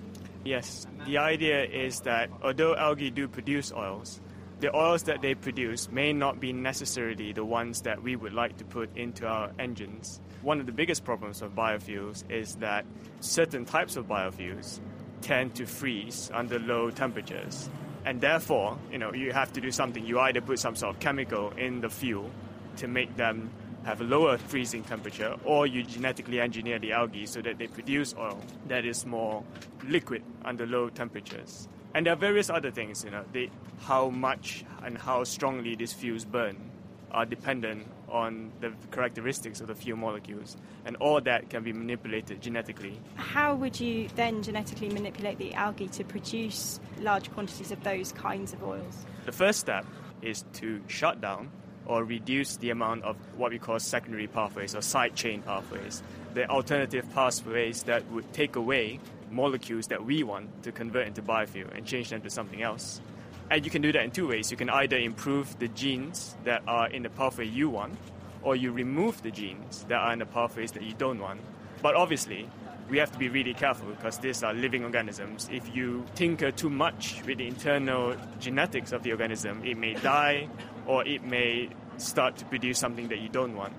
Yes, 0.45 0.87
the 1.07 1.19
idea 1.19 1.65
is 1.65 2.01
that 2.01 2.31
although 2.43 2.77
algae 2.77 3.11
do 3.11 3.29
produce 3.29 3.73
oils, 3.73 4.21
the 4.61 4.75
oils 4.75 5.03
that 5.05 5.21
they 5.21 5.35
produce 5.35 5.91
may 5.91 6.13
not 6.13 6.41
be 6.41 6.53
necessarily 6.53 7.33
the 7.33 7.45
ones 7.45 7.83
that 7.83 8.03
we 8.03 8.17
would 8.17 8.33
like 8.33 8.57
to 8.59 8.65
put 8.65 8.97
into 8.97 9.27
our 9.27 9.51
engines. 9.59 10.21
One 10.43 10.61
of 10.61 10.67
the 10.67 10.73
biggest 10.73 11.05
problems 11.05 11.43
of 11.43 11.55
biofuels 11.55 12.31
is 12.31 12.57
that 12.57 12.85
certain 13.21 13.65
types 13.65 13.97
of 13.97 14.07
biofuels 14.07 14.81
tend 15.23 15.55
to 15.57 15.67
freeze 15.67 16.31
under 16.33 16.59
low 16.59 16.91
temperatures. 16.91 17.69
And 18.05 18.21
therefore, 18.21 18.79
you 18.93 18.99
know, 18.99 19.13
you 19.15 19.33
have 19.33 19.53
to 19.55 19.61
do 19.61 19.71
something. 19.71 20.05
You 20.05 20.21
either 20.21 20.43
put 20.43 20.59
some 20.59 20.77
sort 20.77 20.95
of 20.95 21.01
chemical 21.01 21.51
in 21.53 21.81
the 21.81 21.89
fuel 21.89 22.31
to 22.77 22.89
make 22.89 23.17
them 23.17 23.51
have 23.85 24.01
a 24.01 24.05
lower 24.05 24.39
freezing 24.39 24.83
temperature, 24.83 25.37
or 25.45 25.67
you 25.67 25.83
genetically 25.83 26.41
engineer 26.41 26.79
the 26.79 26.93
algae 26.93 27.27
so 27.27 27.41
that 27.43 27.59
they 27.59 27.67
produce 27.67 28.15
oil 28.19 28.41
that 28.69 28.85
is 28.85 29.05
more 29.05 29.45
liquid 29.87 30.23
under 30.45 30.67
low 30.67 30.89
temperatures. 30.89 31.69
And 31.95 32.07
there 32.07 32.13
are 32.15 32.17
various 32.17 32.51
other 32.51 32.71
things, 32.71 33.05
you 33.05 33.11
know, 33.11 33.25
they, 33.33 33.51
how 33.81 34.11
much 34.11 34.65
and 34.83 34.99
how 34.99 35.25
strongly 35.25 35.77
these 35.77 35.93
fuels 35.93 36.25
burn 36.25 36.71
are 37.13 37.25
dependent 37.25 37.87
on 38.09 38.53
the 38.61 38.73
characteristics 38.91 39.61
of 39.61 39.69
the 39.69 39.75
fuel 39.75 39.97
molecules, 39.97 40.57
and 40.85 40.97
all 40.97 41.21
that 41.21 41.51
can 41.51 41.63
be 41.63 41.73
manipulated 41.73 42.41
genetically. 42.41 43.01
How 43.15 43.55
would 43.55 43.79
you 43.79 44.09
then 44.17 44.43
genetically 44.43 44.89
manipulate 44.89 45.39
the 45.39 45.55
algae 45.55 45.89
to 45.89 46.05
produce 46.05 46.81
large 47.01 47.31
quantities 47.33 47.71
of 47.71 47.83
those 47.85 48.13
kinds 48.13 48.53
of 48.53 48.63
oils? 48.63 49.07
The 49.27 49.33
first 49.33 49.61
step 49.61 49.87
is 50.23 50.45
to 50.55 50.81
shut 50.89 51.21
down 51.21 51.51
or 51.87 52.05
reduce 52.05 52.57
the 52.57 52.71
amount 52.71 53.05
of 53.05 53.17
what 53.37 53.51
we 53.51 53.59
call 53.59 53.79
secondary 53.79 54.27
pathways 54.27 54.75
or 54.75 54.83
side 54.83 55.15
chain 55.15 55.43
pathways, 55.43 56.03
the 56.35 56.49
alternative 56.49 57.07
pathways 57.15 57.83
that 57.85 58.09
would 58.11 58.31
take 58.33 58.57
away 58.57 59.01
molecules 59.31 59.89
that 59.89 60.05
we 60.05 60.23
want 60.23 60.63
to 60.63 60.73
convert 60.73 61.07
into 61.07 61.23
biofuel 61.23 61.75
and 61.77 61.87
change 61.87 62.11
them 62.11 62.21
to 62.23 62.31
something 62.31 62.63
else. 62.63 63.01
And 63.51 63.65
you 63.65 63.71
can 63.71 63.83
do 63.83 63.93
that 63.93 64.03
in 64.03 64.11
two 64.11 64.29
ways. 64.29 64.51
You 64.51 64.57
can 64.57 64.71
either 64.71 64.97
improve 64.97 65.59
the 65.59 65.69
genes 65.69 66.35
that 66.45 66.63
are 66.67 66.89
in 66.89 67.03
the 67.03 67.11
pathway 67.11 67.47
you 67.47 67.69
want, 67.69 67.97
or 68.43 68.57
you 68.57 68.73
remove 68.73 69.23
the 69.23 69.31
genes 69.31 69.85
that 69.89 69.99
are 69.99 70.13
in 70.13 70.19
the 70.19 70.27
pathways 70.27 70.73
that 70.73 70.83
you 70.83 70.95
don't 70.95 71.19
want. 71.19 71.41
But 71.83 71.95
obviously, 71.95 72.49
we 72.89 72.99
have 72.99 73.13
to 73.13 73.19
be 73.19 73.29
really 73.29 73.55
careful 73.55 73.89
because 73.89 74.19
these 74.19 74.43
are 74.43 74.55
living 74.55 74.85
organisms. 74.85 75.49
If 75.53 75.75
you 75.75 76.05
tinker 76.15 76.51
too 76.51 76.71
much 76.71 77.23
with 77.27 77.39
the 77.39 77.47
internal 77.47 78.17
genetics 78.41 78.93
of 78.93 79.03
the 79.03 79.13
organism, 79.13 79.65
it 79.65 79.77
may 79.77 79.95
die 79.95 80.49
or 80.87 81.07
it 81.07 81.25
may 81.25 81.69
start 81.97 82.37
to 82.37 82.45
produce 82.45 82.79
something 82.79 83.09
that 83.09 83.19
you 83.19 83.29
don't 83.29 83.57
want. 83.57 83.73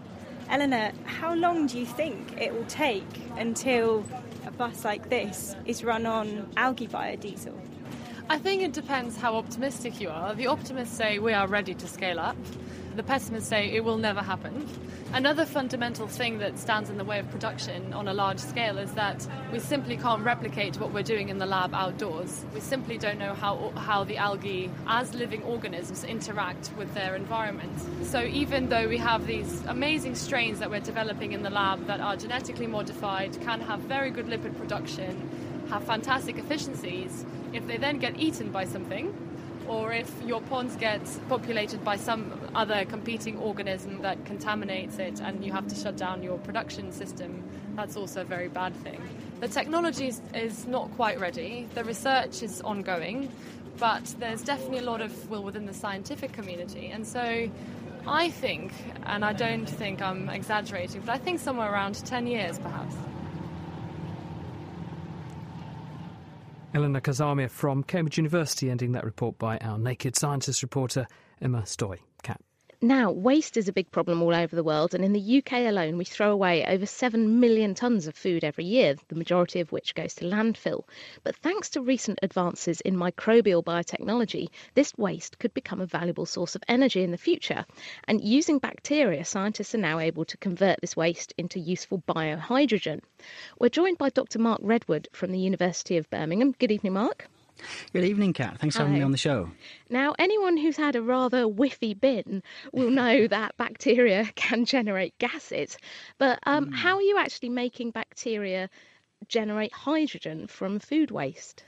Eleanor, 0.49 0.91
how 1.05 1.33
long 1.33 1.67
do 1.67 1.79
you 1.79 1.85
think 1.85 2.39
it 2.39 2.53
will 2.53 2.65
take 2.65 3.21
until 3.37 4.05
a 4.45 4.51
bus 4.51 4.85
like 4.85 5.09
this 5.09 5.55
is 5.65 5.83
run 5.83 6.05
on 6.05 6.49
algae 6.55 6.87
biodiesel? 6.87 7.53
I 8.29 8.39
think 8.39 8.61
it 8.63 8.73
depends 8.73 9.17
how 9.17 9.35
optimistic 9.35 9.99
you 9.99 10.09
are. 10.09 10.33
The 10.33 10.47
optimists 10.47 10.95
say 10.95 11.19
we 11.19 11.33
are 11.33 11.47
ready 11.47 11.73
to 11.75 11.87
scale 11.87 12.19
up. 12.19 12.37
The 12.95 13.03
pessimists 13.03 13.49
say 13.49 13.73
it 13.73 13.83
will 13.83 13.97
never 13.97 14.21
happen. 14.21 14.65
Another 15.11 15.45
fundamental 15.45 16.07
thing 16.07 16.37
that 16.37 16.57
stands 16.57 16.89
in 16.89 16.97
the 16.97 17.03
way 17.03 17.19
of 17.19 17.29
production 17.29 17.91
on 17.91 18.07
a 18.07 18.13
large 18.13 18.39
scale 18.39 18.77
is 18.77 18.93
that 18.93 19.27
we 19.51 19.59
simply 19.59 19.97
can't 19.97 20.23
replicate 20.23 20.79
what 20.79 20.93
we're 20.93 21.03
doing 21.03 21.27
in 21.27 21.37
the 21.37 21.45
lab 21.45 21.73
outdoors. 21.73 22.45
We 22.53 22.61
simply 22.61 22.97
don't 22.97 23.19
know 23.19 23.33
how, 23.33 23.73
how 23.75 24.05
the 24.05 24.15
algae, 24.15 24.71
as 24.87 25.13
living 25.13 25.43
organisms, 25.43 26.05
interact 26.05 26.71
with 26.77 26.93
their 26.93 27.17
environment. 27.17 27.73
So 28.05 28.23
even 28.23 28.69
though 28.69 28.87
we 28.87 28.97
have 28.97 29.27
these 29.27 29.61
amazing 29.65 30.15
strains 30.15 30.59
that 30.59 30.69
we're 30.69 30.79
developing 30.79 31.33
in 31.33 31.43
the 31.43 31.49
lab 31.49 31.87
that 31.87 31.99
are 31.99 32.15
genetically 32.15 32.67
modified, 32.67 33.37
can 33.41 33.59
have 33.59 33.81
very 33.81 34.09
good 34.09 34.27
lipid 34.27 34.57
production, 34.57 35.67
have 35.69 35.83
fantastic 35.83 36.37
efficiencies, 36.37 37.25
if 37.51 37.67
they 37.67 37.75
then 37.75 37.99
get 37.99 38.17
eaten 38.17 38.51
by 38.51 38.63
something, 38.63 39.13
or 39.67 39.93
if 39.93 40.11
your 40.23 40.41
ponds 40.41 40.75
get 40.75 41.01
populated 41.27 41.83
by 41.83 41.95
some 41.95 42.33
other 42.53 42.85
competing 42.85 43.37
organism 43.37 44.01
that 44.01 44.23
contaminates 44.25 44.97
it 44.97 45.19
and 45.21 45.43
you 45.43 45.51
have 45.51 45.67
to 45.67 45.75
shut 45.75 45.97
down 45.97 46.23
your 46.23 46.37
production 46.39 46.91
system, 46.91 47.43
that's 47.75 47.95
also 47.97 48.21
a 48.21 48.23
very 48.25 48.47
bad 48.47 48.75
thing. 48.77 49.01
The 49.39 49.47
technology 49.47 50.13
is 50.33 50.67
not 50.67 50.91
quite 50.95 51.19
ready, 51.19 51.67
the 51.73 51.83
research 51.83 52.41
is 52.43 52.61
ongoing, 52.61 53.31
but 53.77 54.05
there's 54.19 54.41
definitely 54.41 54.79
a 54.79 54.83
lot 54.83 55.01
of 55.01 55.29
will 55.29 55.43
within 55.43 55.65
the 55.65 55.73
scientific 55.73 56.31
community. 56.31 56.87
And 56.87 57.05
so 57.05 57.49
I 58.07 58.29
think, 58.29 58.71
and 59.05 59.25
I 59.25 59.33
don't 59.33 59.67
think 59.67 60.01
I'm 60.01 60.29
exaggerating, 60.29 61.01
but 61.01 61.11
I 61.11 61.17
think 61.17 61.39
somewhere 61.39 61.71
around 61.71 61.95
10 62.05 62.27
years 62.27 62.59
perhaps. 62.59 62.95
Eleanor 66.75 66.99
Kazamia 66.99 67.49
from 67.49 67.83
Cambridge 67.83 68.17
University, 68.17 68.69
ending 68.69 68.91
that 68.91 69.05
report 69.05 69.39
by 69.39 69.57
our 69.59 69.77
Naked 69.77 70.17
Scientist 70.17 70.61
reporter, 70.61 71.07
Emma 71.41 71.61
Stoye. 71.61 71.99
Now, 72.81 73.09
waste 73.09 73.55
is 73.55 73.69
a 73.69 73.73
big 73.73 73.89
problem 73.89 74.21
all 74.21 74.35
over 74.35 74.53
the 74.53 74.63
world, 74.63 74.93
and 74.93 75.05
in 75.05 75.13
the 75.13 75.37
UK 75.37 75.53
alone, 75.53 75.97
we 75.97 76.03
throw 76.03 76.31
away 76.31 76.65
over 76.65 76.85
7 76.85 77.39
million 77.39 77.73
tonnes 77.73 78.05
of 78.05 78.15
food 78.15 78.43
every 78.43 78.65
year, 78.65 78.95
the 79.07 79.15
majority 79.15 79.61
of 79.61 79.71
which 79.71 79.95
goes 79.95 80.13
to 80.15 80.25
landfill. 80.25 80.83
But 81.23 81.37
thanks 81.37 81.69
to 81.69 81.81
recent 81.81 82.19
advances 82.21 82.81
in 82.81 82.97
microbial 82.97 83.63
biotechnology, 83.63 84.49
this 84.73 84.93
waste 84.97 85.39
could 85.39 85.53
become 85.53 85.79
a 85.79 85.85
valuable 85.85 86.25
source 86.25 86.53
of 86.55 86.63
energy 86.67 87.01
in 87.01 87.11
the 87.11 87.17
future. 87.17 87.65
And 88.09 88.21
using 88.21 88.59
bacteria, 88.59 89.23
scientists 89.23 89.73
are 89.73 89.77
now 89.77 89.99
able 89.99 90.25
to 90.25 90.37
convert 90.37 90.81
this 90.81 90.97
waste 90.97 91.33
into 91.37 91.59
useful 91.59 92.03
biohydrogen. 92.09 92.99
We're 93.57 93.69
joined 93.69 93.97
by 93.97 94.09
Dr. 94.09 94.39
Mark 94.39 94.59
Redwood 94.61 95.07
from 95.13 95.31
the 95.31 95.39
University 95.39 95.95
of 95.95 96.09
Birmingham. 96.09 96.51
Good 96.51 96.71
evening, 96.71 96.93
Mark. 96.93 97.29
Good 97.93 98.03
evening, 98.03 98.33
Kat. 98.33 98.59
Thanks 98.59 98.75
for 98.75 98.79
having 98.83 98.93
Hi. 98.93 98.99
me 98.99 99.05
on 99.05 99.11
the 99.11 99.17
show. 99.17 99.49
Now, 99.89 100.13
anyone 100.19 100.57
who's 100.57 100.77
had 100.77 100.95
a 100.95 101.01
rather 101.01 101.43
whiffy 101.43 101.99
bin 101.99 102.43
will 102.73 102.89
know 102.89 103.27
that 103.29 103.55
bacteria 103.57 104.25
can 104.35 104.65
generate 104.65 105.17
gases. 105.17 105.77
But 106.17 106.39
um, 106.45 106.71
how 106.71 106.95
are 106.95 107.01
you 107.01 107.17
actually 107.17 107.49
making 107.49 107.91
bacteria 107.91 108.69
generate 109.27 109.73
hydrogen 109.73 110.47
from 110.47 110.79
food 110.79 111.11
waste? 111.11 111.63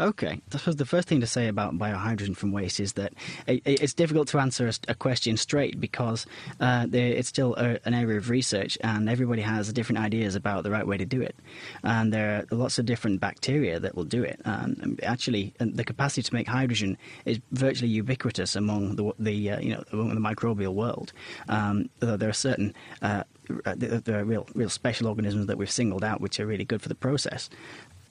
Okay, 0.00 0.40
I 0.52 0.58
suppose 0.58 0.76
the 0.76 0.86
first 0.86 1.08
thing 1.08 1.20
to 1.20 1.26
say 1.26 1.48
about 1.48 1.74
biohydrogen 1.74 2.36
from 2.36 2.52
waste 2.52 2.80
is 2.80 2.94
that 2.94 3.12
it, 3.46 3.62
it's 3.64 3.94
difficult 3.94 4.28
to 4.28 4.38
answer 4.38 4.70
a, 4.88 4.94
question 4.94 5.36
straight 5.36 5.80
because 5.80 6.26
uh, 6.60 6.86
it's 6.92 7.28
still 7.28 7.54
a, 7.56 7.78
an 7.84 7.94
area 7.94 8.18
of 8.18 8.30
research 8.30 8.76
and 8.82 9.08
everybody 9.08 9.42
has 9.42 9.72
different 9.72 10.00
ideas 10.00 10.34
about 10.34 10.64
the 10.64 10.70
right 10.70 10.86
way 10.86 10.96
to 10.96 11.04
do 11.04 11.20
it. 11.20 11.36
And 11.82 12.12
there 12.12 12.46
are 12.50 12.56
lots 12.56 12.78
of 12.78 12.86
different 12.86 13.20
bacteria 13.20 13.78
that 13.80 13.94
will 13.94 14.04
do 14.04 14.22
it. 14.22 14.40
And 14.44 15.00
actually, 15.02 15.54
uh, 15.60 15.66
the 15.72 15.84
capacity 15.84 16.22
to 16.22 16.34
make 16.34 16.48
hydrogen 16.48 16.96
is 17.24 17.40
virtually 17.52 17.90
ubiquitous 17.90 18.56
among 18.56 18.96
the, 18.96 19.12
the 19.18 19.50
uh, 19.50 19.60
you 19.60 19.74
know 19.74 19.84
among 19.92 20.14
the 20.14 20.20
microbial 20.20 20.74
world. 20.74 21.12
Um, 21.48 21.90
there 22.00 22.28
are 22.28 22.32
certain 22.32 22.74
uh, 23.02 23.24
there 23.64 24.00
there 24.00 24.20
are 24.20 24.24
real, 24.24 24.46
real 24.54 24.68
special 24.68 25.06
organisms 25.06 25.46
that 25.46 25.56
we've 25.56 25.70
singled 25.70 26.04
out 26.04 26.20
which 26.20 26.38
are 26.38 26.46
really 26.46 26.64
good 26.64 26.82
for 26.82 26.88
the 26.88 26.94
process 26.94 27.48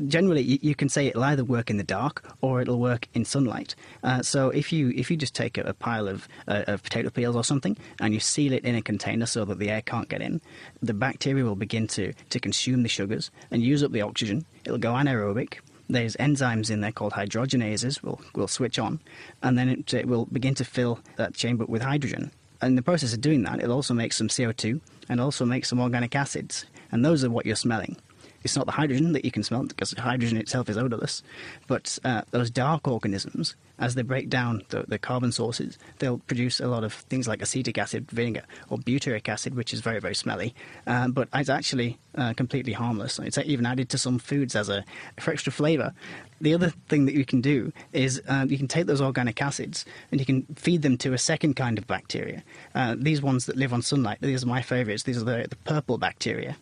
generally 0.05 0.41
you, 0.41 0.59
you 0.61 0.75
can 0.75 0.89
say 0.89 1.07
it'll 1.07 1.23
either 1.23 1.43
work 1.43 1.69
in 1.69 1.77
the 1.77 1.83
dark 1.83 2.23
or 2.41 2.61
it'll 2.61 2.79
work 2.79 3.07
in 3.13 3.25
sunlight. 3.25 3.75
Uh, 4.03 4.21
so 4.21 4.49
if 4.49 4.71
you 4.71 4.89
if 4.95 5.09
you 5.09 5.17
just 5.17 5.33
take 5.33 5.57
a, 5.57 5.61
a 5.61 5.73
pile 5.73 6.07
of, 6.07 6.27
uh, 6.47 6.63
of 6.67 6.83
potato 6.83 7.09
peels 7.09 7.35
or 7.35 7.43
something 7.43 7.77
and 7.99 8.13
you 8.13 8.19
seal 8.19 8.53
it 8.53 8.63
in 8.63 8.75
a 8.75 8.81
container 8.81 9.25
so 9.25 9.45
that 9.45 9.59
the 9.59 9.69
air 9.69 9.81
can't 9.81 10.09
get 10.09 10.21
in, 10.21 10.41
the 10.81 10.93
bacteria 10.93 11.43
will 11.43 11.55
begin 11.55 11.87
to, 11.87 12.13
to 12.29 12.39
consume 12.39 12.83
the 12.83 12.89
sugars 12.89 13.31
and 13.51 13.63
use 13.63 13.83
up 13.83 13.91
the 13.91 14.01
oxygen. 14.01 14.45
It'll 14.65 14.77
go 14.77 14.93
anaerobic. 14.93 15.55
There's 15.89 16.17
enzymes 16.17 16.69
in 16.69 16.81
there 16.81 16.91
called 16.91 17.13
hydrogenases 17.13 18.03
will 18.03 18.19
will 18.35 18.49
switch 18.49 18.77
on, 18.77 18.99
and 19.41 19.57
then 19.57 19.69
it, 19.69 19.93
it 19.93 20.05
will 20.05 20.25
begin 20.25 20.53
to 20.55 20.65
fill 20.65 20.99
that 21.15 21.33
chamber 21.33 21.65
with 21.65 21.81
hydrogen. 21.81 22.31
And 22.59 22.71
in 22.71 22.75
the 22.75 22.81
process 22.81 23.13
of 23.13 23.21
doing 23.21 23.43
that, 23.43 23.59
it'll 23.59 23.75
also 23.75 23.93
make 23.93 24.11
some 24.11 24.27
CO2 24.27 24.81
and 25.07 25.21
also 25.21 25.45
make 25.45 25.63
some 25.63 25.79
organic 25.79 26.13
acids, 26.15 26.65
and 26.91 27.05
those 27.05 27.23
are 27.23 27.29
what 27.29 27.45
you're 27.45 27.55
smelling. 27.55 27.95
It's 28.43 28.55
not 28.55 28.65
the 28.65 28.71
hydrogen 28.71 29.13
that 29.13 29.25
you 29.25 29.31
can 29.31 29.43
smell 29.43 29.63
because 29.63 29.91
hydrogen 29.93 30.37
itself 30.37 30.69
is 30.69 30.77
odorless, 30.77 31.23
but 31.67 31.97
uh, 32.03 32.21
those 32.31 32.49
dark 32.49 32.87
organisms, 32.87 33.55
as 33.79 33.95
they 33.95 34.01
break 34.01 34.29
down 34.29 34.63
the, 34.69 34.85
the 34.87 34.97
carbon 34.97 35.31
sources, 35.31 35.77
they'll 35.99 36.19
produce 36.19 36.59
a 36.59 36.67
lot 36.67 36.83
of 36.83 36.93
things 36.93 37.27
like 37.27 37.41
acetic 37.41 37.77
acid 37.77 38.09
vinegar 38.11 38.43
or 38.69 38.77
butyric 38.77 39.27
acid, 39.27 39.55
which 39.55 39.73
is 39.73 39.81
very, 39.81 39.99
very 39.99 40.15
smelly, 40.15 40.53
uh, 40.85 41.07
but 41.07 41.27
it's 41.33 41.49
actually 41.49 41.97
uh, 42.15 42.33
completely 42.33 42.73
harmless. 42.73 43.19
It's 43.19 43.37
even 43.37 43.65
added 43.65 43.89
to 43.89 43.97
some 43.97 44.19
foods 44.19 44.55
as 44.55 44.69
a 44.69 44.83
for 45.19 45.31
extra 45.31 45.51
flavour. 45.51 45.93
The 46.39 46.53
other 46.53 46.69
thing 46.87 47.05
that 47.05 47.15
you 47.15 47.25
can 47.25 47.41
do 47.41 47.71
is 47.93 48.21
uh, 48.27 48.45
you 48.47 48.57
can 48.57 48.67
take 48.67 48.85
those 48.85 49.01
organic 49.01 49.41
acids 49.41 49.85
and 50.11 50.19
you 50.19 50.25
can 50.25 50.43
feed 50.55 50.83
them 50.83 50.97
to 50.99 51.13
a 51.13 51.17
second 51.17 51.55
kind 51.55 51.77
of 51.77 51.87
bacteria. 51.87 52.43
Uh, 52.75 52.95
these 52.97 53.21
ones 53.21 53.45
that 53.47 53.55
live 53.55 53.73
on 53.73 53.81
sunlight, 53.81 54.19
these 54.21 54.43
are 54.43 54.47
my 54.47 54.61
favourites. 54.61 55.03
These 55.03 55.21
are 55.21 55.25
the, 55.25 55.47
the 55.49 55.55
purple 55.57 55.97
bacteria. 55.97 56.55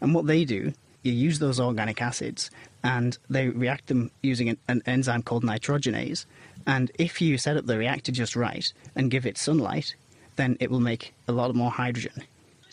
And 0.00 0.14
what 0.14 0.26
they 0.26 0.44
do 0.44 0.72
you 1.06 1.12
use 1.12 1.38
those 1.38 1.60
organic 1.60 2.02
acids 2.02 2.50
and 2.82 3.16
they 3.30 3.48
react 3.48 3.86
them 3.86 4.10
using 4.22 4.48
an, 4.48 4.58
an 4.68 4.82
enzyme 4.86 5.22
called 5.22 5.44
nitrogenase. 5.44 6.26
And 6.66 6.90
if 6.98 7.20
you 7.20 7.38
set 7.38 7.56
up 7.56 7.66
the 7.66 7.78
reactor 7.78 8.12
just 8.12 8.36
right 8.36 8.72
and 8.94 9.10
give 9.10 9.24
it 9.24 9.38
sunlight, 9.38 9.94
then 10.36 10.56
it 10.60 10.70
will 10.70 10.80
make 10.80 11.14
a 11.28 11.32
lot 11.32 11.54
more 11.54 11.70
hydrogen. 11.70 12.24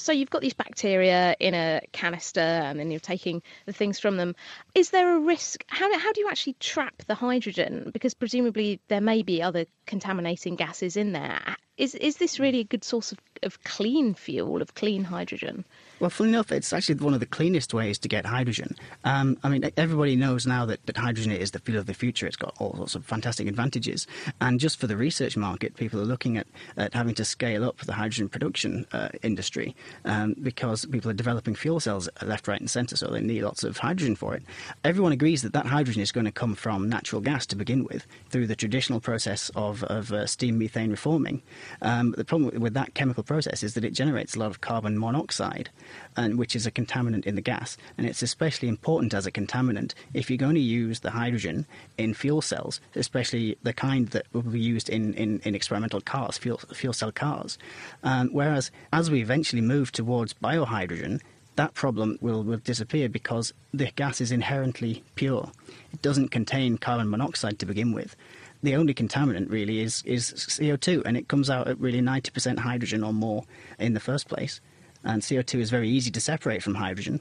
So 0.04 0.12
you've 0.12 0.30
got 0.30 0.42
these 0.42 0.54
bacteria 0.54 1.34
in 1.40 1.54
a 1.54 1.80
canister, 1.94 2.42
and 2.42 2.78
then 2.78 2.92
you're 2.92 3.00
taking 3.00 3.42
the 3.66 3.72
things 3.72 4.00
from 4.00 4.18
them. 4.18 4.36
Is 4.76 4.90
there 4.90 5.16
a 5.16 5.20
risk? 5.20 5.64
How 5.68 5.98
how 5.98 6.12
do 6.12 6.20
you 6.20 6.28
actually 6.28 6.58
trap 6.60 7.04
the 7.08 7.16
hydrogen? 7.16 7.90
Because 7.94 8.14
presumably 8.14 8.82
there 8.90 9.00
may 9.00 9.24
be 9.24 9.42
other 9.42 9.66
contaminating 9.86 10.58
gases 10.58 10.98
in 10.98 11.14
there. 11.14 11.56
Is 11.78 11.96
is 11.96 12.18
this 12.18 12.38
really 12.38 12.60
a 12.60 12.66
good 12.66 12.84
source 12.84 13.14
of, 13.14 13.20
of 13.44 13.64
clean 13.64 14.14
fuel, 14.14 14.62
of 14.62 14.76
clean 14.76 15.06
hydrogen? 15.06 15.64
Well, 16.04 16.10
funny 16.10 16.32
enough, 16.32 16.52
it's 16.52 16.74
actually 16.74 16.96
one 16.96 17.14
of 17.14 17.22
the 17.22 17.26
cleanest 17.26 17.74
ways 17.74 17.98
to 18.00 18.10
get 18.10 18.26
hydrogen. 18.26 18.76
Um, 19.06 19.38
I 19.42 19.48
mean, 19.48 19.72
everybody 19.78 20.18
knows 20.18 20.46
now 20.46 20.66
that, 20.66 20.86
that 20.86 20.98
hydrogen 20.98 21.32
is 21.32 21.52
the 21.52 21.60
fuel 21.60 21.80
of 21.80 21.86
the 21.86 21.94
future. 21.94 22.28
It's 22.28 22.36
got 22.36 22.54
all 22.60 22.76
sorts 22.76 22.96
of 22.96 23.06
fantastic 23.06 23.48
advantages. 23.48 24.06
And 24.42 24.60
just 24.60 24.82
for 24.82 24.88
the 24.88 24.98
research 24.98 25.38
market, 25.38 25.78
people 25.78 26.02
are 26.02 26.06
looking 26.06 26.36
at, 26.36 26.46
at 26.76 26.94
having 26.94 27.16
to 27.16 27.24
scale 27.24 27.64
up 27.64 27.78
the 27.78 27.94
hydrogen 27.94 28.28
production 28.28 28.86
uh, 28.92 29.08
industry 29.22 29.78
um, 30.04 30.36
because 30.42 30.86
people 30.88 31.10
are 31.10 31.14
developing 31.14 31.56
fuel 31.56 31.80
cells 31.80 32.10
left, 32.22 32.50
right, 32.50 32.60
and 32.60 32.70
centre, 32.70 32.98
so 32.98 33.08
they 33.08 33.22
need 33.22 33.42
lots 33.42 33.64
of 33.64 33.78
hydrogen 33.78 34.18
for 34.18 34.36
it. 34.36 34.44
Everyone 34.84 35.14
agrees 35.14 35.42
that 35.44 35.54
that 35.54 35.68
hydrogen 35.68 36.02
is 36.02 36.12
going 36.12 36.26
to 36.26 36.34
come 36.34 36.54
from 36.54 36.90
natural 36.90 37.22
gas 37.22 37.46
to 37.46 37.56
begin 37.56 37.86
with 37.86 38.06
through 38.30 38.48
the 38.48 38.58
traditional 38.58 39.00
process 39.00 39.52
of, 39.56 39.86
of 39.86 40.12
uh, 40.12 40.28
steam 40.28 40.60
methane 40.60 40.92
reforming. 40.92 41.42
Um, 41.82 42.14
the 42.18 42.26
problem 42.26 42.60
with 42.60 42.74
that 42.74 42.94
chemical 42.94 43.24
process 43.24 43.64
is 43.64 43.74
that 43.76 43.86
it 43.86 43.94
generates 43.94 44.36
a 44.36 44.40
lot 44.40 44.48
of 44.48 44.60
carbon 44.60 45.00
monoxide 45.00 45.70
and 46.16 46.38
which 46.38 46.56
is 46.56 46.66
a 46.66 46.72
contaminant 46.72 47.26
in 47.26 47.36
the 47.36 47.42
gas. 47.42 47.78
And 47.98 48.08
it's 48.08 48.22
especially 48.22 48.68
important 48.68 49.14
as 49.14 49.26
a 49.26 49.32
contaminant 49.32 49.94
if 50.14 50.30
you're 50.30 50.38
going 50.38 50.56
to 50.56 50.62
use 50.62 51.00
the 51.00 51.12
hydrogen 51.12 51.66
in 51.98 52.14
fuel 52.14 52.42
cells, 52.42 52.80
especially 52.96 53.58
the 53.64 53.74
kind 53.74 54.08
that 54.10 54.26
will 54.34 54.42
be 54.42 54.60
used 54.60 54.90
in, 54.90 55.14
in, 55.16 55.40
in 55.44 55.56
experimental 55.56 56.02
cars, 56.02 56.38
fuel, 56.38 56.60
fuel 56.74 56.94
cell 56.94 57.12
cars. 57.12 57.58
Um, 58.04 58.30
whereas 58.32 58.72
as 58.92 59.10
we 59.10 59.22
eventually 59.22 59.62
move 59.62 59.92
towards 59.92 60.34
biohydrogen, 60.34 61.22
that 61.56 61.74
problem 61.76 62.18
will, 62.22 62.44
will 62.44 62.58
disappear 62.58 63.10
because 63.10 63.54
the 63.74 63.92
gas 63.96 64.20
is 64.22 64.32
inherently 64.32 65.04
pure. 65.16 65.52
It 65.92 66.02
doesn't 66.02 66.30
contain 66.30 66.78
carbon 66.78 67.10
monoxide 67.10 67.60
to 67.60 67.66
begin 67.66 67.94
with 67.94 68.16
the 68.64 68.76
only 68.76 68.94
contaminant 68.94 69.52
really 69.52 69.82
is, 69.82 70.02
is 70.06 70.34
CO2, 70.34 71.04
and 71.06 71.18
it 71.18 71.28
comes 71.28 71.50
out 71.50 71.68
at 71.68 71.80
really 71.80 72.00
90% 72.00 72.60
hydrogen 72.60 73.04
or 73.04 73.14
more 73.14 73.44
in 73.78 73.94
the 73.94 74.00
first 74.00 74.30
place 74.30 74.62
and 75.04 75.22
CO2 75.22 75.60
is 75.60 75.70
very 75.70 75.90
easy 75.90 76.12
to 76.12 76.22
separate 76.22 76.64
from 76.64 76.76
hydrogen. 76.76 77.20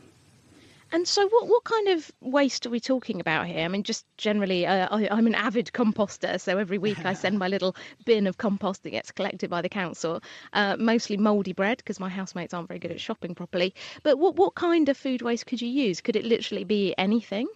And 0.95 1.09
so, 1.09 1.27
what, 1.27 1.49
what 1.49 1.65
kind 1.65 1.89
of 1.89 2.13
waste 2.21 2.67
are 2.67 2.71
we 2.71 2.79
talking 2.79 3.19
about 3.19 3.47
here? 3.47 3.65
I 3.65 3.69
mean, 3.69 3.83
just 3.83 4.05
generally, 4.19 4.67
uh, 4.67 4.89
I, 4.91 5.19
am 5.19 5.27
an 5.27 5.35
avid 5.35 5.73
composter, 5.73 6.39
so 6.39 6.59
every 6.59 6.77
week 6.77 7.07
I 7.07 7.15
send 7.15 7.39
my 7.39 7.49
little 7.49 7.75
bin 8.05 8.27
of 8.27 8.37
compost 8.37 8.83
that 8.83 8.91
gets 8.91 9.11
collected 9.11 9.49
by 9.49 9.63
the 9.63 9.71
council, 9.71 10.23
uh, 10.53 10.77
mostly 10.79 11.17
mouldy 11.17 11.55
bread 11.55 11.79
because 11.79 11.99
my 11.99 12.11
housemates 12.11 12.53
aren't 12.53 12.69
very 12.69 12.79
good 12.79 12.91
at 12.91 13.01
shopping 13.01 13.35
properly. 13.35 13.75
But 14.03 14.19
what, 14.19 14.37
what 14.37 14.55
kind 14.55 14.87
of 14.91 14.99
food 14.99 15.23
waste 15.23 15.47
could 15.47 15.63
you 15.63 15.69
use? 15.69 16.03
Could 16.03 16.15
it 16.15 16.27
literally 16.27 16.65
be 16.65 16.95
anything? 16.99 17.49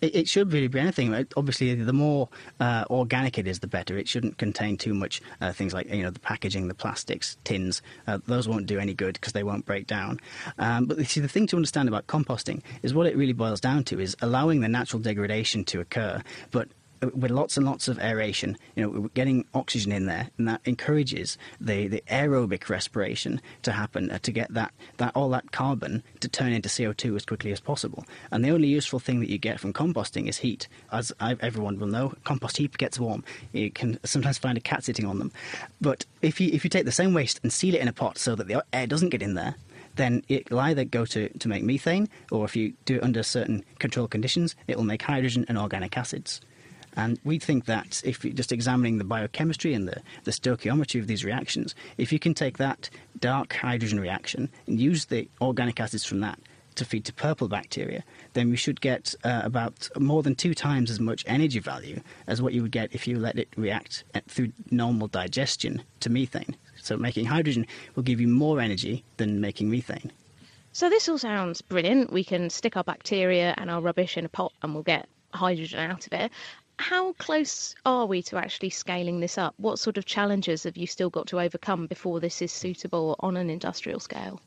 It, 0.00 0.14
it, 0.14 0.28
should 0.28 0.52
really 0.52 0.68
be 0.68 0.80
anything. 0.80 1.14
Obviously, 1.36 1.74
the 1.74 1.92
more 1.92 2.28
uh, 2.60 2.84
organic 2.90 3.38
it 3.38 3.46
is, 3.46 3.60
the 3.60 3.66
better. 3.66 3.96
It 3.96 4.08
shouldn't 4.08 4.38
contain 4.38 4.76
too 4.76 4.94
much 4.94 5.20
uh, 5.40 5.52
things 5.52 5.72
like 5.72 5.88
you 5.92 6.02
know 6.02 6.10
the 6.10 6.20
packaging, 6.20 6.68
the 6.68 6.74
plastics, 6.74 7.36
tins. 7.44 7.82
Uh, 8.06 8.18
those 8.26 8.48
won't 8.48 8.66
do 8.66 8.78
any 8.78 8.94
good 8.94 9.14
because 9.14 9.32
they 9.32 9.42
won't 9.42 9.64
break 9.64 9.86
down. 9.86 10.20
Um, 10.58 10.86
but 10.86 11.04
see, 11.06 11.20
the 11.20 11.28
thing 11.28 11.46
to 11.48 11.56
understand 11.56 11.88
about 11.88 12.06
composting 12.06 12.62
is 12.82 12.94
what 12.94 13.06
it 13.06 13.16
really 13.16 13.32
boils 13.32 13.60
down 13.60 13.84
to 13.84 14.00
is 14.00 14.16
allowing 14.20 14.60
the 14.60 14.68
natural 14.68 15.00
degradation 15.00 15.64
to 15.64 15.80
occur, 15.80 16.22
but 16.50 16.68
with 17.06 17.30
lots 17.30 17.56
and 17.56 17.66
lots 17.66 17.88
of 17.88 17.98
aeration, 17.98 18.56
you 18.74 18.82
know, 18.82 18.88
we're 18.88 19.08
getting 19.08 19.44
oxygen 19.54 19.92
in 19.92 20.06
there, 20.06 20.30
and 20.38 20.48
that 20.48 20.60
encourages 20.64 21.38
the, 21.60 21.88
the 21.88 22.02
aerobic 22.08 22.68
respiration 22.68 23.40
to 23.62 23.72
happen 23.72 24.10
uh, 24.10 24.18
to 24.20 24.32
get 24.32 24.52
that, 24.54 24.72
that 24.98 25.12
all 25.14 25.28
that 25.30 25.52
carbon 25.52 26.02
to 26.20 26.28
turn 26.28 26.52
into 26.52 26.68
CO2 26.68 27.16
as 27.16 27.24
quickly 27.24 27.52
as 27.52 27.60
possible. 27.60 28.04
And 28.30 28.44
the 28.44 28.50
only 28.50 28.68
useful 28.68 28.98
thing 28.98 29.20
that 29.20 29.30
you 29.30 29.38
get 29.38 29.60
from 29.60 29.72
composting 29.72 30.28
is 30.28 30.38
heat. 30.38 30.68
As 30.92 31.12
I, 31.20 31.36
everyone 31.40 31.78
will 31.78 31.86
know, 31.86 32.12
compost 32.24 32.56
heap 32.56 32.78
gets 32.78 32.98
warm. 32.98 33.24
You 33.52 33.70
can 33.70 33.98
sometimes 34.04 34.38
find 34.38 34.58
a 34.58 34.60
cat 34.60 34.84
sitting 34.84 35.06
on 35.06 35.18
them. 35.18 35.32
But 35.80 36.04
if 36.22 36.40
you 36.40 36.50
if 36.52 36.64
you 36.64 36.70
take 36.70 36.84
the 36.84 36.92
same 36.92 37.14
waste 37.14 37.40
and 37.42 37.52
seal 37.52 37.74
it 37.74 37.80
in 37.80 37.88
a 37.88 37.92
pot 37.92 38.18
so 38.18 38.34
that 38.34 38.48
the 38.48 38.64
air 38.72 38.86
doesn't 38.86 39.10
get 39.10 39.22
in 39.22 39.34
there, 39.34 39.56
then 39.96 40.22
it'll 40.28 40.58
either 40.60 40.84
go 40.84 41.04
to, 41.06 41.28
to 41.38 41.48
make 41.48 41.62
methane, 41.62 42.08
or 42.30 42.44
if 42.44 42.56
you 42.56 42.72
do 42.84 42.96
it 42.96 43.02
under 43.02 43.22
certain 43.22 43.64
controlled 43.78 44.10
conditions, 44.10 44.56
it 44.66 44.76
will 44.76 44.84
make 44.84 45.02
hydrogen 45.02 45.44
and 45.48 45.58
organic 45.58 45.96
acids. 45.96 46.40
And 46.96 47.18
we 47.24 47.38
think 47.38 47.66
that 47.66 48.02
if 48.04 48.24
you're 48.24 48.34
just 48.34 48.52
examining 48.52 48.98
the 48.98 49.04
biochemistry 49.04 49.74
and 49.74 49.88
the, 49.88 50.00
the 50.24 50.30
stoichiometry 50.30 51.00
of 51.00 51.06
these 51.06 51.24
reactions, 51.24 51.74
if 51.98 52.12
you 52.12 52.18
can 52.18 52.34
take 52.34 52.58
that 52.58 52.88
dark 53.20 53.52
hydrogen 53.54 54.00
reaction 54.00 54.48
and 54.66 54.80
use 54.80 55.06
the 55.06 55.28
organic 55.40 55.80
acids 55.80 56.04
from 56.04 56.20
that 56.20 56.38
to 56.76 56.84
feed 56.84 57.04
to 57.04 57.12
purple 57.12 57.48
bacteria, 57.48 58.02
then 58.32 58.50
we 58.50 58.56
should 58.56 58.80
get 58.80 59.14
uh, 59.24 59.42
about 59.44 59.88
more 59.98 60.22
than 60.22 60.34
two 60.34 60.54
times 60.54 60.90
as 60.90 60.98
much 60.98 61.24
energy 61.26 61.60
value 61.60 62.00
as 62.26 62.42
what 62.42 62.52
you 62.52 62.62
would 62.62 62.72
get 62.72 62.92
if 62.92 63.06
you 63.06 63.18
let 63.18 63.38
it 63.38 63.48
react 63.56 64.04
uh, 64.14 64.20
through 64.28 64.52
normal 64.70 65.08
digestion 65.08 65.82
to 66.00 66.10
methane. 66.10 66.56
So 66.76 66.96
making 66.96 67.26
hydrogen 67.26 67.66
will 67.94 68.02
give 68.02 68.20
you 68.20 68.28
more 68.28 68.60
energy 68.60 69.04
than 69.16 69.40
making 69.40 69.70
methane. 69.70 70.10
So 70.72 70.90
this 70.90 71.08
all 71.08 71.18
sounds 71.18 71.62
brilliant. 71.62 72.12
We 72.12 72.24
can 72.24 72.50
stick 72.50 72.76
our 72.76 72.82
bacteria 72.82 73.54
and 73.58 73.70
our 73.70 73.80
rubbish 73.80 74.16
in 74.16 74.24
a 74.24 74.28
pot 74.28 74.52
and 74.62 74.74
we'll 74.74 74.82
get 74.82 75.08
hydrogen 75.32 75.78
out 75.78 76.06
of 76.06 76.12
it 76.12 76.32
how 76.78 77.12
close 77.14 77.74
are 77.86 78.06
we 78.06 78.22
to 78.22 78.36
actually 78.36 78.70
scaling 78.70 79.20
this 79.20 79.38
up? 79.38 79.54
What 79.58 79.78
sort 79.78 79.96
of 79.96 80.04
challenges 80.04 80.64
have 80.64 80.76
you 80.76 80.86
still 80.86 81.10
got 81.10 81.26
to 81.28 81.40
overcome 81.40 81.86
before 81.86 82.20
this 82.20 82.42
is 82.42 82.52
suitable 82.52 83.16
on 83.20 83.36
an 83.36 83.50
industrial 83.50 84.00
scale? 84.00 84.40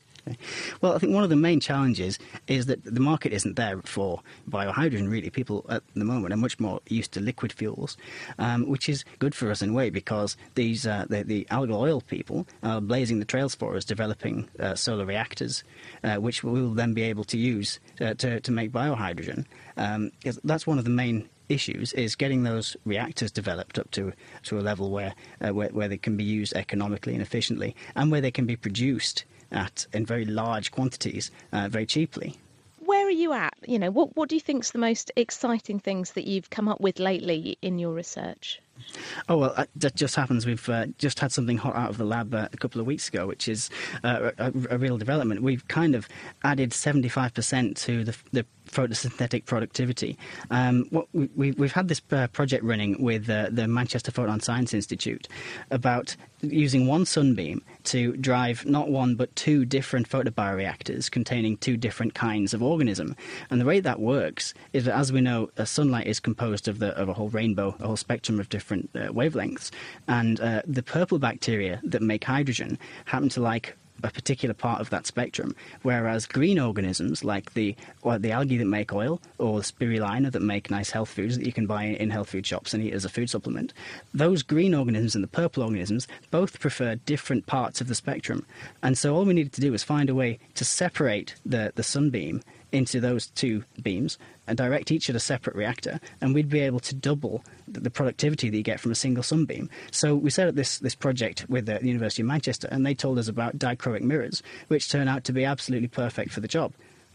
Well, 0.80 0.94
I 0.94 0.98
think 0.98 1.14
one 1.14 1.24
of 1.24 1.30
the 1.30 1.36
main 1.36 1.60
challenges 1.60 2.18
is 2.46 2.66
that 2.66 2.84
the 2.84 3.00
market 3.00 3.32
isn't 3.32 3.56
there 3.56 3.80
for 3.82 4.20
biohydrogen, 4.48 5.10
really. 5.10 5.30
People 5.30 5.64
at 5.68 5.82
the 5.94 6.04
moment 6.04 6.34
are 6.34 6.38
much 6.38 6.60
more 6.60 6.80
used 6.88 7.12
to 7.12 7.20
liquid 7.20 7.52
fuels, 7.52 7.96
um, 8.38 8.68
which 8.68 8.88
is 8.88 9.04
good 9.18 9.34
for 9.34 9.50
us 9.50 9.62
in 9.62 9.70
a 9.70 9.72
way 9.72 9.90
because 9.90 10.36
these 10.54 10.86
uh, 10.86 11.06
the, 11.08 11.22
the, 11.22 11.46
algal 11.50 11.76
oil 11.76 12.00
people 12.02 12.46
are 12.62 12.80
blazing 12.80 13.18
the 13.18 13.24
trails 13.24 13.54
for 13.54 13.76
us, 13.76 13.84
developing 13.84 14.48
uh, 14.60 14.74
solar 14.74 15.06
reactors, 15.06 15.64
uh, 16.04 16.16
which 16.16 16.44
we 16.44 16.60
will 16.60 16.74
then 16.74 16.94
be 16.94 17.02
able 17.02 17.24
to 17.24 17.38
use 17.38 17.80
uh, 18.00 18.14
to, 18.14 18.40
to 18.40 18.52
make 18.52 18.70
biohydrogen. 18.70 19.46
Um, 19.76 20.10
that's 20.44 20.66
one 20.66 20.78
of 20.78 20.84
the 20.84 20.90
main 20.90 21.28
issues 21.48 21.92
is 21.92 22.16
getting 22.16 22.42
those 22.42 22.76
reactors 22.84 23.30
developed 23.30 23.78
up 23.78 23.90
to 23.92 24.12
to 24.44 24.58
a 24.58 24.62
level 24.62 24.90
where, 24.90 25.14
uh, 25.40 25.52
where 25.54 25.68
where 25.68 25.88
they 25.88 25.98
can 25.98 26.16
be 26.16 26.24
used 26.24 26.54
economically 26.54 27.12
and 27.14 27.22
efficiently, 27.22 27.74
and 27.94 28.10
where 28.10 28.20
they 28.20 28.30
can 28.30 28.46
be 28.46 28.56
produced 28.56 29.24
at 29.50 29.86
in 29.92 30.04
very 30.04 30.24
large 30.24 30.70
quantities 30.70 31.30
uh, 31.52 31.68
very 31.68 31.86
cheaply. 31.86 32.36
Where 32.80 33.06
are 33.06 33.10
you 33.10 33.32
at? 33.32 33.54
You 33.66 33.78
know, 33.78 33.90
what 33.90 34.16
what 34.16 34.28
do 34.28 34.34
you 34.34 34.40
think 34.40 34.64
is 34.64 34.72
the 34.72 34.78
most 34.78 35.10
exciting 35.16 35.78
things 35.78 36.12
that 36.12 36.26
you've 36.26 36.50
come 36.50 36.68
up 36.68 36.80
with 36.80 36.98
lately 36.98 37.58
in 37.62 37.78
your 37.78 37.92
research? 37.92 38.60
Oh 39.28 39.38
well, 39.38 39.54
uh, 39.56 39.66
that 39.76 39.94
just 39.94 40.16
happens. 40.16 40.46
We've 40.46 40.68
uh, 40.68 40.86
just 40.98 41.20
had 41.20 41.32
something 41.32 41.58
hot 41.58 41.76
out 41.76 41.90
of 41.90 41.98
the 41.98 42.04
lab 42.04 42.34
uh, 42.34 42.48
a 42.52 42.56
couple 42.56 42.80
of 42.80 42.86
weeks 42.86 43.08
ago, 43.08 43.26
which 43.26 43.48
is 43.48 43.70
uh, 44.04 44.30
a, 44.38 44.52
a, 44.70 44.78
real 44.78 44.98
development. 44.98 45.42
We've 45.42 45.66
kind 45.68 45.94
of 45.94 46.08
added 46.44 46.72
seventy-five 46.72 47.34
percent 47.34 47.76
to 47.78 48.04
the, 48.04 48.16
the 48.32 48.46
photosynthetic 48.68 49.46
productivity. 49.46 50.16
Um, 50.50 50.86
what 50.90 51.08
we, 51.12 51.54
have 51.58 51.72
had 51.72 51.88
this 51.88 52.02
uh, 52.12 52.28
project 52.28 52.64
running 52.64 53.02
with 53.02 53.28
uh, 53.28 53.48
the 53.50 53.66
Manchester 53.66 54.10
Photon 54.10 54.40
Science 54.40 54.74
Institute 54.74 55.28
about 55.70 56.16
using 56.40 56.86
one 56.86 57.04
sunbeam 57.04 57.62
to 57.84 58.16
drive 58.16 58.64
not 58.64 58.90
one 58.90 59.16
but 59.16 59.34
two 59.34 59.64
different 59.64 60.08
photobioreactors 60.08 61.10
containing 61.10 61.56
two 61.56 61.76
different 61.76 62.14
kinds 62.14 62.54
of 62.54 62.62
organism. 62.62 63.16
And 63.50 63.60
the 63.60 63.64
way 63.64 63.80
that 63.80 64.00
works 64.00 64.54
is 64.72 64.84
that, 64.84 64.96
as 64.96 65.12
we 65.12 65.20
know, 65.20 65.50
sunlight 65.64 66.06
is 66.06 66.20
composed 66.20 66.68
of, 66.68 66.78
the, 66.78 66.96
of 66.96 67.08
a 67.08 67.14
whole 67.14 67.28
rainbow, 67.28 67.74
a 67.80 67.86
whole 67.86 67.96
spectrum 67.96 68.38
of 68.38 68.48
different 68.68 68.90
uh, 68.94 69.12
wavelengths. 69.12 69.70
And 70.06 70.40
uh, 70.40 70.62
the 70.66 70.82
purple 70.82 71.18
bacteria 71.18 71.80
that 71.84 72.02
make 72.02 72.24
hydrogen 72.24 72.78
happen 73.06 73.28
to 73.30 73.40
like 73.40 73.76
a 74.04 74.10
particular 74.10 74.54
part 74.54 74.80
of 74.80 74.90
that 74.90 75.06
spectrum, 75.06 75.56
whereas 75.82 76.24
green 76.24 76.56
organisms 76.56 77.24
like 77.24 77.54
the 77.54 77.74
the 78.18 78.30
algae 78.30 78.56
that 78.56 78.64
make 78.64 78.92
oil 78.92 79.20
or 79.38 79.58
spirulina 79.58 80.30
that 80.30 80.40
make 80.40 80.70
nice 80.70 80.90
health 80.90 81.08
foods 81.08 81.36
that 81.36 81.44
you 81.44 81.52
can 81.52 81.66
buy 81.66 81.82
in 81.82 82.08
health 82.10 82.30
food 82.30 82.46
shops 82.46 82.72
and 82.72 82.84
eat 82.84 82.92
as 82.92 83.04
a 83.04 83.08
food 83.08 83.28
supplement, 83.28 83.72
those 84.14 84.44
green 84.44 84.72
organisms 84.72 85.16
and 85.16 85.24
the 85.24 85.28
purple 85.28 85.64
organisms 85.64 86.06
both 86.30 86.60
prefer 86.60 86.94
different 87.06 87.46
parts 87.46 87.80
of 87.80 87.88
the 87.88 87.94
spectrum. 87.94 88.46
And 88.84 88.96
so 88.96 89.16
all 89.16 89.24
we 89.24 89.34
needed 89.34 89.52
to 89.54 89.60
do 89.60 89.72
was 89.72 89.82
find 89.82 90.08
a 90.08 90.14
way 90.14 90.38
to 90.54 90.64
separate 90.64 91.34
the, 91.44 91.72
the 91.74 91.82
sunbeam 91.82 92.40
into 92.72 93.00
those 93.00 93.26
two 93.26 93.64
beams 93.82 94.18
and 94.46 94.56
direct 94.56 94.90
each 94.90 95.08
at 95.10 95.16
a 95.16 95.20
separate 95.20 95.56
reactor, 95.56 96.00
and 96.20 96.34
we'd 96.34 96.48
be 96.48 96.60
able 96.60 96.80
to 96.80 96.94
double 96.94 97.44
the 97.66 97.90
productivity 97.90 98.48
that 98.50 98.56
you 98.56 98.62
get 98.62 98.80
from 98.80 98.92
a 98.92 98.94
single 98.94 99.22
sunbeam. 99.22 99.68
So 99.90 100.14
we 100.14 100.30
set 100.30 100.48
up 100.48 100.54
this, 100.54 100.78
this 100.78 100.94
project 100.94 101.46
with 101.48 101.66
the 101.66 101.78
University 101.82 102.22
of 102.22 102.28
Manchester, 102.28 102.68
and 102.70 102.84
they 102.84 102.94
told 102.94 103.18
us 103.18 103.28
about 103.28 103.58
dichroic 103.58 104.00
mirrors, 104.00 104.42
which 104.68 104.88
turn 104.88 105.08
out 105.08 105.24
to 105.24 105.32
be 105.32 105.44
absolutely 105.44 105.88
perfect 105.88 106.32
for 106.32 106.40
the 106.40 106.48
job. 106.48 106.72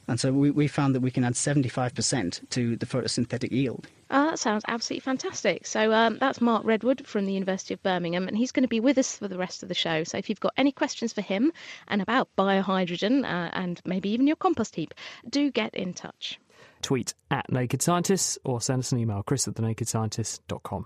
And 0.07 0.19
so 0.19 0.31
we, 0.31 0.51
we 0.51 0.67
found 0.67 0.95
that 0.95 0.99
we 1.01 1.11
can 1.11 1.23
add 1.23 1.33
75% 1.33 2.49
to 2.49 2.75
the 2.75 2.85
photosynthetic 2.85 3.51
yield. 3.51 3.87
Uh, 4.09 4.31
that 4.31 4.39
sounds 4.39 4.63
absolutely 4.67 4.99
fantastic. 4.99 5.65
So 5.65 5.91
um, 5.93 6.17
that's 6.19 6.41
Mark 6.41 6.65
Redwood 6.65 7.07
from 7.07 7.25
the 7.25 7.33
University 7.33 7.73
of 7.73 7.81
Birmingham, 7.81 8.27
and 8.27 8.37
he's 8.37 8.51
going 8.51 8.63
to 8.63 8.69
be 8.69 8.79
with 8.79 8.97
us 8.97 9.17
for 9.17 9.27
the 9.27 9.37
rest 9.37 9.63
of 9.63 9.69
the 9.69 9.75
show. 9.75 10.03
So 10.03 10.17
if 10.17 10.29
you've 10.29 10.39
got 10.39 10.53
any 10.57 10.71
questions 10.71 11.13
for 11.13 11.21
him 11.21 11.51
and 11.87 12.01
about 12.01 12.29
biohydrogen 12.37 13.23
uh, 13.23 13.49
and 13.53 13.81
maybe 13.85 14.09
even 14.09 14.27
your 14.27 14.35
compost 14.35 14.75
heap, 14.75 14.93
do 15.29 15.49
get 15.51 15.73
in 15.73 15.93
touch. 15.93 16.39
Tweet 16.81 17.13
at 17.31 17.51
Naked 17.51 17.81
Scientists 17.81 18.37
or 18.43 18.61
send 18.61 18.79
us 18.79 18.91
an 18.91 18.99
email, 18.99 19.23
chris 19.23 19.47
at 19.47 19.55
thenakedscientist.com. 19.55 20.85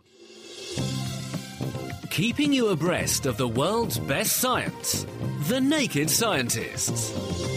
Keeping 2.12 2.54
you 2.54 2.70
abreast 2.70 3.26
of 3.26 3.38
the 3.38 3.48
world's 3.48 4.00
best 4.00 4.38
science. 4.38 5.06
The 5.42 5.60
Naked 5.60 6.10
Scientists. 6.10 7.57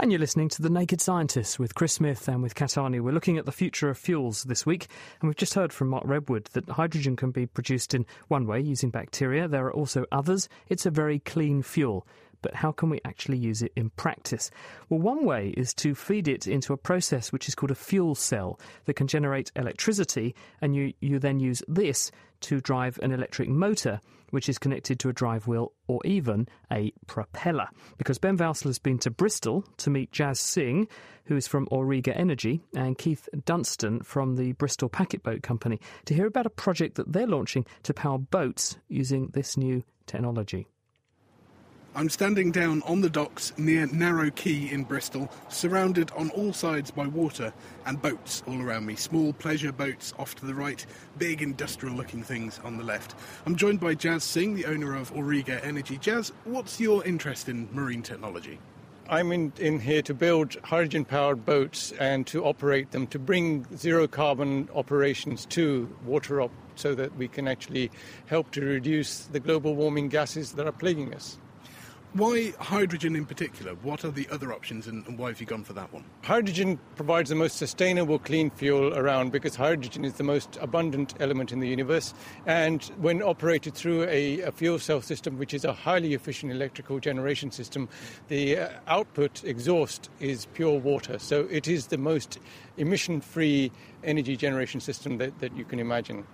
And 0.00 0.10
you're 0.10 0.18
listening 0.18 0.48
to 0.48 0.62
The 0.62 0.70
Naked 0.70 1.02
Scientists 1.02 1.58
with 1.58 1.74
Chris 1.74 1.92
Smith 1.92 2.26
and 2.26 2.42
with 2.42 2.54
Kat 2.54 2.70
Arney. 2.70 3.02
We're 3.02 3.12
looking 3.12 3.36
at 3.36 3.44
the 3.44 3.52
future 3.52 3.90
of 3.90 3.98
fuels 3.98 4.44
this 4.44 4.64
week, 4.64 4.86
and 5.20 5.28
we've 5.28 5.36
just 5.36 5.52
heard 5.52 5.74
from 5.74 5.88
Mark 5.88 6.04
Redwood 6.06 6.48
that 6.54 6.66
hydrogen 6.70 7.16
can 7.16 7.32
be 7.32 7.44
produced 7.44 7.92
in 7.92 8.06
one 8.28 8.46
way 8.46 8.60
using 8.60 8.88
bacteria. 8.88 9.46
There 9.46 9.66
are 9.66 9.74
also 9.74 10.06
others. 10.10 10.48
It's 10.68 10.86
a 10.86 10.90
very 10.90 11.18
clean 11.18 11.62
fuel. 11.62 12.06
But 12.40 12.54
how 12.54 12.72
can 12.72 12.88
we 12.88 13.02
actually 13.04 13.36
use 13.36 13.60
it 13.60 13.72
in 13.76 13.90
practice? 13.90 14.50
Well, 14.88 15.00
one 15.00 15.26
way 15.26 15.52
is 15.54 15.74
to 15.74 15.94
feed 15.94 16.28
it 16.28 16.46
into 16.46 16.72
a 16.72 16.78
process 16.78 17.30
which 17.30 17.46
is 17.46 17.54
called 17.54 17.70
a 17.70 17.74
fuel 17.74 18.14
cell 18.14 18.58
that 18.86 18.94
can 18.94 19.06
generate 19.06 19.52
electricity, 19.54 20.34
and 20.62 20.74
you, 20.74 20.94
you 21.00 21.18
then 21.18 21.40
use 21.40 21.62
this 21.68 22.10
to 22.40 22.60
drive 22.60 22.98
an 23.02 23.12
electric 23.12 23.48
motor 23.48 24.00
which 24.30 24.48
is 24.48 24.58
connected 24.58 24.98
to 25.00 25.08
a 25.08 25.12
drive 25.12 25.46
wheel 25.46 25.72
or 25.86 26.00
even 26.04 26.48
a 26.72 26.92
propeller. 27.06 27.68
Because 27.98 28.18
Ben 28.18 28.38
Valsler 28.38 28.64
has 28.64 28.78
been 28.78 28.98
to 28.98 29.10
Bristol 29.10 29.64
to 29.78 29.90
meet 29.90 30.12
Jaz 30.12 30.38
Singh, 30.38 30.88
who 31.24 31.36
is 31.36 31.46
from 31.46 31.66
Auriga 31.66 32.16
Energy, 32.16 32.60
and 32.74 32.96
Keith 32.96 33.28
Dunstan 33.44 34.00
from 34.00 34.36
the 34.36 34.52
Bristol 34.52 34.88
Packet 34.88 35.22
Boat 35.22 35.42
Company, 35.42 35.80
to 36.06 36.14
hear 36.14 36.26
about 36.26 36.46
a 36.46 36.50
project 36.50 36.96
that 36.96 37.12
they're 37.12 37.26
launching 37.26 37.66
to 37.82 37.94
power 37.94 38.18
boats 38.18 38.76
using 38.88 39.28
this 39.28 39.56
new 39.56 39.82
technology. 40.06 40.66
I'm 41.92 42.08
standing 42.08 42.52
down 42.52 42.82
on 42.82 43.00
the 43.00 43.10
docks 43.10 43.52
near 43.58 43.84
Narrow 43.86 44.30
Quay 44.30 44.70
in 44.70 44.84
Bristol, 44.84 45.28
surrounded 45.48 46.12
on 46.12 46.30
all 46.30 46.52
sides 46.52 46.92
by 46.92 47.08
water 47.08 47.52
and 47.84 48.00
boats 48.00 48.44
all 48.46 48.62
around 48.62 48.86
me. 48.86 48.94
Small 48.94 49.32
pleasure 49.32 49.72
boats 49.72 50.14
off 50.16 50.36
to 50.36 50.46
the 50.46 50.54
right, 50.54 50.86
big 51.18 51.42
industrial 51.42 51.96
looking 51.96 52.22
things 52.22 52.60
on 52.62 52.76
the 52.76 52.84
left. 52.84 53.16
I'm 53.44 53.56
joined 53.56 53.80
by 53.80 53.94
Jazz 53.94 54.22
Singh, 54.22 54.54
the 54.54 54.66
owner 54.66 54.94
of 54.94 55.12
Auriga 55.14 55.62
Energy. 55.64 55.98
Jazz, 55.98 56.32
what's 56.44 56.78
your 56.78 57.04
interest 57.04 57.48
in 57.48 57.68
marine 57.72 58.02
technology? 58.02 58.60
I'm 59.08 59.32
in, 59.32 59.52
in 59.58 59.80
here 59.80 60.02
to 60.02 60.14
build 60.14 60.54
hydrogen 60.62 61.04
powered 61.04 61.44
boats 61.44 61.90
and 61.98 62.24
to 62.28 62.44
operate 62.44 62.92
them, 62.92 63.08
to 63.08 63.18
bring 63.18 63.66
zero 63.76 64.06
carbon 64.06 64.68
operations 64.76 65.44
to 65.46 65.92
water 66.04 66.40
up 66.40 66.52
so 66.76 66.94
that 66.94 67.16
we 67.16 67.26
can 67.26 67.48
actually 67.48 67.90
help 68.26 68.52
to 68.52 68.60
reduce 68.60 69.22
the 69.22 69.40
global 69.40 69.74
warming 69.74 70.08
gases 70.08 70.52
that 70.52 70.68
are 70.68 70.72
plaguing 70.72 71.12
us. 71.12 71.36
Why 72.12 72.52
hydrogen 72.58 73.14
in 73.14 73.24
particular? 73.24 73.76
What 73.76 74.04
are 74.04 74.10
the 74.10 74.28
other 74.32 74.52
options 74.52 74.88
and, 74.88 75.06
and, 75.06 75.16
why 75.16 75.28
have 75.28 75.40
you 75.40 75.46
gone 75.46 75.62
for 75.62 75.74
that 75.74 75.92
one? 75.92 76.04
Hydrogen 76.22 76.80
provides 76.96 77.30
the 77.30 77.36
most 77.36 77.56
sustainable 77.56 78.18
clean 78.18 78.50
fuel 78.50 78.98
around 78.98 79.30
because 79.30 79.54
hydrogen 79.54 80.04
is 80.04 80.14
the 80.14 80.24
most 80.24 80.58
abundant 80.60 81.14
element 81.20 81.52
in 81.52 81.60
the 81.60 81.68
universe. 81.68 82.12
And 82.46 82.82
when 82.96 83.22
operated 83.22 83.74
through 83.74 84.08
a, 84.08 84.40
a 84.40 84.50
fuel 84.50 84.80
cell 84.80 85.00
system, 85.02 85.38
which 85.38 85.54
is 85.54 85.64
a 85.64 85.72
highly 85.72 86.14
efficient 86.14 86.50
electrical 86.50 86.98
generation 86.98 87.52
system, 87.52 87.88
the 88.26 88.58
uh, 88.58 88.68
output 88.88 89.44
exhaust 89.44 90.10
is 90.18 90.46
pure 90.46 90.80
water. 90.80 91.16
So 91.20 91.46
it 91.48 91.68
is 91.68 91.86
the 91.86 91.98
most 91.98 92.40
emission 92.76 93.20
free 93.20 93.70
energy 94.02 94.36
generation 94.36 94.80
system 94.80 95.18
that, 95.18 95.38
that 95.38 95.56
you 95.56 95.64
can 95.64 95.78
imagine. 95.78 96.26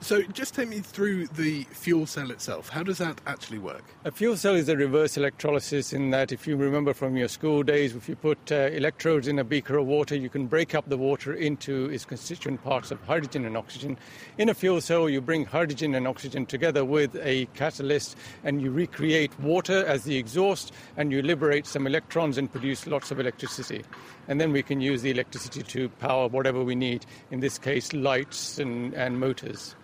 So, 0.00 0.22
just 0.22 0.54
take 0.54 0.68
me 0.68 0.80
through 0.80 1.26
the 1.28 1.64
fuel 1.64 2.06
cell 2.06 2.30
itself. 2.30 2.68
How 2.68 2.82
does 2.82 2.98
that 2.98 3.18
actually 3.26 3.58
work? 3.58 3.82
A 4.04 4.10
fuel 4.12 4.36
cell 4.36 4.54
is 4.54 4.68
a 4.68 4.76
reverse 4.76 5.16
electrolysis 5.16 5.92
in 5.92 6.10
that, 6.10 6.32
if 6.32 6.46
you 6.46 6.54
remember 6.54 6.92
from 6.92 7.16
your 7.16 7.28
school 7.28 7.62
days, 7.62 7.96
if 7.96 8.08
you 8.08 8.14
put 8.14 8.52
uh, 8.52 8.68
electrodes 8.72 9.26
in 9.26 9.38
a 9.38 9.44
beaker 9.44 9.78
of 9.78 9.86
water, 9.86 10.14
you 10.14 10.28
can 10.28 10.46
break 10.46 10.74
up 10.74 10.88
the 10.88 10.98
water 10.98 11.32
into 11.32 11.86
its 11.86 12.04
constituent 12.04 12.62
parts 12.62 12.90
of 12.90 13.02
hydrogen 13.04 13.46
and 13.46 13.56
oxygen. 13.56 13.96
In 14.36 14.50
a 14.50 14.54
fuel 14.54 14.82
cell, 14.82 15.08
you 15.08 15.20
bring 15.22 15.46
hydrogen 15.46 15.94
and 15.94 16.06
oxygen 16.06 16.44
together 16.44 16.84
with 16.84 17.16
a 17.16 17.46
catalyst 17.54 18.16
and 18.44 18.60
you 18.60 18.70
recreate 18.70 19.36
water 19.40 19.84
as 19.86 20.04
the 20.04 20.16
exhaust 20.16 20.72
and 20.98 21.10
you 21.10 21.22
liberate 21.22 21.66
some 21.66 21.86
electrons 21.86 22.36
and 22.36 22.52
produce 22.52 22.86
lots 22.86 23.10
of 23.10 23.18
electricity. 23.18 23.82
And 24.28 24.40
then 24.40 24.52
we 24.52 24.62
can 24.62 24.80
use 24.80 25.02
the 25.02 25.10
electricity 25.10 25.62
to 25.62 25.88
power 25.88 26.28
whatever 26.28 26.62
we 26.62 26.74
need, 26.74 27.06
in 27.30 27.40
this 27.40 27.58
case, 27.58 27.92
lights 27.94 28.58
and, 28.58 28.92
and 28.94 29.18
motors. 29.18 29.74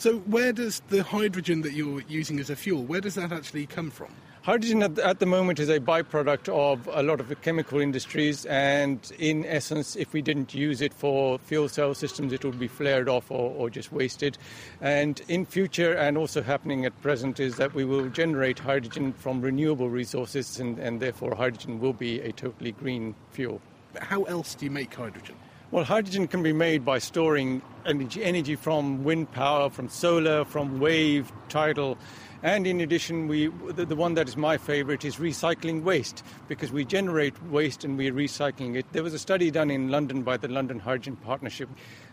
So, 0.00 0.16
where 0.20 0.54
does 0.54 0.80
the 0.88 1.02
hydrogen 1.02 1.60
that 1.60 1.74
you're 1.74 2.00
using 2.08 2.40
as 2.40 2.48
a 2.48 2.56
fuel, 2.56 2.84
where 2.84 3.02
does 3.02 3.16
that 3.16 3.32
actually 3.32 3.66
come 3.66 3.90
from? 3.90 4.08
Hydrogen 4.40 4.82
at, 4.82 5.18
the 5.18 5.26
moment 5.26 5.58
is 5.58 5.68
a 5.68 5.78
byproduct 5.78 6.48
of 6.48 6.88
a 6.90 7.02
lot 7.02 7.20
of 7.20 7.28
the 7.28 7.34
chemical 7.34 7.80
industries, 7.80 8.46
and 8.46 9.12
in 9.18 9.44
essence, 9.44 9.96
if 9.96 10.14
we 10.14 10.22
didn't 10.22 10.54
use 10.54 10.80
it 10.80 10.94
for 10.94 11.38
fuel 11.40 11.68
cell 11.68 11.92
systems, 11.92 12.32
it 12.32 12.46
would 12.46 12.58
be 12.58 12.66
flared 12.66 13.10
off 13.10 13.30
or, 13.30 13.50
or 13.50 13.68
just 13.68 13.92
wasted. 13.92 14.38
And 14.80 15.20
in 15.28 15.44
future, 15.44 15.92
and 15.92 16.16
also 16.16 16.40
happening 16.40 16.86
at 16.86 16.98
present, 17.02 17.38
is 17.38 17.56
that 17.56 17.74
we 17.74 17.84
will 17.84 18.08
generate 18.08 18.58
hydrogen 18.58 19.12
from 19.12 19.42
renewable 19.42 19.90
resources, 19.90 20.58
and, 20.58 20.78
and 20.78 21.00
therefore 21.00 21.34
hydrogen 21.34 21.78
will 21.78 21.92
be 21.92 22.22
a 22.22 22.32
totally 22.32 22.72
green 22.72 23.14
fuel. 23.32 23.60
How 24.00 24.22
else 24.22 24.54
do 24.54 24.64
you 24.64 24.70
make 24.70 24.94
hydrogen? 24.94 25.36
Well, 25.72 25.84
hydrogen 25.84 26.26
can 26.26 26.42
be 26.42 26.52
made 26.52 26.84
by 26.84 26.98
storing 26.98 27.62
energy, 27.86 28.56
from 28.56 29.04
wind 29.04 29.30
power, 29.30 29.70
from 29.70 29.88
solar, 29.88 30.44
from 30.44 30.80
wave, 30.80 31.30
tidal. 31.48 31.96
And 32.42 32.66
in 32.66 32.80
addition, 32.80 33.28
we, 33.28 33.52
the, 33.68 33.84
the, 33.84 33.94
one 33.94 34.14
that 34.14 34.26
is 34.26 34.36
my 34.36 34.56
favorite 34.56 35.04
is 35.04 35.18
recycling 35.18 35.84
waste 35.84 36.24
because 36.48 36.72
we 36.72 36.84
generate 36.84 37.40
waste 37.44 37.84
and 37.84 37.96
we're 37.96 38.12
recycling 38.12 38.74
it. 38.74 38.84
There 38.90 39.04
was 39.04 39.14
a 39.14 39.18
study 39.18 39.52
done 39.52 39.70
in 39.70 39.90
London 39.90 40.24
by 40.24 40.38
the 40.38 40.48
London 40.48 40.80
Hydrogen 40.80 41.14
Partnership 41.14 41.68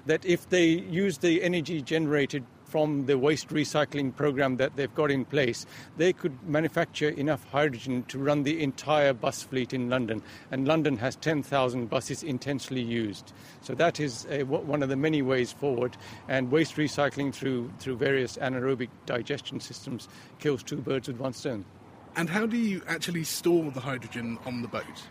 that 0.05 0.23
if 0.23 0.47
they 0.49 0.67
use 0.67 1.17
the 1.17 1.41
energy 1.41 1.81
generated 1.81 2.43
from 2.77 3.07
the 3.07 3.17
waste 3.17 3.47
recycling 3.47 4.15
program 4.15 4.57
that 4.57 4.75
they've 4.75 4.93
got 4.93 5.09
in 5.09 5.25
place, 5.25 5.65
they 5.97 6.13
could 6.13 6.37
manufacture 6.47 7.09
enough 7.09 7.43
hydrogen 7.49 8.03
to 8.03 8.19
run 8.19 8.43
the 8.43 8.61
entire 8.61 9.13
bus 9.13 9.41
fleet 9.41 9.73
in 9.73 9.89
London. 9.89 10.21
And 10.51 10.67
London 10.67 10.95
has 10.97 11.15
10,000 11.15 11.89
buses 11.89 12.21
intensely 12.21 12.83
used. 12.83 13.33
So 13.61 13.73
that 13.73 13.99
is 13.99 14.27
a, 14.29 14.43
one 14.43 14.83
of 14.83 14.89
the 14.89 14.95
many 14.95 15.23
ways 15.23 15.51
forward. 15.51 15.97
And 16.27 16.51
waste 16.51 16.75
recycling 16.75 17.33
through, 17.33 17.71
through 17.79 17.97
various 17.97 18.37
anaerobic 18.37 18.89
digestion 19.07 19.59
systems 19.59 20.07
kills 20.37 20.61
two 20.61 20.77
birds 20.77 21.07
with 21.07 21.17
one 21.17 21.33
stone. 21.33 21.65
And 22.15 22.29
how 22.29 22.45
do 22.45 22.57
you 22.57 22.83
actually 22.87 23.23
store 23.23 23.71
the 23.71 23.79
hydrogen 23.79 24.37
on 24.45 24.61
the 24.61 24.67
boat? 24.67 25.01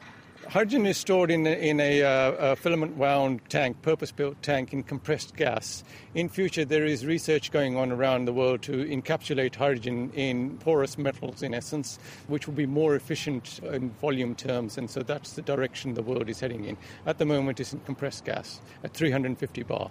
Hydrogen 0.48 0.86
is 0.86 0.96
stored 0.96 1.32
in 1.32 1.44
a, 1.44 1.50
in 1.50 1.80
a, 1.80 2.02
uh, 2.04 2.52
a 2.52 2.56
filament 2.56 2.96
wound 2.96 3.40
tank, 3.48 3.82
purpose 3.82 4.12
built 4.12 4.40
tank 4.42 4.72
in 4.72 4.84
compressed 4.84 5.34
gas. 5.34 5.82
In 6.14 6.28
future, 6.28 6.64
there 6.64 6.84
is 6.84 7.04
research 7.04 7.50
going 7.50 7.76
on 7.76 7.90
around 7.90 8.26
the 8.26 8.32
world 8.32 8.62
to 8.62 8.84
encapsulate 8.84 9.56
hydrogen 9.56 10.12
in 10.14 10.56
porous 10.58 10.98
metals, 10.98 11.42
in 11.42 11.52
essence, 11.52 11.98
which 12.28 12.46
will 12.46 12.54
be 12.54 12.64
more 12.64 12.94
efficient 12.94 13.58
in 13.64 13.90
volume 13.90 14.36
terms. 14.36 14.78
And 14.78 14.88
so 14.88 15.02
that's 15.02 15.32
the 15.32 15.42
direction 15.42 15.94
the 15.94 16.02
world 16.02 16.28
is 16.28 16.38
heading 16.38 16.64
in. 16.64 16.76
At 17.06 17.18
the 17.18 17.26
moment, 17.26 17.58
it's 17.58 17.72
in 17.72 17.80
compressed 17.80 18.24
gas 18.24 18.60
at 18.84 18.94
350 18.94 19.64
bar. 19.64 19.90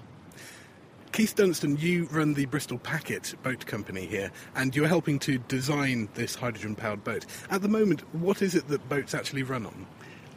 Keith 1.11 1.35
Dunstan, 1.35 1.77
you 1.77 2.05
run 2.11 2.33
the 2.33 2.45
Bristol 2.45 2.77
Packet 2.77 3.35
boat 3.43 3.65
company 3.65 4.05
here, 4.05 4.31
and 4.55 4.73
you're 4.73 4.87
helping 4.87 5.19
to 5.19 5.37
design 5.37 6.07
this 6.13 6.35
hydrogen 6.35 6.75
powered 6.75 7.03
boat. 7.03 7.25
At 7.49 7.61
the 7.61 7.69
moment, 7.69 8.01
what 8.13 8.41
is 8.41 8.55
it 8.55 8.69
that 8.69 8.87
boats 8.87 9.13
actually 9.13 9.43
run 9.43 9.65
on? 9.65 9.85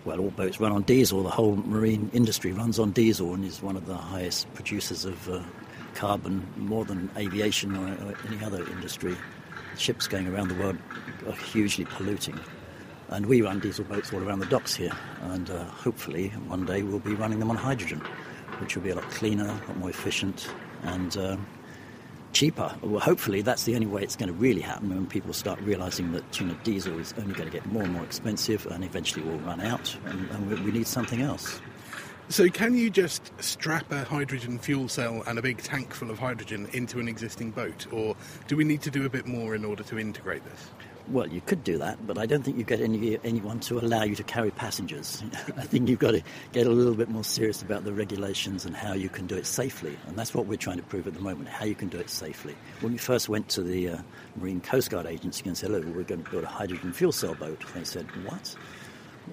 Well, 0.09 0.21
all 0.21 0.31
boats 0.31 0.59
run 0.59 0.73
on 0.73 0.83
diesel. 0.85 1.23
The 1.23 1.29
whole 1.29 1.57
marine 1.57 2.11
industry 2.15 2.51
runs 2.51 2.79
on 2.79 2.93
diesel 2.93 3.35
and 3.35 3.45
is 3.45 3.63
one 3.63 3.77
of 3.77 3.85
the 3.85 3.95
highest 3.95 4.53
producers 4.55 5.05
of 5.05 5.29
uh, 5.29 5.43
carbon, 5.95 6.47
more 6.57 6.87
than 6.87 7.11
aviation 7.19 7.77
or, 7.77 7.89
or, 8.07 8.15
any 8.27 8.43
other 8.43 8.67
industry. 8.71 9.15
Ships 9.77 10.09
going 10.09 10.27
around 10.27 10.49
the 10.49 10.55
world 10.55 10.79
are 11.27 11.35
hugely 11.35 11.85
polluting. 11.85 12.41
And 13.09 13.27
we 13.27 13.43
run 13.43 13.61
diesel 13.61 13.85
boats 13.85 14.11
all 14.11 14.23
around 14.23 14.39
the 14.39 14.47
docks 14.47 14.75
here. 14.75 14.97
And 15.25 15.51
uh, 15.51 15.65
hopefully, 15.65 16.31
one 16.47 16.65
day 16.65 16.83
we'll 16.83 17.01
be 17.01 17.15
running 17.15 17.39
them 17.39 17.51
on 17.51 17.57
hydrogen, 17.57 18.01
which 18.61 18.77
will 18.77 18.83
be 18.83 18.91
a 18.91 18.95
lot 18.95 19.11
cleaner, 19.11 19.45
a 19.45 19.53
lot 19.69 19.77
more 19.77 19.91
efficient, 19.91 20.49
and 20.85 21.19
uh, 21.19 21.37
cheaper. 22.39 22.72
Well, 22.82 23.01
hopefully, 23.01 23.43
that's 23.43 23.64
the 23.64 23.74
only 23.74 23.89
way 23.89 24.05
it's 24.05 24.14
going 24.14 24.28
to 24.28 24.32
really 24.32 24.61
happen 24.61 24.91
when 24.91 25.09
people 25.09 25.32
start 25.32 25.61
realizing 25.62 26.12
that 26.12 26.39
you 26.39 26.47
know, 26.47 26.55
diesel 26.62 26.97
is 27.01 27.12
only 27.18 27.34
going 27.34 27.51
to 27.51 27.53
get 27.53 27.66
more 27.66 27.82
and 27.82 27.93
more 27.93 28.05
expensive 28.05 28.64
and 28.66 28.84
eventually 28.84 29.28
will 29.28 29.41
run 29.41 29.61
out, 29.61 29.97
and, 30.05 30.30
and 30.30 30.64
we 30.64 30.70
need 30.70 30.86
something 30.86 31.20
else. 31.20 31.61
So, 32.28 32.49
can 32.49 32.76
you 32.76 32.91
just 32.91 33.32
strap 33.43 33.91
a 33.91 34.05
hydrogen 34.05 34.61
fuel 34.61 34.89
cell 34.89 35.24
and 35.26 35.36
a 35.36 35.43
big 35.43 35.59
tank 35.59 35.93
full 35.93 36.12
of 36.12 36.20
hydrogen 36.20 36.68
into 36.72 37.01
an 37.01 37.09
existing 37.09 37.51
boat, 37.51 37.93
or 37.93 38.14
do 38.47 38.57
we 38.57 38.62
need 38.62 38.82
to 38.82 38.91
do 38.91 39.05
a 39.05 39.11
bit 39.11 39.26
more 39.26 39.57
in 39.57 39.64
order 39.64 39.82
to 39.82 39.99
integrate 39.99 40.45
this? 40.45 40.70
Well, 41.11 41.27
you 41.27 41.41
could 41.41 41.65
do 41.65 41.79
that, 41.79 42.07
but 42.07 42.19
I 42.19 42.27
don't 42.27 42.43
think 42.43 42.59
you 42.59 42.65
get 42.65 42.83
any, 42.83 43.19
anyone 43.25 43.61
to 43.61 43.79
allow 43.79 44.03
you 44.03 44.15
to 44.17 44.23
carry 44.23 44.51
passengers. 44.51 45.23
I 45.57 45.63
think 45.63 45.89
you've 45.89 46.01
got 46.01 46.11
to 46.11 46.23
get 46.53 46.67
a 46.67 46.71
little 46.71 46.95
bit 46.95 47.09
more 47.09 47.25
serious 47.25 47.63
about 47.63 47.85
the 47.85 47.95
regulations 47.95 48.67
and 48.67 48.77
how 48.77 48.93
you 48.93 49.09
can 49.09 49.27
do 49.27 49.35
it 49.35 49.47
safely. 49.47 49.97
And 50.07 50.19
that's 50.19 50.35
what 50.35 50.45
we're 50.45 50.57
trying 50.57 50.77
to 50.77 50.83
prove 50.83 51.07
at 51.07 51.15
the 51.15 51.21
moment, 51.21 51.49
how 51.49 51.65
you 51.65 51.75
can 51.75 51.89
do 51.89 51.99
it 51.99 52.11
safely. 52.11 52.55
When 52.81 52.93
we 52.93 52.99
first 52.99 53.31
went 53.31 53.49
to 53.51 53.63
the 53.63 53.89
uh, 53.89 53.99
Marine 54.37 54.61
Coast 54.61 54.91
Guard 54.91 55.07
Agency 55.07 55.45
and 55.47 55.57
said, 55.57 55.71
look, 55.71 55.85
we're 55.87 56.03
going 56.03 56.23
to 56.23 56.31
build 56.31 56.45
a 56.45 56.49
hydrogen 56.49 56.93
fuel 56.93 57.13
cell 57.13 57.35
boat, 57.35 57.63
they 57.75 57.85
said, 57.85 58.07
what? 58.27 58.55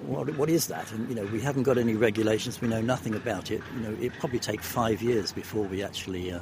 What, 0.03 0.33
what 0.37 0.49
is 0.49 0.67
that? 0.67 0.89
And, 0.93 1.09
you 1.09 1.15
know, 1.15 1.25
we 1.25 1.41
haven't 1.41 1.63
got 1.63 1.77
any 1.77 1.95
regulations. 1.95 2.61
We 2.61 2.69
know 2.69 2.81
nothing 2.81 3.15
about 3.15 3.51
it. 3.51 3.61
You 3.75 3.81
know, 3.81 3.97
it 3.99 4.13
probably 4.19 4.39
take 4.39 4.61
five 4.61 5.01
years 5.01 5.33
before 5.33 5.63
we 5.63 5.83
actually 5.83 6.31
uh, 6.31 6.39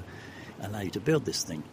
allow 0.62 0.82
you 0.82 0.92
to 0.92 1.00
build 1.00 1.26
this 1.26 1.44
thing. 1.44 1.64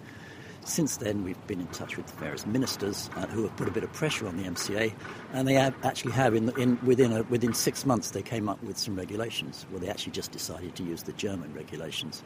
Since 0.64 0.98
then, 0.98 1.24
we've 1.24 1.46
been 1.46 1.60
in 1.60 1.66
touch 1.68 1.96
with 1.96 2.10
various 2.12 2.46
ministers 2.46 3.08
uh, 3.16 3.26
who 3.26 3.42
have 3.42 3.56
put 3.56 3.66
a 3.66 3.70
bit 3.70 3.82
of 3.82 3.92
pressure 3.92 4.28
on 4.28 4.36
the 4.36 4.44
MCA, 4.44 4.92
and 5.32 5.48
they 5.48 5.54
have 5.54 5.74
actually 5.84 6.12
have 6.12 6.34
in, 6.34 6.50
in 6.58 6.78
within 6.84 7.12
a, 7.12 7.22
within 7.24 7.54
six 7.54 7.86
months 7.86 8.10
they 8.10 8.22
came 8.22 8.48
up 8.48 8.62
with 8.62 8.76
some 8.76 8.94
regulations. 8.94 9.66
Well, 9.70 9.80
they 9.80 9.88
actually 9.88 10.12
just 10.12 10.32
decided 10.32 10.76
to 10.76 10.82
use 10.82 11.02
the 11.02 11.12
German 11.12 11.52
regulations, 11.54 12.22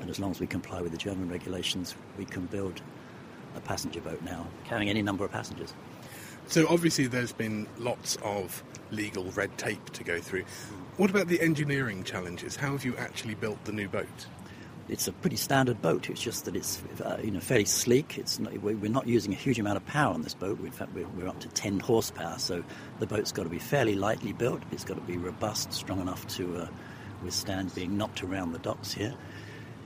and 0.00 0.10
as 0.10 0.18
long 0.18 0.32
as 0.32 0.40
we 0.40 0.46
comply 0.46 0.82
with 0.82 0.92
the 0.92 0.98
German 0.98 1.30
regulations, 1.30 1.94
we 2.18 2.24
can 2.24 2.46
build 2.46 2.82
a 3.54 3.60
passenger 3.60 4.00
boat 4.00 4.20
now 4.22 4.46
carrying 4.64 4.90
any 4.90 5.00
number 5.00 5.24
of 5.24 5.30
passengers. 5.30 5.72
So 6.48 6.66
obviously, 6.68 7.06
there's 7.06 7.32
been 7.32 7.66
lots 7.78 8.16
of 8.22 8.62
legal 8.90 9.24
red 9.32 9.56
tape 9.58 9.90
to 9.90 10.04
go 10.04 10.20
through. 10.20 10.44
What 10.96 11.10
about 11.10 11.28
the 11.28 11.40
engineering 11.40 12.04
challenges? 12.04 12.56
How 12.56 12.72
have 12.72 12.84
you 12.84 12.96
actually 12.96 13.34
built 13.34 13.64
the 13.64 13.72
new 13.72 13.88
boat? 13.88 14.26
It's 14.88 15.08
a 15.08 15.12
pretty 15.12 15.36
standard 15.36 15.82
boat. 15.82 16.08
It's 16.08 16.22
just 16.22 16.44
that 16.44 16.54
it's 16.54 16.80
uh, 17.04 17.18
you 17.22 17.32
know 17.32 17.40
fairly 17.40 17.64
sleek. 17.64 18.18
It's 18.18 18.38
not, 18.38 18.56
we're 18.58 18.90
not 18.90 19.06
using 19.06 19.32
a 19.32 19.36
huge 19.36 19.58
amount 19.58 19.76
of 19.78 19.86
power 19.86 20.14
on 20.14 20.22
this 20.22 20.34
boat. 20.34 20.60
In 20.60 20.70
fact, 20.70 20.94
we're, 20.94 21.08
we're 21.08 21.28
up 21.28 21.40
to 21.40 21.48
10 21.48 21.80
horsepower. 21.80 22.38
So 22.38 22.62
the 23.00 23.06
boat's 23.06 23.32
got 23.32 23.42
to 23.42 23.48
be 23.48 23.58
fairly 23.58 23.96
lightly 23.96 24.32
built. 24.32 24.62
It's 24.70 24.84
got 24.84 24.94
to 24.94 25.00
be 25.00 25.16
robust, 25.16 25.72
strong 25.72 26.00
enough 26.00 26.26
to 26.36 26.56
uh, 26.58 26.68
withstand 27.24 27.74
being 27.74 27.96
knocked 27.96 28.22
around 28.22 28.52
the 28.52 28.60
docks 28.60 28.92
here. 28.92 29.14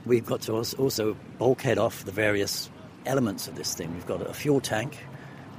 We've 0.05 0.25
got 0.25 0.41
to 0.41 0.53
also 0.53 1.17
bulkhead 1.37 1.77
off 1.77 2.05
the 2.05 2.11
various 2.11 2.69
elements 3.05 3.47
of 3.47 3.55
this 3.55 3.73
thing. 3.73 3.93
We've 3.93 4.07
got 4.07 4.21
a 4.21 4.33
fuel 4.33 4.61
tank, 4.61 4.97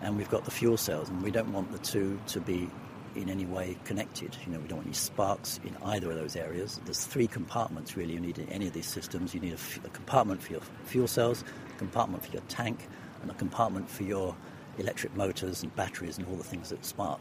and 0.03 0.17
we've 0.17 0.31
got 0.31 0.45
the 0.45 0.51
fuel 0.51 0.77
cells, 0.77 1.09
and 1.09 1.23
we 1.23 1.31
don't 1.31 1.53
want 1.53 1.73
the 1.73 1.79
two 1.79 2.21
to 2.29 2.41
be 2.41 2.69
in 3.15 3.29
any 3.29 3.45
way 3.47 3.77
connected. 3.85 4.37
You 4.47 4.53
know, 4.53 4.59
we 4.59 4.69
don't 4.69 4.79
want 4.79 4.89
any 4.89 4.95
sparks 4.95 5.61
in 5.65 5.77
either 5.85 6.11
of 6.11 6.17
those 6.17 6.37
areas. 6.37 6.81
There's 6.85 7.05
three 7.05 7.27
compartments 7.27 7.97
really 7.97 8.15
you 8.15 8.21
need 8.21 8.39
in 8.39 8.49
any 8.49 8.67
of 8.67 8.73
these 8.73 8.87
systems. 8.87 9.35
You 9.35 9.41
need 9.41 9.53
a, 9.53 9.57
f- 9.57 9.85
a 9.85 9.89
compartment 9.89 10.43
for 10.43 10.53
your 10.53 10.63
fuel 10.85 11.07
cells, 11.09 11.45
a 11.75 11.79
compartment 11.79 12.25
for 12.25 12.33
your 12.33 12.43
tank, 12.49 12.89
and 13.21 13.31
a 13.31 13.35
compartment 13.35 13.89
for 13.91 14.03
your 14.03 14.37
electric 14.79 15.15
motors 15.17 15.63
and 15.63 15.75
batteries 15.77 16.19
and 16.19 16.27
all 16.29 16.37
the 16.37 16.45
things 16.45 16.71
that 16.71 16.85
spark. 16.85 17.21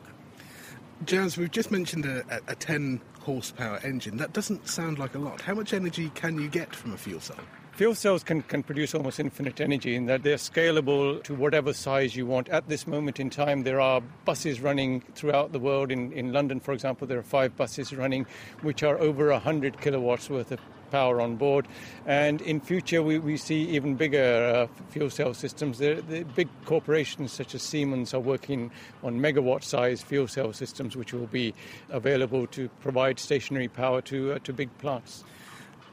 Jazz, 1.05 1.37
we've 1.37 1.51
just 1.51 1.71
mentioned 1.71 2.05
a, 2.05 2.23
a 2.47 2.55
10 2.55 3.01
horsepower 3.21 3.79
engine. 3.83 4.17
That 4.17 4.33
doesn't 4.33 4.67
sound 4.67 4.99
like 4.99 5.15
a 5.15 5.19
lot. 5.19 5.41
How 5.41 5.55
much 5.55 5.73
energy 5.73 6.11
can 6.13 6.39
you 6.39 6.47
get 6.47 6.75
from 6.75 6.93
a 6.93 6.97
fuel 6.97 7.19
cell? 7.19 7.39
Fuel 7.73 7.95
cells 7.95 8.21
can, 8.21 8.41
can 8.43 8.63
produce 8.63 8.93
almost 8.93 9.19
infinite 9.19 9.61
energy 9.61 9.95
in 9.95 10.05
that 10.05 10.23
they're 10.23 10.35
scalable 10.35 11.23
to 11.23 11.33
whatever 11.33 11.71
size 11.71 12.17
you 12.17 12.25
want. 12.25 12.49
At 12.49 12.67
this 12.67 12.85
moment 12.85 13.17
in 13.17 13.29
time, 13.29 13.63
there 13.63 13.79
are 13.79 14.01
buses 14.25 14.59
running 14.59 15.01
throughout 15.15 15.53
the 15.53 15.59
world. 15.59 15.89
In, 15.89 16.11
in 16.11 16.33
London, 16.33 16.59
for 16.59 16.73
example, 16.73 17.07
there 17.07 17.17
are 17.17 17.23
five 17.23 17.55
buses 17.55 17.93
running 17.93 18.25
which 18.61 18.83
are 18.83 18.97
over 18.99 19.31
100 19.31 19.79
kilowatts 19.79 20.29
worth 20.29 20.51
of 20.51 20.59
power 20.91 21.21
on 21.21 21.37
board. 21.37 21.65
And 22.05 22.41
in 22.41 22.59
future, 22.59 23.01
we, 23.01 23.19
we 23.19 23.37
see 23.37 23.61
even 23.69 23.95
bigger 23.95 24.67
uh, 24.69 24.83
fuel 24.89 25.09
cell 25.09 25.33
systems. 25.33 25.79
The, 25.79 26.03
the 26.09 26.23
big 26.23 26.49
corporations 26.65 27.31
such 27.31 27.55
as 27.55 27.63
Siemens 27.63 28.13
are 28.13 28.19
working 28.19 28.69
on 29.01 29.17
megawatt 29.19 29.63
size 29.63 30.01
fuel 30.01 30.27
cell 30.27 30.51
systems, 30.51 30.97
which 30.97 31.13
will 31.13 31.27
be 31.27 31.53
available 31.89 32.45
to 32.47 32.67
provide 32.81 33.17
stationary 33.17 33.69
power 33.69 34.01
to, 34.01 34.33
uh, 34.33 34.39
to 34.39 34.51
big 34.51 34.77
plants. 34.77 35.23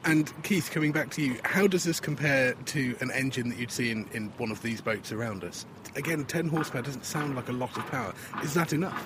And 0.05 0.31
Keith, 0.43 0.71
coming 0.71 0.91
back 0.91 1.09
to 1.11 1.21
you, 1.21 1.37
how 1.43 1.67
does 1.67 1.83
this 1.83 1.99
compare 1.99 2.53
to 2.53 2.95
an 3.01 3.11
engine 3.11 3.49
that 3.49 3.57
you'd 3.57 3.71
see 3.71 3.91
in, 3.91 4.07
in 4.13 4.29
one 4.37 4.49
of 4.49 4.61
these 4.61 4.79
boats 4.79 5.11
around 5.11 5.43
us? 5.43 5.65
Again, 5.95 6.23
10 6.23 6.47
horsepower 6.47 6.81
doesn't 6.81 7.05
sound 7.05 7.35
like 7.35 7.49
a 7.49 7.53
lot 7.53 7.75
of 7.77 7.85
power. 7.87 8.13
Is 8.41 8.53
that 8.53 8.71
enough? 8.71 9.05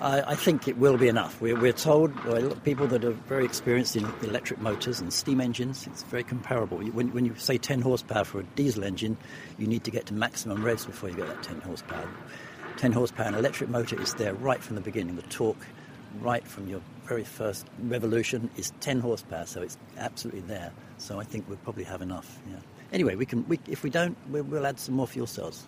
I, 0.00 0.32
I 0.32 0.34
think 0.34 0.68
it 0.68 0.76
will 0.76 0.98
be 0.98 1.08
enough. 1.08 1.40
We're, 1.40 1.58
we're 1.58 1.72
told 1.72 2.14
by 2.24 2.42
people 2.64 2.86
that 2.88 3.04
are 3.04 3.12
very 3.12 3.44
experienced 3.44 3.96
in 3.96 4.04
electric 4.22 4.60
motors 4.60 5.00
and 5.00 5.12
steam 5.12 5.40
engines, 5.40 5.86
it's 5.86 6.02
very 6.04 6.24
comparable. 6.24 6.78
When, 6.78 7.12
when 7.12 7.24
you 7.24 7.34
say 7.36 7.56
10 7.56 7.80
horsepower 7.80 8.24
for 8.24 8.40
a 8.40 8.42
diesel 8.42 8.84
engine, 8.84 9.16
you 9.58 9.66
need 9.66 9.84
to 9.84 9.90
get 9.90 10.06
to 10.06 10.14
maximum 10.14 10.62
revs 10.62 10.84
before 10.86 11.08
you 11.08 11.16
get 11.16 11.28
that 11.28 11.42
10 11.42 11.60
horsepower. 11.62 12.08
10 12.76 12.92
horsepower, 12.92 13.26
an 13.26 13.34
electric 13.34 13.70
motor 13.70 14.00
is 14.00 14.14
there 14.14 14.34
right 14.34 14.62
from 14.62 14.76
the 14.76 14.82
beginning. 14.82 15.16
The 15.16 15.22
torque, 15.22 15.66
right 16.20 16.46
from 16.46 16.68
your 16.68 16.80
very 17.10 17.24
first 17.24 17.66
revolution, 17.82 18.48
is 18.56 18.72
10 18.78 19.00
horsepower, 19.00 19.44
so 19.44 19.60
it's 19.60 19.76
absolutely 19.98 20.42
there. 20.42 20.70
So 20.98 21.18
I 21.18 21.24
think 21.24 21.48
we'll 21.48 21.58
probably 21.58 21.82
have 21.82 22.02
enough. 22.02 22.38
Yeah. 22.48 22.54
Anyway, 22.92 23.16
we 23.16 23.26
can. 23.26 23.44
We, 23.48 23.58
if 23.66 23.82
we 23.82 23.90
don't, 23.90 24.16
we'll, 24.28 24.44
we'll 24.44 24.64
add 24.64 24.78
some 24.78 24.94
more 24.94 25.08
fuel 25.08 25.26
cells. 25.26 25.66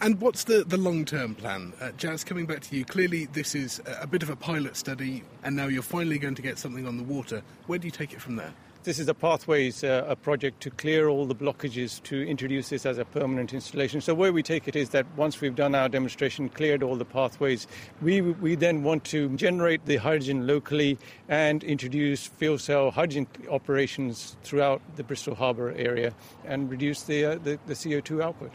And 0.00 0.20
what's 0.20 0.44
the, 0.44 0.62
the 0.66 0.76
long 0.76 1.06
term 1.06 1.34
plan? 1.34 1.72
Uh, 1.80 1.92
Jazz, 1.92 2.24
coming 2.24 2.44
back 2.44 2.60
to 2.60 2.76
you, 2.76 2.84
clearly 2.84 3.24
this 3.26 3.54
is 3.54 3.80
a 3.86 4.06
bit 4.06 4.22
of 4.22 4.28
a 4.28 4.36
pilot 4.36 4.76
study, 4.76 5.22
and 5.44 5.56
now 5.56 5.66
you're 5.66 5.82
finally 5.82 6.18
going 6.18 6.34
to 6.34 6.42
get 6.42 6.58
something 6.58 6.86
on 6.86 6.98
the 6.98 7.04
water. 7.04 7.42
Where 7.66 7.78
do 7.78 7.86
you 7.86 7.92
take 7.92 8.12
it 8.12 8.20
from 8.20 8.36
there? 8.36 8.52
This 8.84 8.98
is 8.98 9.08
a 9.08 9.14
Pathways 9.14 9.82
uh, 9.82 10.04
a 10.06 10.14
project 10.14 10.60
to 10.60 10.70
clear 10.70 11.08
all 11.08 11.24
the 11.24 11.34
blockages 11.34 12.02
to 12.02 12.20
introduce 12.20 12.68
this 12.68 12.84
as 12.84 12.98
a 12.98 13.06
permanent 13.06 13.54
installation. 13.54 14.02
So 14.02 14.12
where 14.12 14.30
we 14.30 14.42
take 14.42 14.68
it 14.68 14.76
is 14.76 14.90
that 14.90 15.06
once 15.16 15.40
we've 15.40 15.54
done 15.54 15.74
our 15.74 15.88
demonstration, 15.88 16.50
cleared 16.50 16.82
all 16.82 16.94
the 16.94 17.06
pathways, 17.06 17.66
we, 18.02 18.20
we 18.20 18.56
then 18.56 18.82
want 18.82 19.04
to 19.04 19.30
generate 19.36 19.86
the 19.86 19.96
hydrogen 19.96 20.46
locally 20.46 20.98
and 21.30 21.64
introduce 21.64 22.26
fuel 22.26 22.58
cell 22.58 22.90
hydrogen 22.90 23.26
operations 23.50 24.36
throughout 24.42 24.82
the 24.96 25.02
Bristol 25.02 25.34
Harbour 25.34 25.72
area 25.78 26.12
and 26.44 26.70
reduce 26.70 27.04
the, 27.04 27.24
uh, 27.24 27.34
the, 27.36 27.58
the 27.66 27.72
CO2 27.72 28.22
output. 28.22 28.52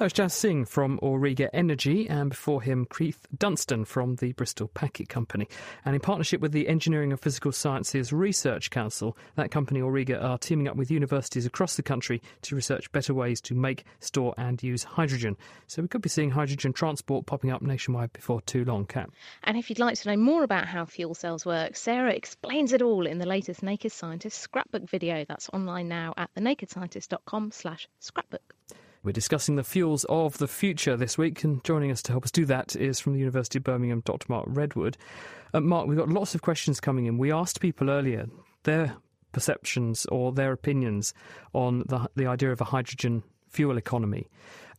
That 0.00 0.06
was 0.06 0.12
Jazz 0.14 0.32
Singh 0.32 0.64
from 0.64 0.98
Auriga 1.02 1.50
Energy, 1.52 2.08
and 2.08 2.30
before 2.30 2.62
him, 2.62 2.86
Keith 2.86 3.26
Dunstan 3.36 3.84
from 3.84 4.16
the 4.16 4.32
Bristol 4.32 4.68
Packet 4.68 5.10
Company. 5.10 5.46
And 5.84 5.94
in 5.94 6.00
partnership 6.00 6.40
with 6.40 6.52
the 6.52 6.68
Engineering 6.68 7.12
and 7.12 7.20
Physical 7.20 7.52
Sciences 7.52 8.10
Research 8.10 8.70
Council, 8.70 9.14
that 9.34 9.50
company, 9.50 9.80
Auriga, 9.80 10.18
are 10.24 10.38
teaming 10.38 10.68
up 10.68 10.76
with 10.76 10.90
universities 10.90 11.44
across 11.44 11.76
the 11.76 11.82
country 11.82 12.22
to 12.40 12.56
research 12.56 12.90
better 12.92 13.12
ways 13.12 13.42
to 13.42 13.54
make, 13.54 13.84
store, 13.98 14.32
and 14.38 14.62
use 14.62 14.84
hydrogen. 14.84 15.36
So 15.66 15.82
we 15.82 15.88
could 15.88 16.00
be 16.00 16.08
seeing 16.08 16.30
hydrogen 16.30 16.72
transport 16.72 17.26
popping 17.26 17.50
up 17.50 17.60
nationwide 17.60 18.14
before 18.14 18.40
too 18.40 18.64
long, 18.64 18.86
Kat. 18.86 19.10
And 19.44 19.58
if 19.58 19.68
you'd 19.68 19.78
like 19.78 19.98
to 19.98 20.08
know 20.08 20.16
more 20.16 20.44
about 20.44 20.64
how 20.64 20.86
fuel 20.86 21.12
cells 21.12 21.44
work, 21.44 21.76
Sarah 21.76 22.14
explains 22.14 22.72
it 22.72 22.80
all 22.80 23.06
in 23.06 23.18
the 23.18 23.26
latest 23.26 23.62
Naked 23.62 23.92
Scientist 23.92 24.38
scrapbook 24.38 24.88
video 24.88 25.26
that's 25.28 25.50
online 25.52 25.88
now 25.88 26.14
at 26.16 26.30
thenakedscientist.com 26.34 27.50
slash 27.50 27.86
scrapbook. 27.98 28.54
We're 29.02 29.12
discussing 29.12 29.56
the 29.56 29.64
fuels 29.64 30.04
of 30.10 30.36
the 30.36 30.46
future 30.46 30.94
this 30.94 31.16
week, 31.16 31.42
and 31.42 31.64
joining 31.64 31.90
us 31.90 32.02
to 32.02 32.12
help 32.12 32.24
us 32.24 32.30
do 32.30 32.44
that 32.44 32.76
is 32.76 33.00
from 33.00 33.14
the 33.14 33.18
University 33.18 33.56
of 33.56 33.64
Birmingham, 33.64 34.02
Dr. 34.04 34.26
Mark 34.28 34.44
Redwood. 34.46 34.98
Uh, 35.54 35.60
Mark, 35.60 35.86
we've 35.86 35.96
got 35.96 36.10
lots 36.10 36.34
of 36.34 36.42
questions 36.42 36.80
coming 36.80 37.06
in. 37.06 37.16
We 37.16 37.32
asked 37.32 37.62
people 37.62 37.88
earlier 37.88 38.26
their 38.64 38.96
perceptions 39.32 40.04
or 40.12 40.32
their 40.32 40.52
opinions 40.52 41.14
on 41.54 41.84
the, 41.86 42.10
the 42.14 42.26
idea 42.26 42.52
of 42.52 42.60
a 42.60 42.64
hydrogen 42.64 43.22
fuel 43.48 43.78
economy 43.78 44.28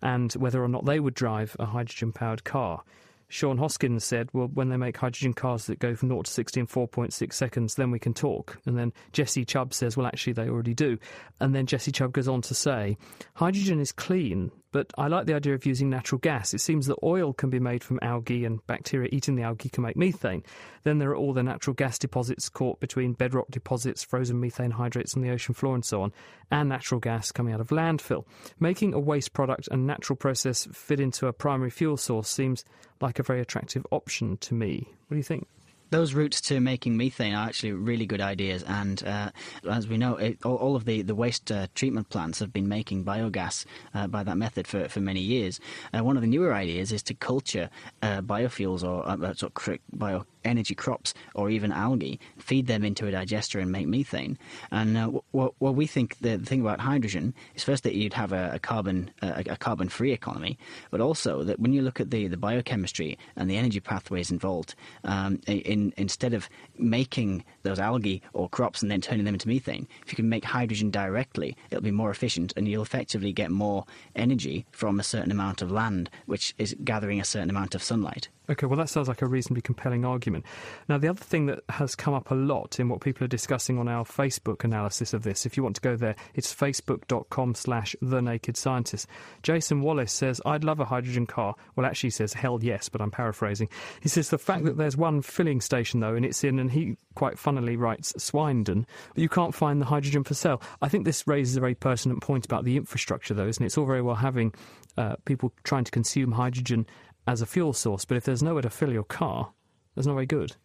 and 0.04 0.32
whether 0.34 0.64
or 0.64 0.68
not 0.68 0.86
they 0.86 1.00
would 1.00 1.16
drive 1.16 1.56
a 1.58 1.66
hydrogen 1.66 2.12
powered 2.12 2.44
car. 2.44 2.84
Sean 3.32 3.58
Hoskins 3.58 4.04
said, 4.04 4.30
well, 4.34 4.50
when 4.54 4.68
they 4.68 4.76
make 4.76 4.98
hydrogen 4.98 5.34
cars 5.34 5.66
that 5.68 5.80
go 5.80 5.96
from 5.96 6.10
0 6.10 6.24
to 6.24 6.32
60 6.32 6.60
in 6.60 6.68
4.6 6.68 7.34
seconds, 7.34 7.76
then 7.76 7.90
we 7.90 7.98
can 7.98 8.14
talk. 8.14 8.60
And 8.66 8.78
then 8.78 8.92
Jesse 9.14 9.46
Chubb 9.46 9.74
says, 9.74 9.96
well, 9.96 10.06
actually, 10.06 10.34
they 10.34 10.50
already 10.50 10.74
do. 10.74 10.98
And 11.40 11.56
then 11.56 11.66
Jesse 11.66 11.94
Chubb 11.94 12.12
goes 12.12 12.28
on 12.28 12.42
to 12.42 12.54
say, 12.54 12.98
hydrogen 13.36 13.80
is 13.80 13.94
clean, 13.94 14.52
but 14.72 14.92
I 14.98 15.08
like 15.08 15.26
the 15.26 15.34
idea 15.34 15.54
of 15.54 15.66
using 15.66 15.90
natural 15.90 16.20
gas. 16.20 16.54
It 16.54 16.60
seems 16.60 16.88
that 16.88 16.98
oil 17.04 17.34
can 17.34 17.50
be 17.50 17.60
made 17.60 17.84
from 17.84 18.00
algae 18.02 18.46
and 18.46 18.66
bacteria 18.68 19.10
eating 19.12 19.36
the 19.36 19.44
algae 19.44 19.70
can 19.70 19.84
make 19.84 19.98
methane. 19.98 20.44
Then 20.84 20.98
there 20.98 21.12
are 21.12 21.16
all 21.16 21.34
the 21.34 21.44
natural 21.44 21.74
gas 21.74 22.00
deposits 22.00 22.50
caught 22.50 22.80
between 22.80 23.14
bedrock 23.14 23.50
deposits, 23.50 24.04
frozen 24.04 24.40
methane 24.40 24.72
hydrates 24.72 25.16
on 25.16 25.22
the 25.22 25.30
ocean 25.30 25.54
floor, 25.54 25.76
and 25.76 25.86
so 25.86 26.02
on, 26.02 26.14
and 26.50 26.70
natural 26.70 27.00
gas 27.00 27.32
coming 27.32 27.54
out 27.54 27.62
of 27.62 27.68
landfill. 27.70 28.26
Making 28.60 28.94
a 28.94 29.00
waste 29.00 29.34
product 29.34 29.68
and 29.72 29.86
natural 29.86 30.16
process 30.16 30.68
fit 30.72 31.00
into 31.00 31.28
a 31.28 31.34
primary 31.34 31.70
fuel 31.70 31.98
source 31.98 32.30
seems 32.30 32.64
like 33.02 33.20
a 33.20 33.24
very 33.24 33.42
attractive 33.42 33.86
option 33.92 34.38
to 34.38 34.54
me. 34.54 34.88
What 35.08 35.16
do 35.16 35.18
you 35.18 35.24
think? 35.24 35.48
Those 35.92 36.14
routes 36.14 36.42
to 36.42 36.60
making 36.60 36.98
methane 36.98 37.34
are 37.34 37.48
actually 37.48 37.74
really 37.74 38.06
good 38.06 38.22
ideas. 38.22 38.64
And 38.64 39.04
uh, 39.04 39.32
as 39.70 39.88
we 39.88 39.98
know, 39.98 40.16
it, 40.16 40.40
all, 40.44 40.56
all, 40.56 40.76
of 40.76 40.86
the, 40.86 41.02
the 41.02 41.14
waste 41.14 41.52
uh, 41.52 41.68
treatment 41.76 42.10
plants 42.10 42.40
have 42.40 42.52
been 42.52 42.68
making 42.68 43.04
biogas 43.06 43.66
uh, 43.94 44.08
by 44.08 44.24
that 44.24 44.38
method 44.38 44.68
for, 44.68 44.88
for 44.88 45.02
many 45.02 45.20
years. 45.20 45.60
Uh, 45.94 46.04
one 46.04 46.16
of 46.16 46.22
the 46.22 46.28
newer 46.28 46.54
ideas 46.54 46.92
is 46.92 47.04
to 47.04 47.14
culture 47.14 47.70
uh, 48.02 48.22
biofuels 48.22 48.84
or 48.84 49.08
uh, 49.08 49.34
sort 49.34 49.56
of 49.68 49.80
bio 49.94 50.26
energy 50.44 50.76
crops 50.76 51.14
or 51.36 51.50
even 51.50 51.72
algae, 51.72 52.20
feed 52.38 52.68
them 52.68 52.84
into 52.84 53.08
a 53.08 53.12
digester 53.12 53.60
and 53.60 53.72
make 53.72 53.88
methane. 53.88 54.38
And 54.72 54.98
uh, 54.98 55.08
what, 55.32 55.54
what 55.60 55.76
we 55.76 55.88
think 55.88 56.18
the, 56.20 56.38
thing 56.38 56.62
about 56.62 56.80
hydrogen 56.80 57.34
is 57.56 57.64
first 57.64 57.84
that 57.84 57.96
you'd 57.96 58.14
have 58.14 58.32
a, 58.32 58.52
a 58.54 58.60
carbon 58.60 59.12
a, 59.22 59.44
a 59.50 59.58
carbon 59.58 59.90
free 59.90 60.12
economy, 60.12 60.58
but 60.90 61.02
also 61.02 61.44
that 61.44 61.60
when 61.60 61.74
you 61.74 61.82
look 61.82 62.00
at 62.00 62.12
the, 62.12 62.28
the 62.28 62.38
biochemistry 62.38 63.18
and 63.36 63.50
the 63.50 63.58
energy 63.58 63.80
pathways 63.80 64.32
involved, 64.32 64.76
um, 65.04 65.40
in, 65.48 65.94
instead 65.98 66.34
of 66.34 66.50
making 66.78 67.44
those 67.64 67.80
algae 67.80 68.22
or 68.34 68.50
crops 68.50 68.82
and 68.82 68.92
then 68.92 69.02
turning 69.02 69.26
them 69.26 69.36
into 69.36 69.48
methane, 69.48 69.88
if 70.06 70.12
you 70.12 70.16
can 70.16 70.30
make 70.30 70.44
hydrogen 70.44 70.90
directly, 70.90 71.56
it'll 71.70 71.84
be 71.84 71.92
more 71.92 72.12
efficient 72.12 72.54
and 72.56 72.68
you'll 72.68 72.82
effectively 72.82 73.32
get 73.32 73.52
more 73.52 73.86
energy 74.16 74.66
from 74.72 75.00
a 75.00 75.04
certain 75.04 75.32
amount 75.32 75.62
of 75.62 75.72
land, 75.72 76.10
which 76.26 76.54
is 76.58 76.76
gathering 76.84 77.20
a 77.20 77.26
certain 77.26 77.50
amount 77.50 77.76
of 77.76 77.84
sunlight. 77.84 78.30
Okay, 78.52 78.66
well, 78.66 78.78
that 78.78 78.90
sounds 78.90 79.08
like 79.08 79.22
a 79.22 79.28
reasonably 79.28 79.62
compelling 79.62 80.04
argument. 80.04 80.46
Now, 80.90 80.98
the 80.98 81.08
other 81.08 81.24
thing 81.24 81.46
that 81.46 81.62
has 81.70 81.96
come 81.96 82.14
up 82.14 82.32
a 82.32 82.36
lot 82.36 82.82
in 82.82 82.90
what 82.90 83.00
people 83.00 83.24
are 83.24 83.30
discussing 83.30 83.80
on 83.80 83.88
our 83.88 84.04
Facebook 84.04 84.66
analysis 84.66 85.14
of 85.14 85.24
this, 85.24 85.46
if 85.46 85.56
you 85.56 85.64
want 85.64 85.78
to 85.78 85.82
go 85.82 85.96
there, 85.96 86.18
it's 86.36 86.54
facebook.com 86.54 87.56
slash 87.56 87.96
the 88.02 88.22
naked 88.22 88.58
scientist. 88.58 89.08
Jason 89.42 89.82
Wallace 89.82 90.12
says, 90.12 90.42
I'd 90.46 90.66
love 90.66 90.82
a 90.82 90.86
hydrogen 90.86 91.26
car. 91.26 91.56
Well, 91.78 91.86
actually, 91.86 92.08
he 92.08 92.12
says, 92.12 92.34
hell 92.34 92.60
yes, 92.62 92.90
but 92.90 93.00
I'm 93.00 93.10
paraphrasing. 93.10 93.70
He 94.02 94.10
says, 94.10 94.30
the 94.30 94.38
fact 94.38 94.66
that 94.66 94.76
there's 94.76 94.98
one 94.98 95.22
filling 95.22 95.62
station, 95.62 96.02
though, 96.02 96.16
and 96.16 96.26
it's 96.26 96.44
in, 96.44 96.60
and 96.60 96.72
he 96.72 96.98
quite 97.16 97.40
funnily 97.40 97.78
writes, 97.78 98.14
Swindon, 98.22 98.86
but 99.14 99.22
you 99.22 99.30
can't 99.30 99.56
find 99.56 99.80
the 99.80 99.86
hydrogen 99.86 100.26
for 100.26 100.34
sale. 100.34 100.62
I 100.82 100.90
think 100.90 101.06
this 101.06 101.26
raises 101.26 101.56
a 101.56 101.62
very 101.62 101.76
pertinent 101.76 102.22
point 102.22 102.44
about 102.44 102.66
the 102.66 102.76
infrastructure, 102.76 103.34
though, 103.34 103.48
isn't 103.48 103.64
it? 103.64 103.68
It's 103.68 103.78
all 103.78 103.86
very 103.86 104.02
well 104.02 104.16
having 104.16 104.54
uh, 104.98 105.16
people 105.24 105.54
trying 105.64 105.86
to 105.86 105.92
consume 105.92 106.34
hydrogen 106.34 106.86
as 107.28 107.42
a 107.42 107.46
fuel 107.46 107.74
source, 107.74 108.06
but 108.06 108.18
if 108.18 108.24
there's 108.24 108.44
nowhere 108.44 108.62
to 108.62 108.70
fill 108.70 108.92
your 108.92 109.04
car, 109.04 109.54
that's 109.96 110.08
not 110.08 110.14
very 110.14 110.26
good. 110.26 110.56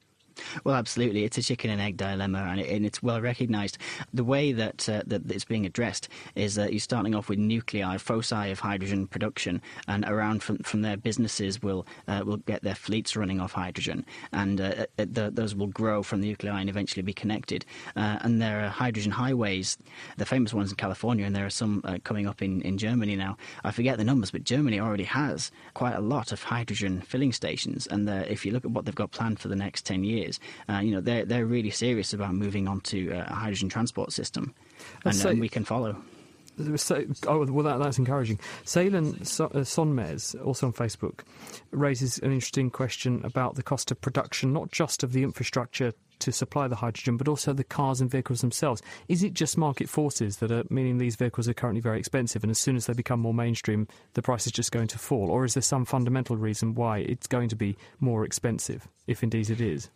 Well, 0.64 0.74
absolutely. 0.74 1.24
It's 1.24 1.38
a 1.38 1.42
chicken 1.42 1.70
and 1.70 1.80
egg 1.80 1.96
dilemma, 1.96 2.38
and, 2.38 2.60
it, 2.60 2.68
and 2.68 2.84
it's 2.84 3.02
well 3.02 3.20
recognised. 3.20 3.78
The 4.12 4.24
way 4.24 4.52
that, 4.52 4.88
uh, 4.88 5.02
that 5.06 5.30
it's 5.30 5.44
being 5.44 5.66
addressed 5.66 6.08
is 6.34 6.54
that 6.56 6.72
you're 6.72 6.80
starting 6.80 7.14
off 7.14 7.28
with 7.28 7.38
nuclei, 7.38 7.96
foci 7.98 8.50
of 8.50 8.60
hydrogen 8.60 9.06
production, 9.06 9.62
and 9.88 10.04
around 10.04 10.42
from, 10.42 10.58
from 10.58 10.82
there, 10.82 10.96
businesses 10.96 11.62
will 11.62 11.86
uh, 12.08 12.22
will 12.24 12.38
get 12.38 12.62
their 12.62 12.74
fleets 12.74 13.16
running 13.16 13.40
off 13.40 13.52
hydrogen, 13.52 14.04
and 14.32 14.60
uh, 14.60 14.86
uh 14.98 15.06
the, 15.10 15.30
those 15.32 15.54
will 15.54 15.66
grow 15.68 16.02
from 16.02 16.20
the 16.20 16.28
nuclei 16.28 16.60
and 16.60 16.68
eventually 16.68 17.02
be 17.02 17.12
connected. 17.12 17.64
Uh, 17.94 18.18
and 18.22 18.40
there 18.40 18.64
are 18.64 18.68
hydrogen 18.68 19.12
highways, 19.12 19.78
the 20.16 20.26
famous 20.26 20.52
ones 20.52 20.70
in 20.70 20.76
California, 20.76 21.24
and 21.24 21.34
there 21.34 21.46
are 21.46 21.50
some 21.50 21.80
uh, 21.84 21.98
coming 22.04 22.26
up 22.26 22.42
in, 22.42 22.60
in 22.62 22.78
Germany 22.78 23.16
now. 23.16 23.36
I 23.64 23.70
forget 23.70 23.98
the 23.98 24.04
numbers, 24.04 24.30
but 24.30 24.44
Germany 24.44 24.80
already 24.80 25.04
has 25.04 25.50
quite 25.74 25.94
a 25.94 26.00
lot 26.00 26.32
of 26.32 26.42
hydrogen 26.42 27.00
filling 27.00 27.32
stations, 27.32 27.86
and 27.86 28.08
if 28.08 28.44
you 28.44 28.52
look 28.52 28.64
at 28.64 28.70
what 28.70 28.84
they've 28.84 28.94
got 28.94 29.10
planned 29.10 29.38
for 29.38 29.48
the 29.48 29.56
next 29.56 29.84
10 29.86 30.04
years, 30.04 30.25
years, 30.26 30.40
uh, 30.68 30.78
you 30.78 30.92
know, 30.92 31.00
they're, 31.00 31.24
they're 31.24 31.46
really 31.46 31.70
serious 31.70 32.12
about 32.12 32.34
moving 32.34 32.68
on 32.68 32.80
to 32.80 33.12
uh, 33.12 33.24
a 33.28 33.34
hydrogen 33.34 33.68
transport 33.68 34.12
system. 34.12 34.54
And, 35.04 35.14
so, 35.14 35.30
and 35.30 35.40
we 35.40 35.48
can 35.48 35.64
follow. 35.64 35.96
So, 36.76 37.04
oh, 37.26 37.44
well, 37.52 37.64
that, 37.64 37.84
that's 37.84 37.98
encouraging. 37.98 38.40
Salen 38.64 39.24
so, 39.24 39.46
uh, 39.46 39.58
Sonmez, 39.58 40.34
also 40.44 40.66
on 40.66 40.72
Facebook, 40.72 41.20
raises 41.70 42.18
an 42.18 42.32
interesting 42.32 42.70
question 42.70 43.20
about 43.24 43.56
the 43.56 43.62
cost 43.62 43.90
of 43.90 44.00
production, 44.00 44.54
not 44.54 44.72
just 44.72 45.02
of 45.02 45.12
the 45.12 45.22
infrastructure 45.22 45.92
to 46.20 46.32
supply 46.32 46.66
the 46.66 46.76
hydrogen, 46.76 47.18
but 47.18 47.28
also 47.28 47.52
the 47.52 47.62
cars 47.62 48.00
and 48.00 48.10
vehicles 48.10 48.40
themselves. 48.40 48.80
Is 49.06 49.22
it 49.22 49.34
just 49.34 49.58
market 49.58 49.88
forces 49.88 50.38
that 50.38 50.50
are 50.50 50.64
meaning 50.70 50.96
these 50.96 51.16
vehicles 51.16 51.46
are 51.46 51.52
currently 51.52 51.82
very 51.82 51.98
expensive, 51.98 52.42
and 52.42 52.50
as 52.50 52.58
soon 52.58 52.76
as 52.76 52.86
they 52.86 52.94
become 52.94 53.20
more 53.20 53.34
mainstream, 53.34 53.86
the 54.14 54.22
price 54.22 54.46
is 54.46 54.52
just 54.52 54.72
going 54.72 54.88
to 54.88 54.98
fall? 54.98 55.30
Or 55.30 55.44
is 55.44 55.52
there 55.52 55.62
some 55.62 55.84
fundamental 55.84 56.38
reason 56.38 56.74
why 56.74 57.00
it's 57.00 57.26
going 57.26 57.50
to 57.50 57.56
be 57.56 57.76
more 58.00 58.24
expensive, 58.24 58.88
if 59.06 59.22
indeed 59.22 59.50
it 59.50 59.60
is? 59.60 59.90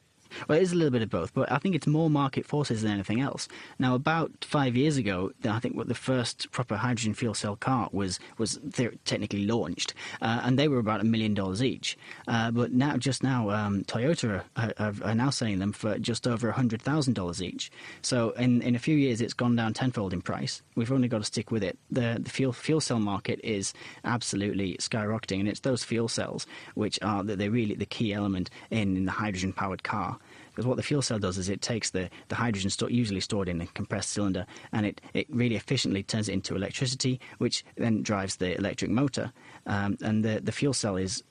Well, 0.48 0.58
it 0.58 0.62
is 0.62 0.72
a 0.72 0.76
little 0.76 0.90
bit 0.90 1.02
of 1.02 1.10
both, 1.10 1.34
but 1.34 1.50
I 1.50 1.58
think 1.58 1.74
it's 1.74 1.86
more 1.86 2.10
market 2.10 2.46
forces 2.46 2.82
than 2.82 2.92
anything 2.92 3.20
else. 3.20 3.48
Now, 3.78 3.94
about 3.94 4.30
five 4.44 4.76
years 4.76 4.96
ago, 4.96 5.32
I 5.44 5.58
think 5.58 5.76
what 5.76 5.88
the 5.88 5.94
first 5.94 6.50
proper 6.52 6.76
hydrogen 6.76 7.14
fuel 7.14 7.34
cell 7.34 7.56
car 7.56 7.88
was 7.92 8.18
was 8.38 8.58
technically 9.04 9.46
launched, 9.46 9.94
uh, 10.22 10.40
and 10.44 10.58
they 10.58 10.68
were 10.68 10.78
about 10.78 11.00
a 11.00 11.04
million 11.04 11.34
dollars 11.34 11.62
each. 11.62 11.96
Uh, 12.28 12.50
but 12.50 12.72
now, 12.72 12.96
just 12.96 13.22
now, 13.22 13.50
um, 13.50 13.84
Toyota 13.84 14.42
are, 14.56 14.72
are, 14.78 14.94
are, 15.02 15.14
now 15.14 15.30
selling 15.30 15.58
them 15.58 15.72
for 15.72 15.98
just 15.98 16.26
over 16.26 16.48
a 16.48 16.52
hundred 16.52 16.82
thousand 16.82 17.14
dollars 17.14 17.42
each. 17.42 17.70
So, 18.02 18.30
in, 18.30 18.62
in 18.62 18.74
a 18.74 18.78
few 18.78 18.96
years, 18.96 19.20
it's 19.20 19.34
gone 19.34 19.56
down 19.56 19.74
tenfold 19.74 20.12
in 20.12 20.22
price. 20.22 20.62
We've 20.74 20.92
only 20.92 21.08
got 21.08 21.18
to 21.18 21.24
stick 21.24 21.50
with 21.50 21.62
it. 21.62 21.78
The, 21.90 22.18
the 22.20 22.30
fuel 22.30 22.52
fuel 22.52 22.80
cell 22.80 23.00
market 23.00 23.40
is 23.42 23.72
absolutely 24.04 24.76
skyrocketing, 24.76 25.40
and 25.40 25.48
it's 25.48 25.60
those 25.60 25.84
fuel 25.84 26.08
cells 26.08 26.46
which 26.74 26.98
are 27.02 27.22
the, 27.22 27.36
they're 27.36 27.50
really 27.50 27.74
the 27.74 27.86
key 27.86 28.12
element 28.12 28.50
in, 28.70 28.96
in 28.96 29.04
the 29.06 29.12
hydrogen 29.12 29.52
powered 29.52 29.82
car. 29.82 30.18
Because 30.60 30.68
what 30.68 30.76
the 30.76 30.82
fuel 30.82 31.00
cell 31.00 31.18
does 31.18 31.38
is 31.38 31.48
it 31.48 31.62
takes 31.62 31.88
the, 31.88 32.10
the 32.28 32.34
hydrogen 32.34 32.68
sto- 32.68 32.88
usually 32.88 33.20
stored 33.20 33.48
in 33.48 33.62
a 33.62 33.66
compressed 33.68 34.10
cylinder 34.10 34.44
and 34.72 34.84
it, 34.84 35.00
it 35.14 35.26
really 35.30 35.56
efficiently 35.56 36.02
turns 36.02 36.28
it 36.28 36.34
into 36.34 36.54
electricity, 36.54 37.18
which 37.38 37.64
then 37.78 38.02
drives 38.02 38.36
the 38.36 38.58
electric 38.58 38.90
motor. 38.90 39.32
Um, 39.64 39.96
and 40.02 40.22
the, 40.22 40.38
the 40.44 40.52
fuel 40.52 40.74
cell 40.74 40.96
is 40.96 41.24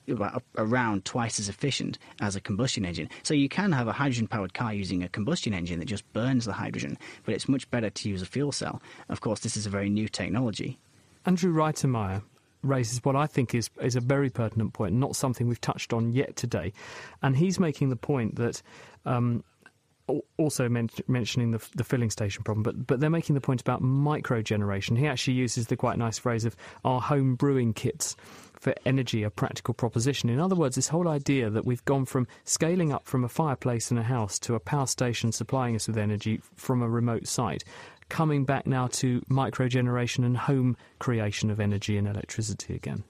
around 0.57 1.05
twice 1.05 1.39
as 1.39 1.47
efficient 1.47 1.99
as 2.19 2.36
a 2.36 2.41
combustion 2.41 2.86
engine. 2.86 3.07
So 3.21 3.36
you 3.36 3.49
can 3.49 3.71
have 3.71 3.88
a 3.88 3.91
hydrogen 3.91 4.27
powered 4.27 4.55
car 4.55 4.73
using 4.73 5.03
a 5.03 5.09
combustion 5.09 5.53
engine 5.53 5.77
that 5.77 5.86
just 5.86 6.11
burns 6.11 6.45
the 6.45 6.53
hydrogen, 6.53 6.97
but 7.23 7.36
it's 7.36 7.47
much 7.47 7.69
better 7.69 7.91
to 7.91 8.09
use 8.09 8.23
a 8.23 8.25
fuel 8.25 8.51
cell. 8.51 8.82
Of 9.09 9.21
course, 9.21 9.41
this 9.41 9.55
is 9.55 9.67
a 9.67 9.69
very 9.69 9.91
new 9.91 10.09
technology. 10.09 10.80
Andrew 11.27 11.53
Reitermeyer 11.53 12.23
raises 12.62 13.03
what 13.03 13.16
I 13.16 13.28
think 13.28 13.55
is, 13.55 13.70
is 13.82 13.95
a 13.95 14.01
very 14.01 14.30
pertinent 14.30 14.74
point, 14.74 14.93
not 14.93 15.16
something 15.16 15.47
we've 15.47 15.62
touched 15.62 15.93
on 15.93 16.12
yet 16.12 16.36
today. 16.36 16.74
And 17.22 17.36
he's 17.36 17.60
making 17.60 17.89
the 17.89 17.95
point 17.95 18.36
that. 18.36 18.62
Um, 19.05 19.43
also 20.38 20.68
men- 20.68 20.89
mentioning 21.07 21.51
the, 21.51 21.64
the, 21.76 21.84
filling 21.84 22.10
station 22.10 22.43
problem, 22.43 22.64
but 22.64 22.88
but 22.88 22.99
they're 22.99 23.12
making 23.12 23.36
the 23.36 23.41
point 23.41 23.62
about 23.62 23.80
micro 23.80 24.41
generation. 24.41 24.95
He 24.95 25.05
actually 25.05 25.36
uses 25.36 25.68
the 25.68 25.76
quite 25.76 25.99
nice 25.99 26.18
phrase 26.18 26.45
of 26.45 26.55
our 26.84 26.99
home 26.99 27.36
brewing 27.36 27.74
kits 27.74 28.16
for 28.60 28.74
energy 28.86 29.24
a 29.24 29.30
practical 29.30 29.74
proposition. 29.74 30.30
In 30.30 30.39
other 30.39 30.55
words, 30.55 30.76
this 30.76 30.88
whole 30.88 31.07
idea 31.07 31.49
that 31.49 31.66
we've 31.66 31.86
gone 31.86 32.05
from 32.05 32.28
scaling 32.43 32.91
up 32.91 33.05
from 33.05 33.24
a 33.24 33.30
fireplace 33.30 33.91
in 33.91 33.97
a 33.97 34.03
house 34.03 34.38
to 34.39 34.55
a 34.55 34.60
power 34.60 34.88
station 34.88 35.32
supplying 35.32 35.76
us 35.76 35.88
with 35.88 35.97
energy 35.97 36.41
from 36.55 36.82
a 36.82 36.89
remote 36.89 37.28
site 37.28 37.64
coming 38.10 38.45
back 38.45 38.68
now 38.68 38.88
to 38.88 39.22
microgeneration 39.30 40.26
and 40.26 40.38
home 40.38 40.76
creation 40.99 41.49
of 41.49 41.60
energy 41.60 41.97
and 41.97 42.07
electricity 42.07 42.76
again? 42.76 43.03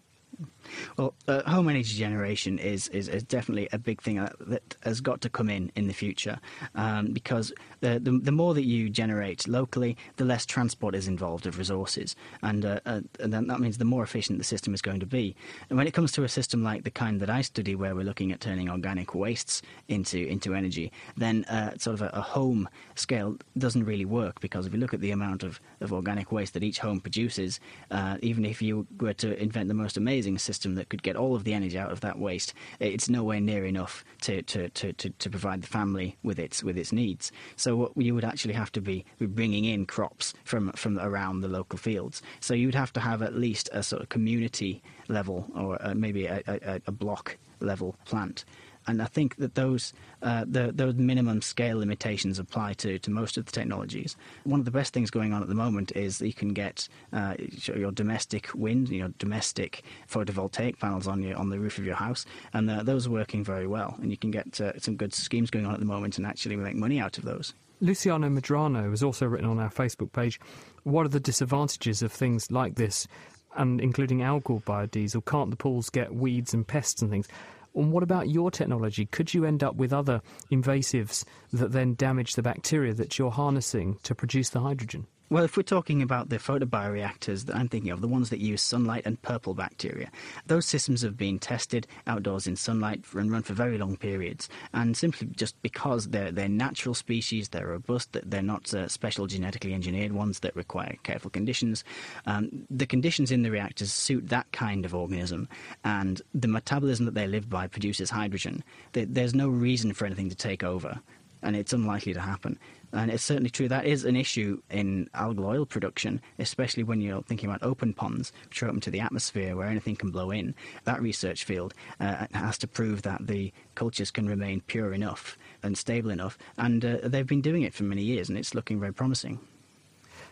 Well, 0.97 1.13
uh, 1.27 1.49
home 1.49 1.69
energy 1.69 1.97
generation 1.97 2.59
is, 2.59 2.87
is, 2.89 3.07
is, 3.07 3.23
definitely 3.23 3.69
a 3.71 3.77
big 3.77 4.01
thing 4.01 4.17
that, 4.17 4.35
that, 4.47 4.75
has 4.83 5.01
got 5.01 5.21
to 5.21 5.29
come 5.29 5.49
in 5.49 5.71
in 5.75 5.87
the 5.87 5.93
future 5.93 6.39
um, 6.75 7.07
because 7.07 7.53
the, 7.81 7.99
the, 7.99 8.11
the, 8.11 8.31
more 8.31 8.53
that 8.53 8.65
you 8.65 8.89
generate 8.89 9.47
locally, 9.47 9.97
the 10.17 10.25
less 10.25 10.45
transport 10.45 10.95
is 10.95 11.07
involved 11.07 11.45
of 11.45 11.57
resources. 11.57 12.15
And, 12.41 12.65
uh, 12.65 12.79
uh, 12.85 13.01
and 13.19 13.33
that 13.33 13.59
means 13.59 13.77
the 13.77 13.85
more 13.85 14.03
efficient 14.03 14.37
the 14.37 14.43
system 14.43 14.73
is 14.73 14.81
going 14.81 14.99
to 14.99 15.05
be. 15.05 15.35
And 15.69 15.77
when 15.77 15.87
it 15.87 15.93
comes 15.93 16.11
to 16.13 16.23
a 16.23 16.29
system 16.29 16.63
like 16.63 16.83
the 16.83 16.91
kind 16.91 17.19
that 17.19 17.29
I 17.29 17.41
study, 17.41 17.75
where 17.75 17.95
we're 17.95 18.05
looking 18.05 18.31
at 18.31 18.39
turning 18.39 18.69
organic 18.69 19.13
wastes 19.15 19.61
into, 19.87 20.25
into 20.27 20.53
energy, 20.53 20.91
then 21.17 21.45
uh, 21.45 21.77
sort 21.77 21.95
of 21.95 22.01
a, 22.01 22.09
a, 22.13 22.21
home 22.21 22.69
scale 22.95 23.37
doesn't 23.57 23.85
really 23.85 24.05
work 24.05 24.39
because 24.39 24.65
if 24.65 24.73
you 24.73 24.79
look 24.79 24.93
at 24.93 25.01
the 25.01 25.11
amount 25.11 25.43
of, 25.43 25.59
of 25.81 25.91
organic 25.93 26.31
waste 26.31 26.53
that 26.53 26.63
each 26.63 26.79
home 26.79 26.99
produces, 26.99 27.59
uh, 27.91 28.17
even 28.21 28.45
if 28.45 28.61
you 28.61 28.85
were 28.99 29.13
to 29.13 29.41
invent 29.41 29.67
the 29.67 29.73
most 29.73 29.97
amazing 29.97 30.37
system, 30.49 30.75
that 30.75 30.89
could 30.89 31.03
get 31.03 31.15
all 31.15 31.35
of 31.35 31.43
the 31.43 31.53
energy 31.53 31.77
out 31.77 31.91
of 31.91 32.01
that 32.01 32.17
waste, 32.17 32.53
it's 32.79 33.07
nowhere 33.09 33.39
near 33.39 33.65
enough 33.65 34.03
to, 34.21 34.41
to, 34.43 34.69
to, 34.69 34.93
to, 34.93 35.09
to 35.09 35.29
provide 35.29 35.61
the 35.61 35.67
family 35.67 36.17
with 36.23 36.39
its 36.39 36.63
with 36.63 36.77
its 36.77 36.91
needs. 36.91 37.31
So 37.55 37.75
what 37.75 37.91
you 37.95 38.15
would 38.15 38.25
actually 38.31 38.55
have 38.55 38.71
to 38.71 38.81
be, 38.81 39.05
be 39.19 39.27
bringing 39.27 39.65
in 39.65 39.85
crops 39.85 40.33
from 40.43 40.71
from 40.73 40.97
around 40.99 41.41
the 41.41 41.47
local 41.59 41.77
fields. 41.77 42.21
So 42.39 42.53
you 42.53 42.67
would 42.67 42.81
have 42.83 42.93
to 42.93 42.99
have 42.99 43.21
at 43.21 43.35
least 43.35 43.69
a 43.71 43.83
sort 43.83 44.01
of 44.01 44.09
community 44.09 44.81
level 45.07 45.37
or 45.55 45.69
uh, 45.85 45.93
maybe 45.95 46.25
a, 46.25 46.41
a, 46.47 46.81
a 46.87 46.91
block 46.91 47.37
level 47.59 47.95
plant 48.05 48.45
and 48.89 49.01
I 49.01 49.05
think 49.05 49.35
that 49.37 49.55
those 49.55 49.93
uh, 50.21 50.45
the, 50.47 50.71
those 50.73 50.95
minimum 50.95 51.41
scale 51.41 51.77
limitations 51.77 52.39
apply 52.39 52.73
to, 52.73 52.99
to 52.99 53.11
most 53.11 53.37
of 53.37 53.45
the 53.45 53.51
technologies. 53.51 54.17
One 54.43 54.59
of 54.59 54.65
the 54.65 54.71
best 54.71 54.93
things 54.93 55.09
going 55.09 55.31
on 55.31 55.41
at 55.41 55.47
the 55.47 55.55
moment 55.55 55.91
is 55.95 56.17
that 56.17 56.27
you 56.27 56.33
can 56.33 56.53
get 56.53 56.89
uh, 57.13 57.35
your 57.63 57.91
domestic 57.91 58.49
wind, 58.53 58.89
your 58.89 59.09
domestic 59.19 59.83
photovoltaic 60.09 60.79
panels 60.79 61.07
on 61.07 61.21
your 61.21 61.37
on 61.37 61.49
the 61.49 61.59
roof 61.59 61.77
of 61.77 61.85
your 61.85 61.95
house, 61.95 62.25
and 62.53 62.69
uh, 62.69 62.83
those 62.83 63.07
are 63.07 63.11
working 63.11 63.43
very 63.43 63.67
well. 63.67 63.95
And 64.01 64.11
you 64.11 64.17
can 64.17 64.31
get 64.31 64.59
uh, 64.59 64.77
some 64.79 64.95
good 64.95 65.13
schemes 65.13 65.49
going 65.49 65.65
on 65.65 65.73
at 65.73 65.79
the 65.79 65.85
moment 65.85 66.17
and 66.17 66.25
actually 66.25 66.55
make 66.55 66.75
money 66.75 66.99
out 66.99 67.17
of 67.17 67.25
those. 67.25 67.53
Luciano 67.81 68.27
Medrano 68.27 68.89
has 68.89 69.03
also 69.03 69.25
written 69.25 69.47
on 69.47 69.57
our 69.57 69.69
Facebook 69.69 70.11
page, 70.11 70.39
what 70.83 71.05
are 71.05 71.09
the 71.09 71.19
disadvantages 71.19 72.01
of 72.01 72.11
things 72.11 72.51
like 72.51 72.75
this, 72.75 73.07
and 73.55 73.79
including 73.79 74.19
algal 74.19 74.61
biodiesel? 74.63 75.25
Can't 75.25 75.49
the 75.49 75.55
pools 75.55 75.89
get 75.89 76.13
weeds 76.13 76.53
and 76.53 76.67
pests 76.67 77.01
and 77.01 77.09
things? 77.09 77.29
And 77.75 77.91
what 77.91 78.03
about 78.03 78.29
your 78.29 78.51
technology? 78.51 79.05
Could 79.05 79.33
you 79.33 79.45
end 79.45 79.63
up 79.63 79.75
with 79.75 79.93
other 79.93 80.21
invasives 80.51 81.23
that 81.53 81.71
then 81.71 81.95
damage 81.95 82.33
the 82.33 82.41
bacteria 82.41 82.93
that 82.95 83.17
you're 83.17 83.31
harnessing 83.31 83.99
to 84.03 84.15
produce 84.15 84.49
the 84.49 84.61
hydrogen? 84.61 85.07
Well, 85.31 85.43
if 85.43 85.55
we're 85.55 85.61
talking 85.61 86.01
about 86.01 86.29
the 86.29 86.37
photobioreactors 86.37 87.45
that 87.45 87.55
I'm 87.55 87.69
thinking 87.69 87.91
of, 87.91 88.01
the 88.01 88.07
ones 88.07 88.31
that 88.31 88.39
use 88.39 88.63
sunlight 88.63 89.03
and 89.05 89.21
purple 89.21 89.53
bacteria, 89.53 90.09
those 90.47 90.65
systems 90.65 91.03
have 91.03 91.17
been 91.17 91.37
tested 91.37 91.85
outdoors 92.07 92.47
in 92.47 92.55
sunlight 92.55 93.05
and 93.13 93.31
run 93.31 93.43
for 93.43 93.53
very 93.53 93.77
long 93.77 93.95
periods. 93.95 94.49
And 94.73 94.97
simply 94.97 95.27
just 95.27 95.61
because 95.61 96.07
they're, 96.07 96.31
they're 96.31 96.49
natural 96.49 96.95
species, 96.95 97.49
they're 97.49 97.67
robust, 97.67 98.17
they're 98.23 98.41
not 98.41 98.73
uh, 98.73 98.87
special 98.87 99.27
genetically 99.27 99.75
engineered 99.75 100.13
ones 100.13 100.39
that 100.39 100.55
require 100.55 100.95
careful 101.03 101.29
conditions. 101.29 101.83
Um, 102.25 102.65
the 102.71 102.87
conditions 102.87 103.31
in 103.31 103.43
the 103.43 103.51
reactors 103.51 103.93
suit 103.93 104.29
that 104.29 104.51
kind 104.51 104.83
of 104.83 104.95
organism, 104.95 105.47
and 105.83 106.23
the 106.33 106.47
metabolism 106.47 107.05
that 107.05 107.13
they 107.13 107.27
live 107.27 107.47
by 107.47 107.67
produces 107.67 108.09
hydrogen. 108.09 108.63
There's 108.93 109.35
no 109.35 109.47
reason 109.47 109.93
for 109.93 110.05
anything 110.05 110.29
to 110.29 110.35
take 110.35 110.63
over 110.63 110.99
and 111.41 111.55
it's 111.55 111.73
unlikely 111.73 112.13
to 112.13 112.19
happen. 112.19 112.59
And 112.91 113.11
it's 113.11 113.23
certainly 113.23 113.49
true 113.49 113.67
that 113.67 113.85
is 113.85 114.05
an 114.05 114.15
issue 114.15 114.61
in 114.69 115.09
algal 115.13 115.45
oil 115.45 115.65
production, 115.65 116.21
especially 116.39 116.83
when 116.83 117.01
you're 117.01 117.21
thinking 117.23 117.49
about 117.49 117.63
open 117.63 117.93
ponds, 117.93 118.31
which 118.47 118.63
are 118.63 118.67
open 118.67 118.81
to 118.81 118.91
the 118.91 118.99
atmosphere 118.99 119.55
where 119.55 119.67
anything 119.67 119.95
can 119.95 120.11
blow 120.11 120.31
in. 120.31 120.55
That 120.85 121.01
research 121.01 121.43
field 121.43 121.73
uh, 121.99 122.25
has 122.33 122.57
to 122.59 122.67
prove 122.67 123.03
that 123.03 123.27
the 123.27 123.53
cultures 123.75 124.11
can 124.11 124.27
remain 124.27 124.61
pure 124.61 124.93
enough 124.93 125.37
and 125.63 125.77
stable 125.77 126.09
enough, 126.09 126.37
and 126.57 126.83
uh, 126.83 126.97
they've 127.03 127.27
been 127.27 127.41
doing 127.41 127.63
it 127.63 127.73
for 127.73 127.83
many 127.83 128.01
years, 128.01 128.29
and 128.29 128.37
it's 128.37 128.55
looking 128.55 128.79
very 128.79 128.93
promising. 128.93 129.39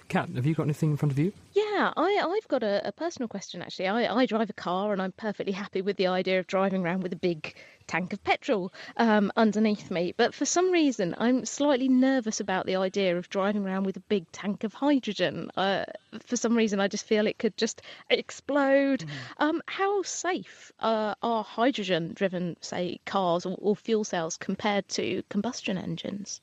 Kat, 0.07 0.29
have 0.35 0.45
you 0.45 0.55
got 0.55 0.63
anything 0.63 0.91
in 0.91 0.97
front 0.97 1.11
of 1.11 1.19
you? 1.19 1.33
Yeah, 1.51 1.91
I, 1.97 2.23
I've 2.25 2.47
got 2.47 2.63
a, 2.63 2.87
a 2.87 2.91
personal 2.93 3.27
question 3.27 3.61
actually. 3.61 3.87
I, 3.87 4.15
I 4.15 4.25
drive 4.25 4.49
a 4.49 4.53
car 4.53 4.93
and 4.93 5.01
I'm 5.01 5.11
perfectly 5.11 5.51
happy 5.51 5.81
with 5.81 5.97
the 5.97 6.07
idea 6.07 6.39
of 6.39 6.47
driving 6.47 6.83
around 6.83 7.01
with 7.03 7.11
a 7.11 7.17
big 7.17 7.55
tank 7.87 8.13
of 8.13 8.23
petrol 8.23 8.71
um, 8.95 9.31
underneath 9.35 9.91
me. 9.91 10.13
But 10.15 10.33
for 10.33 10.45
some 10.45 10.71
reason, 10.71 11.13
I'm 11.17 11.45
slightly 11.45 11.89
nervous 11.89 12.39
about 12.39 12.65
the 12.65 12.77
idea 12.77 13.17
of 13.17 13.29
driving 13.29 13.65
around 13.65 13.85
with 13.85 13.97
a 13.97 14.01
big 14.01 14.31
tank 14.31 14.63
of 14.63 14.73
hydrogen. 14.73 15.49
Uh, 15.57 15.83
for 16.25 16.37
some 16.37 16.55
reason, 16.55 16.79
I 16.79 16.87
just 16.87 17.05
feel 17.05 17.27
it 17.27 17.37
could 17.37 17.57
just 17.57 17.81
explode. 18.09 19.01
Mm. 19.01 19.09
Um, 19.39 19.61
how 19.65 20.03
safe 20.03 20.71
uh, 20.79 21.15
are 21.21 21.43
hydrogen 21.43 22.13
driven, 22.13 22.55
say, 22.61 22.99
cars 23.05 23.45
or, 23.45 23.57
or 23.59 23.75
fuel 23.75 24.05
cells 24.05 24.37
compared 24.37 24.87
to 24.89 25.23
combustion 25.29 25.77
engines? 25.77 26.39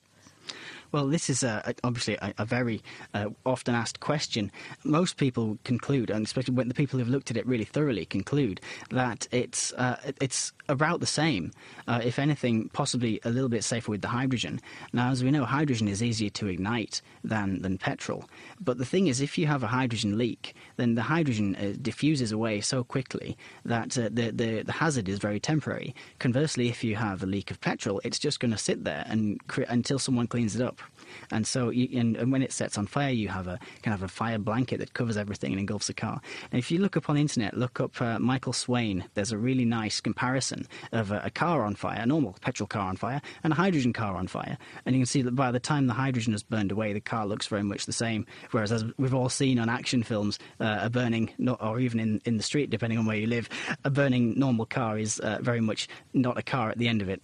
Well, 0.95 1.09
this 1.09 1.29
is 1.29 1.43
a, 1.43 1.75
obviously 1.83 2.15
a, 2.23 2.33
a 2.39 2.45
very 2.45 2.81
uh, 3.15 3.31
often 3.45 3.75
asked 3.75 3.99
question. 3.99 4.53
Most 4.85 5.17
people 5.17 5.59
conclude, 5.65 6.09
and 6.09 6.25
especially 6.25 6.55
when 6.55 6.69
the 6.69 6.75
people 6.75 7.01
who've 7.01 7.09
looked 7.09 7.33
at 7.33 7.37
it 7.37 7.45
really 7.49 7.65
thoroughly 7.65 8.07
conclude, 8.07 8.61
that 8.91 9.27
it's 9.33 9.73
uh, 9.73 9.97
it's 10.21 10.53
about 10.69 11.01
the 11.01 11.07
same. 11.07 11.51
Uh, 11.89 12.01
if 12.05 12.21
anything, 12.21 12.69
possibly 12.69 13.19
a 13.25 13.31
little 13.31 13.49
bit 13.49 13.65
safer 13.65 13.91
with 13.91 14.03
the 14.03 14.09
hydrogen. 14.09 14.61
Now, 14.93 15.11
as 15.11 15.25
we 15.25 15.33
know, 15.33 15.45
hydrogen 15.45 15.89
is 15.89 16.01
easier 16.01 16.31
to 16.31 16.47
ignite 16.47 17.03
than 17.25 17.61
than 17.63 17.77
petrol. 17.77 18.31
But 18.61 18.79
the 18.79 18.85
thing 18.85 19.09
is, 19.09 19.21
if 19.21 19.37
you 19.37 19.49
have 19.49 19.65
a 19.65 19.67
hydrogen 19.67 20.17
leak, 20.17 20.55
then 20.77 20.95
the 20.95 21.03
hydrogen 21.03 21.57
uh, 21.57 21.73
diffuses 21.83 22.31
away 22.31 22.61
so 22.61 22.85
quickly 22.85 23.37
that 23.65 23.99
uh, 23.99 24.11
the, 24.13 24.31
the 24.31 24.63
the 24.63 24.73
hazard 24.73 25.09
is 25.09 25.19
very 25.19 25.41
temporary. 25.41 25.93
Conversely, 26.21 26.69
if 26.69 26.85
you 26.85 26.95
have 26.95 27.25
a 27.25 27.27
leak 27.27 27.51
of 27.51 27.61
petrol, 27.61 28.01
it's 28.05 28.21
just 28.21 28.39
going 28.39 28.53
to 28.53 28.59
sit 28.59 28.85
there 28.85 29.05
and 29.09 29.45
cre- 29.49 29.63
until 29.69 29.99
someone 29.99 30.29
cleans 30.29 30.55
it 30.55 30.63
up. 30.63 30.84
And 31.31 31.47
so, 31.47 31.71
you, 31.71 31.89
and, 31.99 32.17
and, 32.17 32.33
when 32.33 32.43
it 32.43 32.53
sets 32.53 32.79
on 32.79 32.87
fire, 32.87 33.11
you 33.11 33.29
have 33.29 33.47
a 33.47 33.59
kind 33.83 33.95
of 33.95 34.03
a 34.03 34.09
fire 34.09 34.39
blanket 34.39 34.79
that 34.79 34.95
covers 34.95 35.17
everything 35.17 35.53
and 35.53 35.61
engulfs 35.61 35.87
the 35.87 35.95
car. 35.95 36.21
And 36.51 36.59
if 36.59 36.71
you 36.71 36.79
look 36.79 36.97
up 36.97 37.09
on 37.09 37.17
the 37.17 37.23
internet, 37.23 37.57
look 37.57 37.81
up 37.81 38.01
uh, 38.01 38.19
Michael 38.19 38.53
Swain, 38.53 39.05
there's 39.15 39.33
a 39.33 39.39
really 39.39 39.65
nice 39.65 40.01
comparison 40.01 40.67
of 40.93 41.11
a, 41.11 41.21
a, 41.25 41.31
car 41.31 41.65
on 41.65 41.75
fire, 41.75 42.01
a 42.01 42.07
normal 42.07 42.37
petrol 42.41 42.67
car 42.67 42.89
on 42.89 42.97
fire, 42.97 43.21
and 43.43 43.53
a 43.53 43.57
hydrogen 43.57 43.93
car 43.93 44.17
on 44.17 44.27
fire. 44.27 44.59
And 44.87 44.95
you 44.95 45.01
can 45.01 45.07
see 45.07 45.23
that 45.23 45.35
by 45.35 45.51
the 45.51 45.61
time 45.61 45.87
the 45.87 45.95
hydrogen 45.95 46.33
has 46.33 46.43
burned 46.43 46.73
away, 46.73 46.93
the 46.93 47.01
car 47.01 47.27
looks 47.27 47.47
very 47.47 47.63
much 47.63 47.87
the 47.87 47.93
same. 47.93 48.27
Whereas, 48.51 48.73
as 48.73 48.85
we've 48.97 49.15
all 49.15 49.29
seen 49.29 49.59
on 49.59 49.69
action 49.69 50.03
films, 50.03 50.39
uh, 50.61 50.79
a 50.83 50.91
burning, 50.91 51.31
or 51.61 51.81
even 51.81 52.01
in, 52.01 52.21
in 52.25 52.37
the 52.37 52.43
street, 52.43 52.71
depending 52.71 52.99
on 52.99 53.07
where 53.07 53.17
you 53.17 53.27
live, 53.27 53.49
a 53.85 53.91
burning 53.91 54.39
normal 54.39 54.67
car 54.67 54.99
is 54.99 55.21
uh, 55.21 55.39
very 55.41 55.61
much 55.61 55.89
not 56.13 56.39
a 56.39 56.43
car 56.43 56.71
at 56.71 56.79
the 56.79 56.89
end 56.89 57.03
of 57.03 57.09
it. 57.09 57.23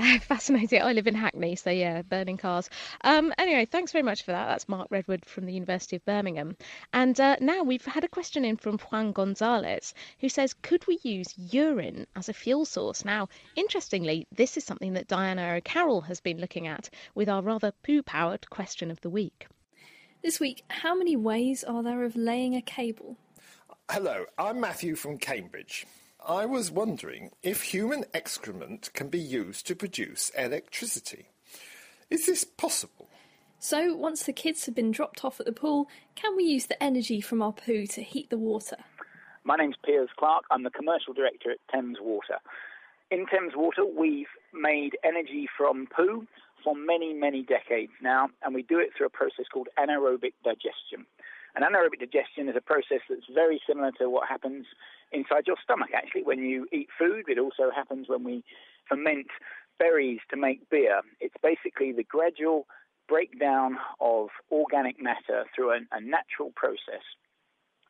Fascinating. 0.22 0.82
I 0.82 0.92
live 0.92 1.06
in 1.06 1.14
Hackney, 1.14 1.56
so 1.56 1.70
yeah, 1.70 2.02
burning 2.02 2.36
cars. 2.36 2.70
Um, 3.02 3.32
anyway, 3.38 3.66
thanks 3.66 3.92
very 3.92 4.02
much 4.02 4.22
for 4.22 4.32
that. 4.32 4.46
That's 4.46 4.68
Mark 4.68 4.88
Redwood 4.90 5.24
from 5.26 5.46
the 5.46 5.52
University 5.52 5.96
of 5.96 6.04
Birmingham. 6.04 6.56
And 6.92 7.18
uh, 7.20 7.36
now 7.40 7.62
we've 7.62 7.84
had 7.84 8.04
a 8.04 8.08
question 8.08 8.44
in 8.44 8.56
from 8.56 8.78
Juan 8.78 9.12
Gonzalez, 9.12 9.94
who 10.20 10.28
says, 10.28 10.54
Could 10.62 10.86
we 10.86 10.98
use 11.02 11.34
urine 11.36 12.06
as 12.16 12.28
a 12.28 12.32
fuel 12.32 12.64
source? 12.64 13.04
Now, 13.04 13.28
interestingly, 13.56 14.26
this 14.32 14.56
is 14.56 14.64
something 14.64 14.94
that 14.94 15.08
Diana 15.08 15.54
O'Carroll 15.56 16.02
has 16.02 16.20
been 16.20 16.38
looking 16.38 16.66
at 16.66 16.88
with 17.14 17.28
our 17.28 17.42
rather 17.42 17.72
poo 17.82 18.02
powered 18.02 18.48
question 18.48 18.90
of 18.90 19.00
the 19.02 19.10
week. 19.10 19.48
This 20.22 20.40
week, 20.40 20.64
how 20.68 20.94
many 20.94 21.16
ways 21.16 21.64
are 21.64 21.82
there 21.82 22.04
of 22.04 22.16
laying 22.16 22.54
a 22.54 22.62
cable? 22.62 23.16
Hello, 23.90 24.24
I'm 24.38 24.60
Matthew 24.60 24.94
from 24.94 25.18
Cambridge. 25.18 25.86
I 26.26 26.44
was 26.44 26.70
wondering 26.70 27.30
if 27.42 27.62
human 27.62 28.04
excrement 28.12 28.90
can 28.92 29.08
be 29.08 29.18
used 29.18 29.66
to 29.66 29.74
produce 29.74 30.30
electricity. 30.36 31.28
Is 32.10 32.26
this 32.26 32.44
possible? 32.44 33.08
So, 33.58 33.94
once 33.94 34.24
the 34.24 34.32
kids 34.32 34.66
have 34.66 34.74
been 34.74 34.90
dropped 34.90 35.24
off 35.24 35.40
at 35.40 35.46
the 35.46 35.52
pool, 35.52 35.88
can 36.14 36.36
we 36.36 36.44
use 36.44 36.66
the 36.66 36.82
energy 36.82 37.20
from 37.20 37.40
our 37.40 37.52
poo 37.52 37.86
to 37.86 38.02
heat 38.02 38.28
the 38.28 38.38
water? 38.38 38.76
My 39.44 39.56
name's 39.56 39.76
Piers 39.84 40.10
Clark. 40.18 40.44
I'm 40.50 40.62
the 40.62 40.70
commercial 40.70 41.14
director 41.14 41.52
at 41.52 41.58
Thames 41.72 41.98
Water. 42.00 42.36
In 43.10 43.26
Thames 43.26 43.54
Water, 43.56 43.84
we've 43.84 44.28
made 44.52 44.98
energy 45.02 45.48
from 45.56 45.86
poo 45.86 46.26
for 46.62 46.74
many, 46.74 47.14
many 47.14 47.42
decades 47.42 47.92
now, 48.02 48.28
and 48.42 48.54
we 48.54 48.62
do 48.62 48.78
it 48.78 48.90
through 48.96 49.06
a 49.06 49.10
process 49.10 49.46
called 49.50 49.68
anaerobic 49.78 50.34
digestion. 50.44 51.06
And 51.54 51.64
anaerobic 51.64 51.98
digestion 52.00 52.48
is 52.48 52.56
a 52.56 52.60
process 52.60 53.00
that's 53.08 53.26
very 53.32 53.60
similar 53.66 53.90
to 53.92 54.08
what 54.08 54.28
happens 54.28 54.66
inside 55.12 55.46
your 55.46 55.56
stomach, 55.62 55.90
actually, 55.94 56.22
when 56.22 56.40
you 56.40 56.66
eat 56.72 56.88
food. 56.98 57.24
It 57.28 57.38
also 57.38 57.70
happens 57.74 58.08
when 58.08 58.24
we 58.24 58.44
ferment 58.88 59.28
berries 59.78 60.20
to 60.30 60.36
make 60.36 60.68
beer. 60.70 61.00
It's 61.20 61.34
basically 61.42 61.92
the 61.92 62.04
gradual 62.04 62.66
breakdown 63.08 63.76
of 64.00 64.28
organic 64.52 65.02
matter 65.02 65.44
through 65.54 65.72
a, 65.72 66.00
natural 66.00 66.52
process. 66.54 67.02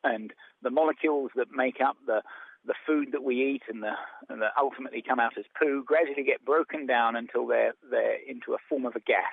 And 0.02 0.32
the 0.62 0.70
molecules 0.70 1.30
that 1.36 1.48
make 1.54 1.80
up 1.84 1.96
the 2.06 2.22
the 2.66 2.74
food 2.86 3.08
that 3.12 3.24
we 3.24 3.36
eat 3.36 3.62
and, 3.70 3.82
the, 3.82 3.92
and 4.28 4.42
that 4.42 4.52
ultimately 4.60 5.00
come 5.00 5.18
out 5.18 5.32
as 5.38 5.46
poo 5.58 5.82
gradually 5.82 6.22
get 6.22 6.44
broken 6.44 6.84
down 6.86 7.16
until 7.16 7.46
they're 7.46 7.72
they're 7.90 8.18
into 8.28 8.52
a 8.52 8.58
form 8.68 8.84
of 8.84 8.94
a 8.96 9.00
gas, 9.00 9.32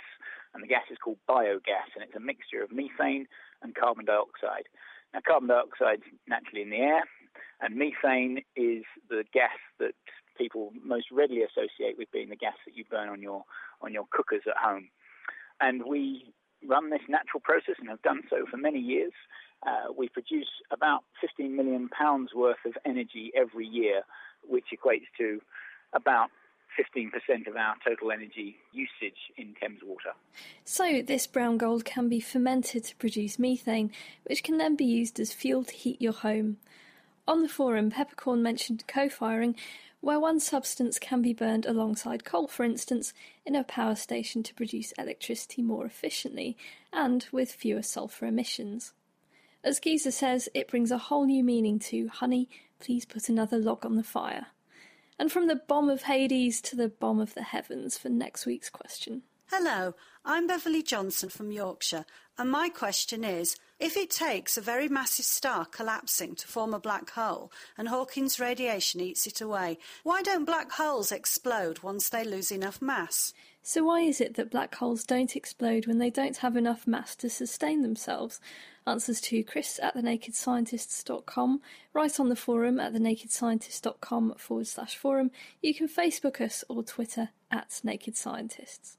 and 0.53 0.63
the 0.63 0.67
gas 0.67 0.83
is 0.89 0.97
called 0.97 1.17
biogas, 1.29 1.91
and 1.93 2.03
it's 2.03 2.15
a 2.15 2.21
mixture 2.21 2.63
of 2.63 2.71
methane 2.71 3.27
and 3.61 3.75
carbon 3.75 4.05
dioxide. 4.05 4.67
Now, 5.13 5.19
carbon 5.27 5.49
dioxide 5.49 5.99
is 6.07 6.19
naturally 6.27 6.61
in 6.61 6.69
the 6.69 6.77
air, 6.77 7.03
and 7.61 7.75
methane 7.75 8.43
is 8.55 8.83
the 9.09 9.23
gas 9.33 9.57
that 9.79 9.93
people 10.37 10.71
most 10.83 11.07
readily 11.11 11.41
associate 11.41 11.97
with 11.97 12.11
being 12.11 12.29
the 12.29 12.35
gas 12.35 12.53
that 12.65 12.75
you 12.75 12.83
burn 12.89 13.09
on 13.09 13.21
your 13.21 13.43
on 13.81 13.93
your 13.93 14.05
cookers 14.11 14.43
at 14.47 14.57
home. 14.57 14.89
And 15.59 15.83
we 15.85 16.33
run 16.67 16.89
this 16.89 17.01
natural 17.07 17.41
process 17.43 17.75
and 17.79 17.89
have 17.89 18.01
done 18.01 18.21
so 18.29 18.45
for 18.49 18.57
many 18.57 18.79
years. 18.79 19.13
Uh, 19.65 19.91
we 19.95 20.07
produce 20.09 20.47
about 20.71 21.03
15 21.21 21.55
million 21.55 21.89
pounds 21.89 22.31
worth 22.35 22.63
of 22.65 22.73
energy 22.85 23.31
every 23.35 23.65
year, 23.65 24.01
which 24.47 24.65
equates 24.73 25.07
to 25.17 25.41
about 25.93 26.29
15% 26.77 27.47
of 27.47 27.55
our 27.55 27.75
total 27.85 28.11
energy 28.11 28.57
usage 28.71 29.17
in 29.35 29.55
Thames 29.59 29.79
water. 29.83 30.11
So, 30.63 31.01
this 31.01 31.25
brown 31.25 31.57
gold 31.57 31.85
can 31.85 32.07
be 32.07 32.19
fermented 32.19 32.83
to 32.83 32.95
produce 32.97 33.39
methane, 33.39 33.91
which 34.25 34.43
can 34.43 34.57
then 34.57 34.75
be 34.75 34.85
used 34.85 35.19
as 35.19 35.33
fuel 35.33 35.63
to 35.63 35.73
heat 35.73 36.01
your 36.01 36.13
home. 36.13 36.57
On 37.27 37.41
the 37.41 37.49
forum, 37.49 37.91
Peppercorn 37.91 38.41
mentioned 38.41 38.85
co 38.87 39.09
firing, 39.09 39.55
where 39.99 40.19
one 40.19 40.39
substance 40.39 40.99
can 40.99 41.21
be 41.21 41.33
burned 41.33 41.65
alongside 41.65 42.23
coal, 42.23 42.47
for 42.47 42.63
instance, 42.63 43.13
in 43.45 43.55
a 43.55 43.63
power 43.63 43.95
station 43.95 44.43
to 44.43 44.53
produce 44.53 44.93
electricity 44.93 45.61
more 45.61 45.85
efficiently 45.85 46.55
and 46.93 47.27
with 47.31 47.51
fewer 47.51 47.81
sulphur 47.81 48.27
emissions. 48.27 48.93
As 49.63 49.79
Giza 49.79 50.11
says, 50.11 50.47
it 50.53 50.69
brings 50.69 50.91
a 50.91 50.97
whole 50.97 51.25
new 51.25 51.43
meaning 51.43 51.79
to 51.79 52.07
honey, 52.07 52.47
please 52.79 53.05
put 53.05 53.27
another 53.27 53.57
log 53.57 53.85
on 53.85 53.95
the 53.95 54.03
fire 54.03 54.47
and 55.19 55.31
from 55.31 55.47
the 55.47 55.55
bomb 55.55 55.89
of 55.89 56.03
Hades 56.03 56.61
to 56.61 56.75
the 56.75 56.89
bomb 56.89 57.19
of 57.19 57.33
the 57.33 57.43
heavens 57.43 57.97
for 57.97 58.09
next 58.09 58.45
week's 58.45 58.69
question. 58.69 59.23
Hello, 59.49 59.95
I'm 60.25 60.47
Beverly 60.47 60.83
Johnson 60.83 61.29
from 61.29 61.51
Yorkshire, 61.51 62.05
and 62.37 62.51
my 62.51 62.69
question 62.69 63.23
is 63.23 63.55
if 63.79 63.95
it 63.95 64.09
takes 64.09 64.57
a 64.57 64.61
very 64.61 64.87
massive 64.87 65.25
star 65.25 65.65
collapsing 65.65 66.35
to 66.35 66.47
form 66.47 66.73
a 66.73 66.79
black 66.79 67.11
hole 67.11 67.51
and 67.77 67.87
Hawking's 67.87 68.39
radiation 68.39 69.01
eats 69.01 69.27
it 69.27 69.39
away, 69.39 69.77
why 70.03 70.23
don't 70.23 70.45
black 70.45 70.71
holes 70.71 71.11
explode 71.11 71.79
once 71.79 72.09
they 72.09 72.23
lose 72.23 72.51
enough 72.51 72.81
mass? 72.81 73.33
So, 73.61 73.83
why 73.83 74.01
is 74.01 74.19
it 74.19 74.35
that 74.35 74.49
black 74.49 74.73
holes 74.75 75.03
don't 75.03 75.35
explode 75.35 75.85
when 75.85 75.99
they 75.99 76.09
don't 76.09 76.37
have 76.37 76.55
enough 76.55 76.87
mass 76.87 77.15
to 77.17 77.29
sustain 77.29 77.81
themselves? 77.81 78.39
Answers 78.87 79.19
to 79.21 79.43
Chris 79.43 79.79
at 79.83 79.95
thenakedscientists.com, 79.95 81.61
write 81.93 82.19
on 82.19 82.29
the 82.29 82.35
forum 82.35 82.79
at 82.79 82.93
thenakedscientist.com 82.93 84.35
forward 84.37 84.67
slash 84.67 84.95
forum. 84.95 85.31
You 85.61 85.75
can 85.75 85.89
Facebook 85.89 86.39
us 86.39 86.63
or 86.69 86.81
Twitter 86.81 87.29
at 87.51 87.81
Naked 87.83 88.15
Scientists. 88.15 88.97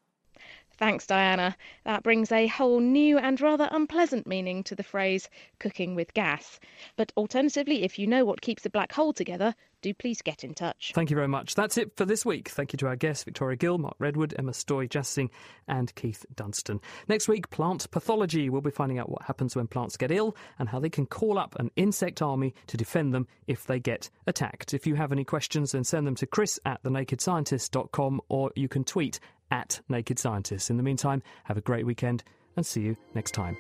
Thanks, 0.79 1.07
Diana. 1.07 1.57
That 1.85 2.05
brings 2.05 2.31
a 2.31 2.47
whole 2.47 2.79
new 2.79 3.18
and 3.18 3.41
rather 3.41 3.68
unpleasant 3.72 4.29
meaning 4.29 4.62
to 4.64 4.76
the 4.76 4.85
phrase 4.85 5.29
cooking 5.59 5.97
with 5.97 6.14
gas. 6.14 6.61
But 6.97 7.12
alternatively, 7.16 7.83
if 7.83 7.99
you 7.99 8.07
know 8.07 8.24
what 8.24 8.41
keeps 8.41 8.64
a 8.64 8.70
black 8.70 8.93
hole 8.93 9.12
together, 9.12 9.57
do 9.83 9.93
please 9.93 10.22
get 10.22 10.45
in 10.45 10.55
touch. 10.55 10.93
Thank 10.95 11.11
you 11.11 11.16
very 11.16 11.29
much. 11.29 11.55
That's 11.55 11.79
it 11.79 11.97
for 11.97 12.05
this 12.05 12.24
week. 12.24 12.49
Thank 12.49 12.72
you 12.72 12.76
to 12.79 12.87
our 12.87 12.97
guests, 12.97 13.24
Victoria 13.24 13.57
Gill, 13.57 13.79
Mark 13.79 13.97
Redwood, 13.99 14.35
Emma 14.39 14.53
Stoye, 14.53 14.89
Jess 14.89 15.09
Singh, 15.09 15.31
and 15.66 15.93
Keith 15.95 16.24
Dunstan. 16.35 16.81
Next 17.09 17.29
week, 17.29 17.51
plant 17.51 17.91
pathology. 17.91 18.49
We'll 18.49 18.61
be 18.61 18.70
finding 18.70 18.99
out 18.99 19.11
what 19.11 19.22
happens 19.22 19.57
when 19.57 19.66
plants 19.66 19.97
get 19.97 20.11
ill 20.11 20.37
and 20.59 20.68
how 20.68 20.79
they 20.79 20.91
can 20.91 21.07
call 21.07 21.39
up 21.39 21.57
an 21.59 21.70
insect 21.76 22.22
army 22.22 22.55
to 22.68 22.76
defend 22.76 23.14
them 23.14 23.26
if 23.47 23.66
they 23.66 23.81
get 23.81 24.11
attacked. 24.26 24.74
If 24.74 24.87
you 24.87 24.95
have 24.95 25.12
any 25.12 25.24
questions, 25.24 25.72
then 25.72 25.85
send 25.85 26.07
them 26.07 26.14
to 26.16 26.26
chris 26.26 26.59
at 26.64 26.83
thenakedscientist.com 26.83 28.20
or 28.29 28.53
you 28.55 28.68
can 28.68 28.85
tweet 28.85 29.20
at 29.51 29.80
Naked 29.88 30.18
Scientists. 30.18 30.70
In 30.70 30.76
the 30.76 30.82
meantime, 30.82 31.22
have 31.44 31.57
a 31.57 31.62
great 31.62 31.86
weekend 31.86 32.24
and 32.57 32.66
see 32.66 32.82
you 32.82 32.96
next 33.14 33.32
time. 33.32 33.57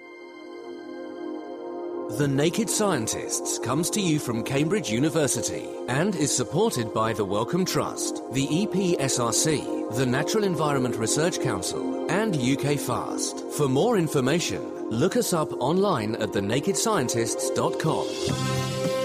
The 2.16 2.26
Naked 2.26 2.70
Scientists 2.70 3.58
comes 3.58 3.90
to 3.90 4.00
you 4.00 4.18
from 4.18 4.42
Cambridge 4.42 4.90
University 4.90 5.68
and 5.88 6.16
is 6.16 6.34
supported 6.34 6.94
by 6.94 7.12
the 7.12 7.24
Wellcome 7.24 7.66
Trust, 7.66 8.22
the 8.32 8.46
EPSRC, 8.46 9.94
the 9.94 10.06
Natural 10.06 10.44
Environment 10.44 10.96
Research 10.96 11.38
Council, 11.40 12.10
and 12.10 12.32
UKFast. 12.32 13.52
For 13.52 13.68
more 13.68 13.98
information, 13.98 14.88
look 14.88 15.18
us 15.18 15.34
up 15.34 15.52
online 15.60 16.14
at 16.14 16.30
thenakedscientists.com. 16.30 18.97